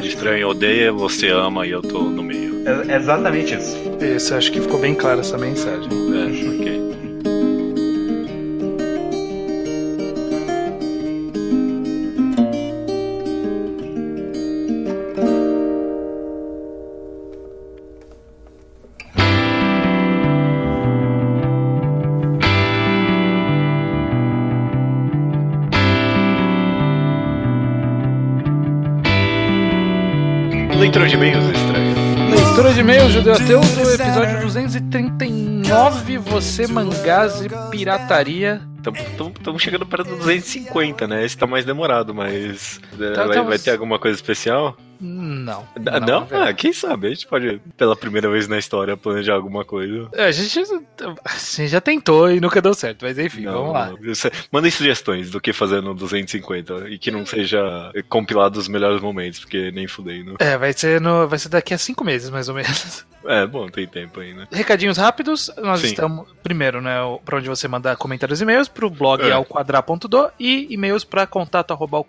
[0.00, 2.62] O estranho odeia, você ama e eu tô no meio.
[2.88, 3.76] É exatamente isso.
[4.00, 5.88] Isso, acho que ficou bem clara essa mensagem.
[5.90, 6.71] É, ok.
[33.22, 38.60] Leitura de e-mails, Judeu Ateu, do episódio 239, Você Mangás e Pirataria.
[39.38, 41.24] Estamos chegando para 250, né?
[41.24, 42.80] Esse tá mais demorado, mas.
[43.14, 44.76] Tá, vai, tá, vai ter alguma coisa especial?
[45.02, 45.66] Não.
[45.76, 46.00] Não?
[46.00, 46.28] não?
[46.30, 47.08] Ah, quem sabe?
[47.08, 50.08] A gente pode, pela primeira vez na história, planejar alguma coisa.
[50.12, 50.62] É, a gente,
[51.66, 53.90] já tentou e nunca deu certo, mas enfim, não, vamos lá.
[53.90, 53.98] Não.
[54.52, 59.40] Mandem sugestões do que fazer no 250 e que não seja compilado os melhores momentos,
[59.40, 60.36] porque nem fudei, não.
[60.38, 63.04] É, vai ser, no, vai ser daqui a cinco meses, mais ou menos.
[63.24, 64.48] É, bom, tem tempo ainda.
[64.50, 65.86] Recadinhos rápidos, nós Sim.
[65.86, 69.30] estamos, primeiro, né, para onde você mandar comentários e e-mails, pro blog é.
[69.30, 72.04] alquadra.do e e-mails para contato arroba.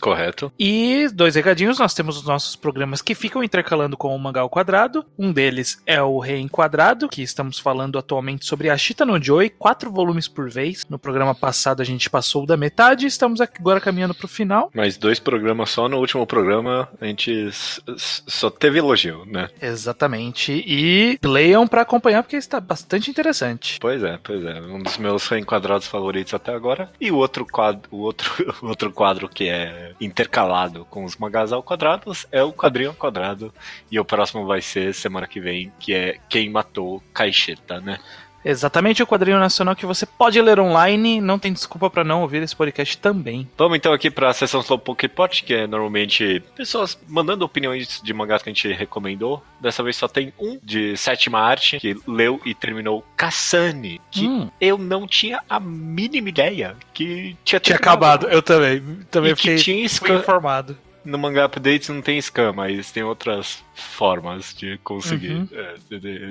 [0.00, 0.52] Correto.
[0.58, 4.50] E dois recadinhos, nós temos os nossos programas que ficam intercalando com o Mangá ao
[4.50, 5.04] Quadrado.
[5.18, 10.28] Um deles é o Reenquadrado, que estamos falando atualmente sobre Ashita no Joy, quatro volumes
[10.28, 10.84] por vez.
[10.88, 14.70] No programa passado a gente passou da metade, estamos agora caminhando pro final.
[14.74, 17.50] Mais dois programas só, no último programa a gente
[17.96, 19.48] só teve elogio, né?
[19.60, 20.52] Exatamente.
[20.66, 23.78] E leiam para acompanhar porque está bastante interessante.
[23.80, 24.60] Pois é, pois é.
[24.60, 26.90] Um dos meus reenquadrados favoritos até agora.
[27.00, 31.52] E o outro quadro, o outro, o outro quadro que é intercalado com os mangás
[31.52, 33.52] ao quadrado é o quadrinho ao quadrado.
[33.90, 37.98] E o próximo vai ser semana que vem, que é Quem Matou Caixeta, né?
[38.48, 42.42] Exatamente o quadrinho nacional que você pode ler online, não tem desculpa para não ouvir
[42.42, 43.46] esse podcast também.
[43.58, 48.14] Vamos então aqui para a sessão Slowpoke Pot, que é normalmente pessoas mandando opiniões de
[48.14, 49.42] mangás que a gente recomendou.
[49.60, 54.50] Dessa vez só tem um de sétima arte que leu e terminou Kassani, que hum.
[54.58, 58.82] eu não tinha a mínima ideia que tinha Tinha acabado, eu também.
[59.10, 63.62] Também e fiquei, tinha fui informado no Manga Updates não tem scan, mas tem outras
[63.74, 65.32] formas de conseguir.
[65.32, 65.48] Uhum.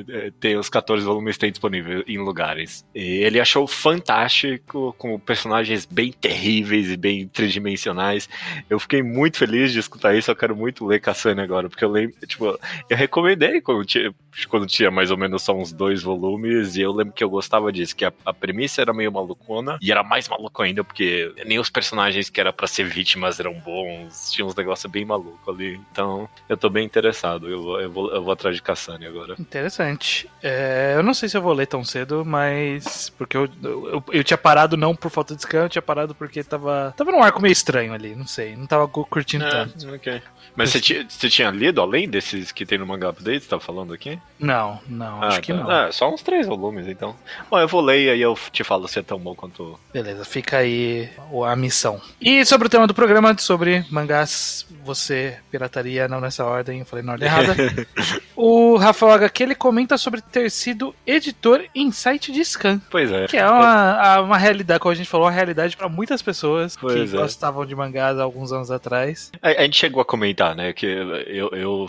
[0.09, 2.85] É, ter os 14 volumes tem disponível em lugares.
[2.93, 8.29] E ele achou fantástico, com personagens bem terríveis e bem tridimensionais.
[8.69, 11.91] Eu fiquei muito feliz de escutar isso, eu quero muito ler Cassane agora, porque eu
[11.91, 14.13] lembro, tipo, eu recomendei quando tinha,
[14.45, 17.71] quando tinha mais ou menos só uns dois volumes, e eu lembro que eu gostava
[17.71, 21.59] disso, que a, a premissa era meio malucona, e era mais maluco ainda, porque nem
[21.59, 25.79] os personagens que era para ser vítimas eram bons, tinha uns negócios bem malucos ali.
[25.91, 27.49] Então, eu tô bem interessado.
[27.49, 29.35] Eu vou, eu vou, eu vou atrás de Cassane agora.
[29.39, 30.29] Interessante.
[30.41, 33.09] É, eu não sei se eu vou ler tão cedo, mas.
[33.09, 36.43] Porque eu, eu, eu, tinha parado não por falta de scan, eu tinha parado porque
[36.43, 36.93] tava.
[36.95, 38.55] Tava num arco meio estranho ali, não sei.
[38.55, 39.93] Não tava curtindo é, tanto.
[39.93, 40.21] Ok.
[40.55, 43.59] Mas você tinha, você tinha lido além desses que tem no Manga Update, você tá
[43.59, 44.19] falando aqui?
[44.39, 45.41] Não, não, ah, acho tá.
[45.41, 45.69] que não.
[45.69, 47.15] Ah, só uns três volumes, então.
[47.49, 49.79] Bom, eu vou ler e aí eu te falo se é tão bom quanto.
[49.91, 51.09] Beleza, fica aí
[51.45, 51.99] a missão.
[52.21, 57.03] E sobre o tema do programa, sobre mangás, você pirataria, não nessa ordem, eu falei
[57.03, 57.55] na ordem errada.
[58.35, 62.79] o Rafael HQ ele comenta sobre ter sido editor em site de scan.
[62.91, 63.25] Pois é.
[63.25, 67.09] Que é uma, uma realidade, como a gente falou, uma realidade para muitas pessoas pois
[67.09, 67.19] que é.
[67.19, 69.31] gostavam de mangás há alguns anos atrás.
[69.41, 70.73] A, a gente chegou a comentar né?
[70.73, 71.87] Que eu, eu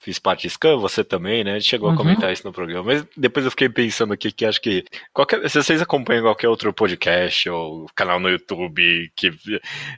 [0.00, 1.52] fiz parte de Scan, você também, né?
[1.52, 1.94] A gente chegou uhum.
[1.94, 2.84] a comentar isso no programa.
[2.84, 6.72] Mas depois eu fiquei pensando aqui que acho que qualquer, se vocês acompanham qualquer outro
[6.72, 9.30] podcast ou canal no YouTube que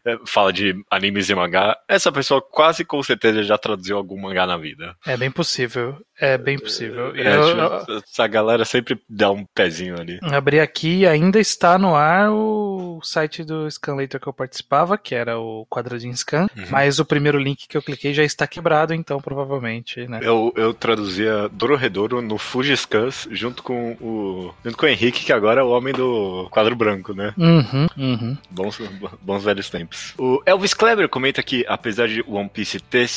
[0.05, 4.47] eh, fala de animes e mangá, essa pessoa quase com certeza já traduziu algum mangá
[4.47, 4.97] na vida.
[5.07, 5.97] É bem possível.
[6.23, 7.13] É bem possível.
[7.17, 10.21] É, eu, tipo, essa galera sempre dá um pezinho ali.
[10.23, 15.37] Abri aqui ainda está no ar o site do Scanlator que eu participava, que era
[15.37, 16.67] o Quadradinho Scan, uhum.
[16.71, 20.21] mas o primeiro link que eu cliquei já está quebrado, então provavelmente né?
[20.23, 24.55] Eu, eu traduzia Dororedoro no Fujiscans junto com o.
[24.65, 27.35] junto com o Henrique, que agora é o homem do quadro branco, né?
[27.37, 28.39] Uhum, uhum.
[28.49, 28.81] Bons,
[29.21, 30.15] bons velhos tempos.
[30.17, 33.09] O Elvis Kleber comenta que, apesar de One Piece ter,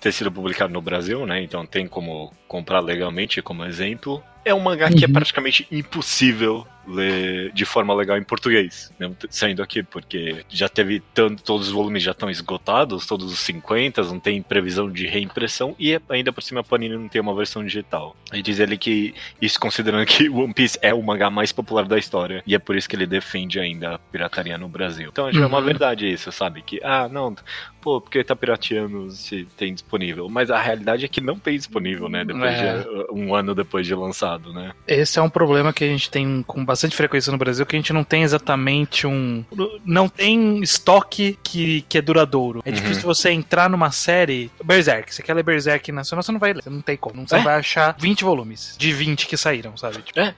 [0.00, 1.42] ter sido publicado no Brasil, né?
[1.42, 5.12] Então tem como comprar legalmente, como exemplo, é um mangá que é uhum.
[5.12, 11.42] praticamente impossível ler de forma legal em português, mesmo saindo aqui, porque já teve tanto,
[11.42, 15.98] todos os volumes já estão esgotados, todos os 50, não tem previsão de reimpressão e
[16.08, 18.16] ainda por cima a Panini não tem uma versão digital.
[18.32, 21.98] E diz ele que isso considerando que One Piece é o mangá mais popular da
[21.98, 25.08] história e é por isso que ele defende ainda a pirataria no Brasil.
[25.10, 25.64] Então já é uma uhum.
[25.64, 26.62] verdade isso, sabe?
[26.62, 27.34] Que, ah, não,
[27.80, 30.28] pô, porque tá pirateando se tem disponível.
[30.28, 32.24] Mas a realidade é que não tem disponível, né?
[32.24, 32.78] Depois é.
[32.80, 33.92] de um ano depois de
[34.34, 34.72] lançado, né?
[34.86, 37.78] Esse é um problema que a gente tem com bastante frequência no Brasil, que a
[37.78, 39.44] gente não tem exatamente um.
[39.84, 42.62] Não tem estoque que, que é duradouro.
[42.64, 42.74] É uhum.
[42.74, 44.50] difícil você entrar numa série.
[44.62, 46.62] Berserk, você quer ler Berserk nacional, você não vai ler.
[46.62, 47.26] Você não tem como.
[47.26, 47.42] Você é?
[47.42, 50.02] vai achar 20 volumes de 20 que saíram, sabe?
[50.02, 50.34] Tipo, é.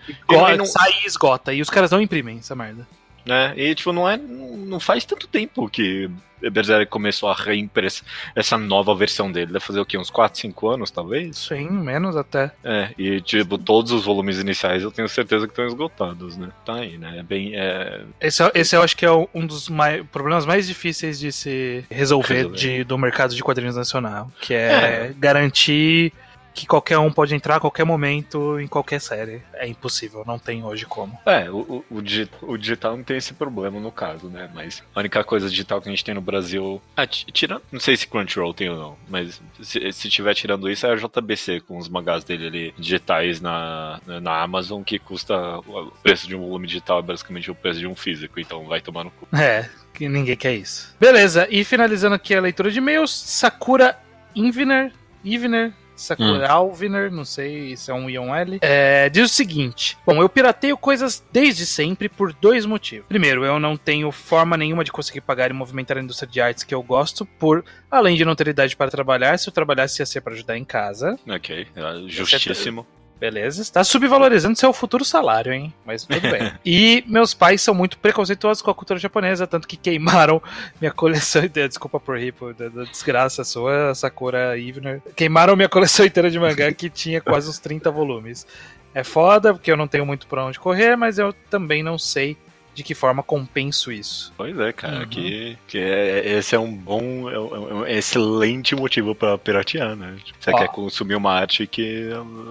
[0.56, 0.66] não...
[0.66, 1.52] Sai e esgota.
[1.52, 2.86] E os caras não imprimem essa merda.
[3.26, 3.52] Né?
[3.56, 4.16] E, tipo, não é.
[4.16, 6.10] Não faz tanto tempo que
[6.50, 9.52] Berserk começou a reimpressar essa nova versão dele.
[9.52, 9.96] Deve fazer o quê?
[9.96, 11.36] Uns 4, 5 anos, talvez?
[11.38, 12.50] Sim, menos até.
[12.62, 16.48] É, e tipo, todos os volumes iniciais eu tenho certeza que estão esgotados, né?
[16.64, 17.18] Tá aí, né?
[17.18, 17.52] É bem.
[17.54, 18.02] É...
[18.20, 21.84] Esse, é, esse eu acho que é um dos mais, problemas mais difíceis de se
[21.90, 22.56] resolver, resolver.
[22.56, 24.72] De, do mercado de quadrinhos nacional, que é,
[25.08, 25.14] é.
[25.18, 26.12] garantir
[26.56, 29.42] que qualquer um pode entrar a qualquer momento em qualquer série.
[29.52, 31.18] É impossível, não tem hoje como.
[31.26, 32.02] É, o, o,
[32.40, 34.50] o, digital não tem esse problema no caso, né?
[34.54, 36.80] Mas a única coisa digital que a gente tem no Brasil.
[36.96, 37.60] Ah, tirando.
[37.70, 40.96] Não sei se Crunchyroll tem ou não, mas se, se tiver tirando isso, é a
[40.96, 45.58] JBC com os mangás dele ali digitais na, na Amazon, que custa.
[45.58, 48.80] O preço de um volume digital é basicamente o preço de um físico, então vai
[48.80, 49.28] tomar no cu.
[49.36, 50.96] É, que ninguém quer isso.
[50.98, 53.98] Beleza, e finalizando aqui a leitura de e-mails, Sakura
[54.34, 54.90] Inviner.
[55.24, 56.52] Ivner Sakura hum.
[56.52, 60.20] Alviner, não sei se é um I ou um L, é, diz o seguinte: Bom,
[60.20, 63.06] eu pirateio coisas desde sempre por dois motivos.
[63.08, 66.64] Primeiro, eu não tenho forma nenhuma de conseguir pagar e movimentar a indústria de artes
[66.64, 70.06] que eu gosto, por além de não ter idade para trabalhar, se eu trabalhasse ia
[70.06, 71.18] ser para ajudar em casa.
[71.26, 72.86] Ok, é justíssimo.
[73.18, 73.62] Beleza.
[73.62, 75.72] Está subvalorizando seu futuro salário, hein?
[75.84, 76.52] Mas tudo bem.
[76.64, 80.42] e meus pais são muito preconceituosos com a cultura japonesa, tanto que queimaram
[80.80, 81.68] minha coleção inteira.
[81.68, 85.00] Desculpa por rir, por, da, da desgraça sua, Sakura Ivner.
[85.14, 88.46] Queimaram minha coleção inteira de mangá, que tinha quase uns 30 volumes.
[88.94, 92.36] É foda, porque eu não tenho muito pra onde correr, mas eu também não sei
[92.76, 94.30] de que forma compenso isso.
[94.36, 95.06] Pois é, cara, uhum.
[95.06, 100.14] que, que é, esse é um bom, é um, é excelente motivo para piratear, né?
[100.38, 100.58] Você Ó.
[100.58, 102.10] quer consumir uma arte que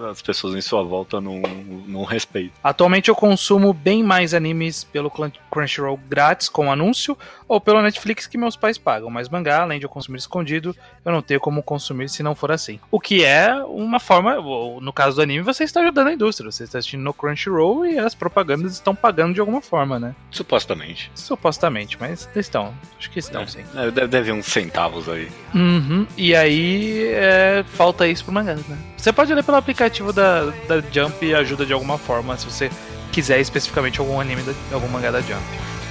[0.10, 1.44] as pessoas em sua volta não,
[1.88, 2.58] não respeitam.
[2.64, 5.12] Atualmente eu consumo bem mais animes pelo
[5.52, 7.16] Crunchyroll grátis com anúncio
[7.48, 10.76] ou pelo Netflix que meus pais pagam, mas mangá, além de eu consumir escondido,
[11.06, 12.80] eu não tenho como consumir se não for assim.
[12.90, 14.34] O que é uma forma,
[14.82, 18.00] no caso do anime, você está ajudando a indústria, você está assistindo no Crunchyroll e
[18.00, 20.15] as propagandas estão pagando de alguma forma, né?
[20.36, 21.10] Supostamente.
[21.16, 22.74] Supostamente, mas estão.
[23.00, 23.48] Acho que estão, é.
[23.48, 23.64] sim.
[23.74, 25.32] É, deve, deve uns centavos aí.
[25.54, 26.06] Uhum.
[26.18, 28.78] E aí é, falta isso pro mangá, né?
[28.98, 32.70] Você pode ler pelo aplicativo da, da Jump e ajuda de alguma forma, se você
[33.14, 35.42] quiser especificamente algum anime, da, algum mangá da Jump.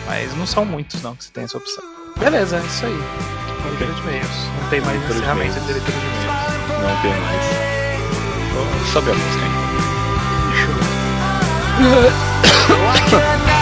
[0.07, 1.83] Mas não são muitos, não, que você tem essa opção.
[2.19, 2.99] Beleza, é isso aí.
[3.71, 4.49] Leitura de e-mails.
[4.61, 6.25] Não tem mais ferramenta de leitura de e-mails.
[6.83, 7.45] Não tem mais.
[8.93, 9.45] Sobe a música
[13.49, 13.54] aí.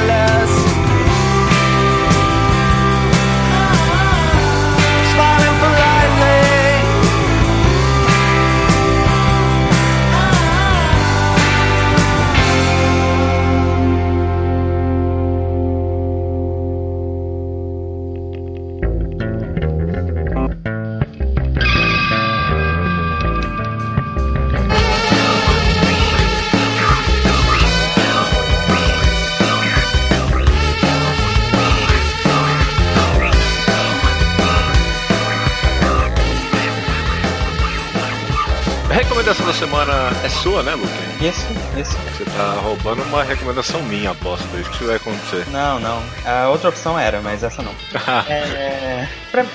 [0.00, 0.39] Recomendação
[40.30, 40.88] sua, né, Luke?
[41.24, 41.46] Isso,
[41.78, 41.96] isso.
[42.16, 44.46] Você tá roubando uma recomendação minha, aposto.
[44.56, 45.46] É isso que vai acontecer.
[45.50, 46.02] Não, não.
[46.24, 47.74] A outra opção era, mas essa não.
[48.28, 49.06] é,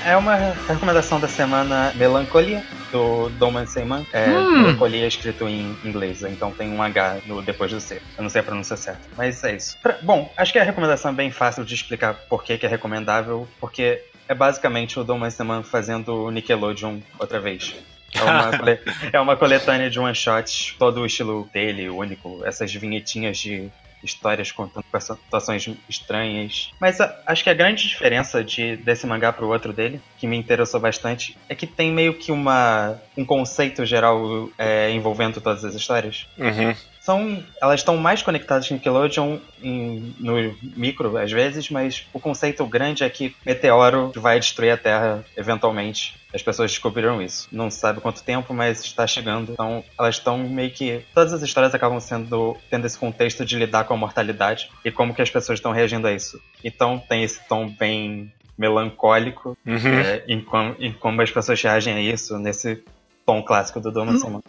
[0.05, 0.35] é uma
[0.67, 4.05] recomendação da semana Melancolia, do Doman Seyman.
[4.13, 4.61] É, hum.
[4.61, 8.01] Melancolia escrito em inglês, então tem um H no, depois do C.
[8.17, 9.77] Eu não sei a pronúncia certa, mas é isso.
[9.81, 12.69] Pra, bom, acho que a recomendação é bem fácil de explicar por que, que é
[12.69, 17.75] recomendável, porque é basicamente o Doman Seyman fazendo Nickelodeon outra vez.
[18.15, 18.79] É uma,
[19.13, 22.43] é uma coletânea de one-shots, todo o estilo dele, único.
[22.45, 23.71] Essas vinhetinhas de
[24.03, 26.71] histórias contando situações estranhas.
[26.79, 30.37] Mas a, acho que a grande diferença de, desse mangá pro outro dele, que me
[30.37, 35.73] interessou bastante, é que tem meio que uma, um conceito geral é, envolvendo todas as
[35.73, 36.27] histórias.
[36.37, 36.75] Uhum
[37.05, 42.65] são elas estão mais conectadas com Nickelodeon em, no micro às vezes, mas o conceito
[42.65, 46.15] grande é que meteoro vai destruir a Terra eventualmente.
[46.33, 47.47] As pessoas descobriram isso.
[47.51, 49.53] Não se sabe quanto tempo, mas está chegando.
[49.53, 51.05] Então, elas estão meio que.
[51.13, 52.57] Todas as histórias acabam sendo.
[52.69, 56.07] tendo esse contexto de lidar com a mortalidade e como que as pessoas estão reagindo
[56.07, 56.41] a isso.
[56.63, 59.99] Então, tem esse tom bem melancólico uhum.
[59.99, 60.45] é, em,
[60.79, 62.83] em como as pessoas reagem a isso, nesse
[63.25, 64.41] tom clássico do Doma não,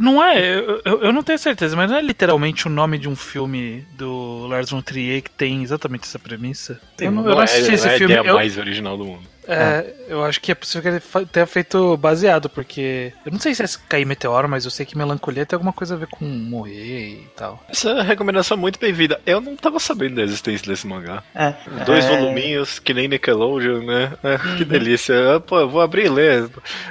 [0.00, 3.14] não é, eu, eu, não tenho certeza, mas não é literalmente o nome de um
[3.14, 6.80] filme do Lars von Trier que tem exatamente essa premissa?
[6.98, 8.12] Sim, eu não, eu não assisti é, esse é filme.
[8.12, 9.33] É a ideia mais original do mundo.
[9.46, 13.12] É, eu acho que é possível que ele tenha feito baseado, porque.
[13.24, 15.94] Eu não sei se é cair meteoro, mas eu sei que melancolia tem alguma coisa
[15.94, 17.62] a ver com morrer e tal.
[17.68, 19.20] Essa é recomendação muito bem-vinda.
[19.26, 21.22] Eu não tava sabendo da existência desse mangá.
[21.34, 21.54] É,
[21.84, 22.08] Dois é...
[22.08, 24.12] voluminhos, que nem Nickelodeon, né?
[24.22, 24.56] É, uhum.
[24.56, 25.14] Que delícia.
[25.46, 26.48] Pô, eu vou abrir e ler.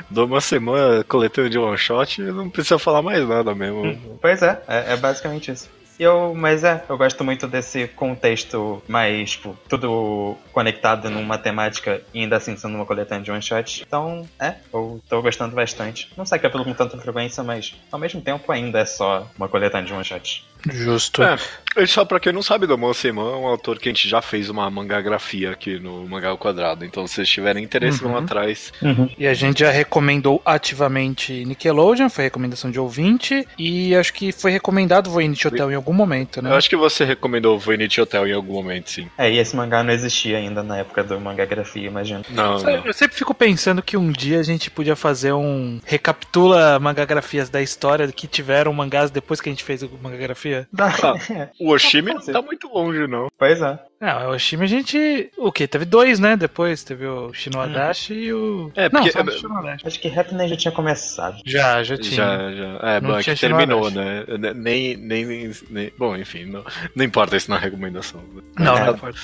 [0.09, 3.81] Dou uma semana coletando de one shot e não precisa falar mais nada mesmo.
[3.81, 4.17] Uhum.
[4.21, 5.69] Pois é, é, é basicamente isso.
[5.99, 12.21] Eu, mas é, eu gosto muito desse contexto mais, tipo, tudo conectado numa temática e
[12.21, 13.83] ainda assim sendo uma coletânea de one shot.
[13.85, 16.11] Então, é, eu tô gostando bastante.
[16.17, 19.27] Não sei que é pelo com tanta frequência, mas ao mesmo tempo ainda é só
[19.37, 20.45] uma coletânea de one shot.
[20.69, 21.21] Justo.
[21.23, 21.37] É,
[21.85, 24.49] só pra quem não sabe, Domon Seiman é um autor que a gente já fez
[24.49, 26.85] uma mangagrafia aqui no Mangá ao Quadrado.
[26.85, 28.11] Então, se vocês tiverem interesse, uhum.
[28.11, 28.71] vão atrás.
[28.81, 29.09] Uhum.
[29.17, 33.45] E a gente já recomendou ativamente Nickelodeon, foi recomendação de ouvinte.
[33.57, 36.51] E acho que foi recomendado Voynich Hotel em algum momento, né?
[36.51, 39.07] Eu acho que você recomendou Voynich Hotel em algum momento, sim.
[39.17, 42.23] É, e esse mangá não existia ainda na época do mangagrafia, imagino.
[42.29, 42.85] Não, não.
[42.85, 47.61] Eu sempre fico pensando que um dia a gente podia fazer um recapitula mangagrafias da
[47.61, 50.52] história que tiveram mangás depois que a gente fez o mangagrafia.
[50.77, 53.27] Ah, o Oshimi tá muito longe, não.
[53.37, 53.79] Pois é.
[53.99, 55.31] Não, o Oshimi a gente.
[55.37, 55.67] O que?
[55.67, 56.35] Teve dois, né?
[56.35, 58.17] Depois teve o Shinoadashi hum.
[58.17, 58.71] e o.
[58.75, 59.23] É, porque.
[59.23, 61.37] Não, só Acho que Happiness já tinha começado.
[61.45, 62.15] Já, já tinha.
[62.15, 62.79] Já, já.
[62.81, 64.25] É, não bom, é que terminou, né?
[64.55, 66.63] Nem, nem, nem, Bom, enfim, não,
[66.95, 68.21] não importa isso na recomendação.
[68.57, 69.19] Não, é, não importa.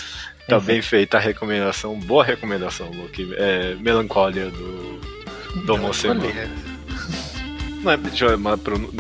[0.48, 0.66] Tá enfim.
[0.66, 3.34] bem feita a recomendação, boa recomendação, Luke.
[3.38, 5.00] É Melancólia do.
[5.66, 6.69] Do Melancolia.
[7.84, 7.98] Não é,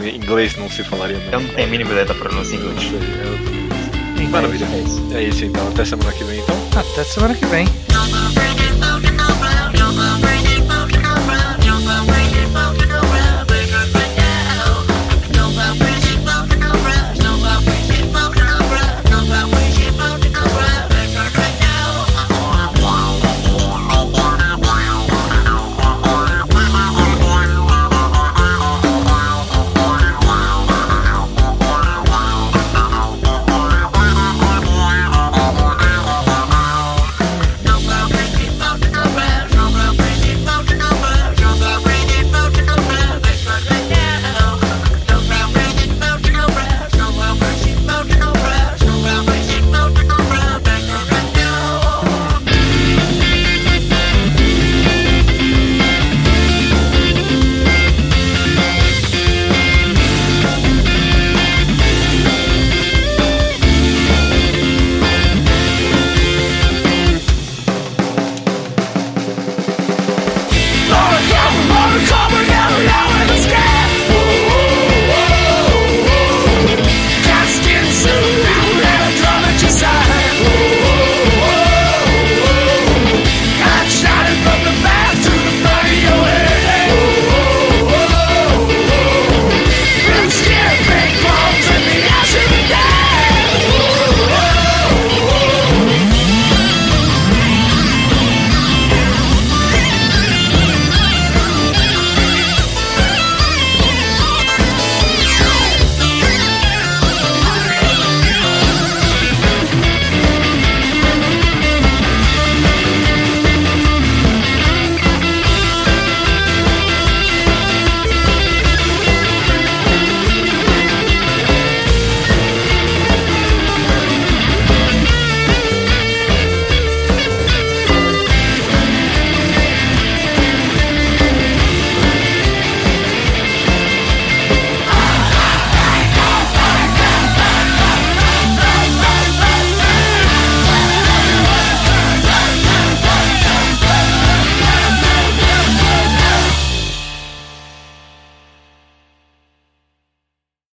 [0.10, 1.34] em inglês não se falaria não.
[1.34, 2.92] Eu não tenho a mínima ideia da pronúncia em inglês.
[2.94, 4.30] Eu...
[4.30, 4.66] Maravilha.
[4.66, 5.08] É isso.
[5.16, 5.68] é isso então.
[5.70, 6.56] Até semana que vem então.
[6.80, 7.68] Até semana que vem.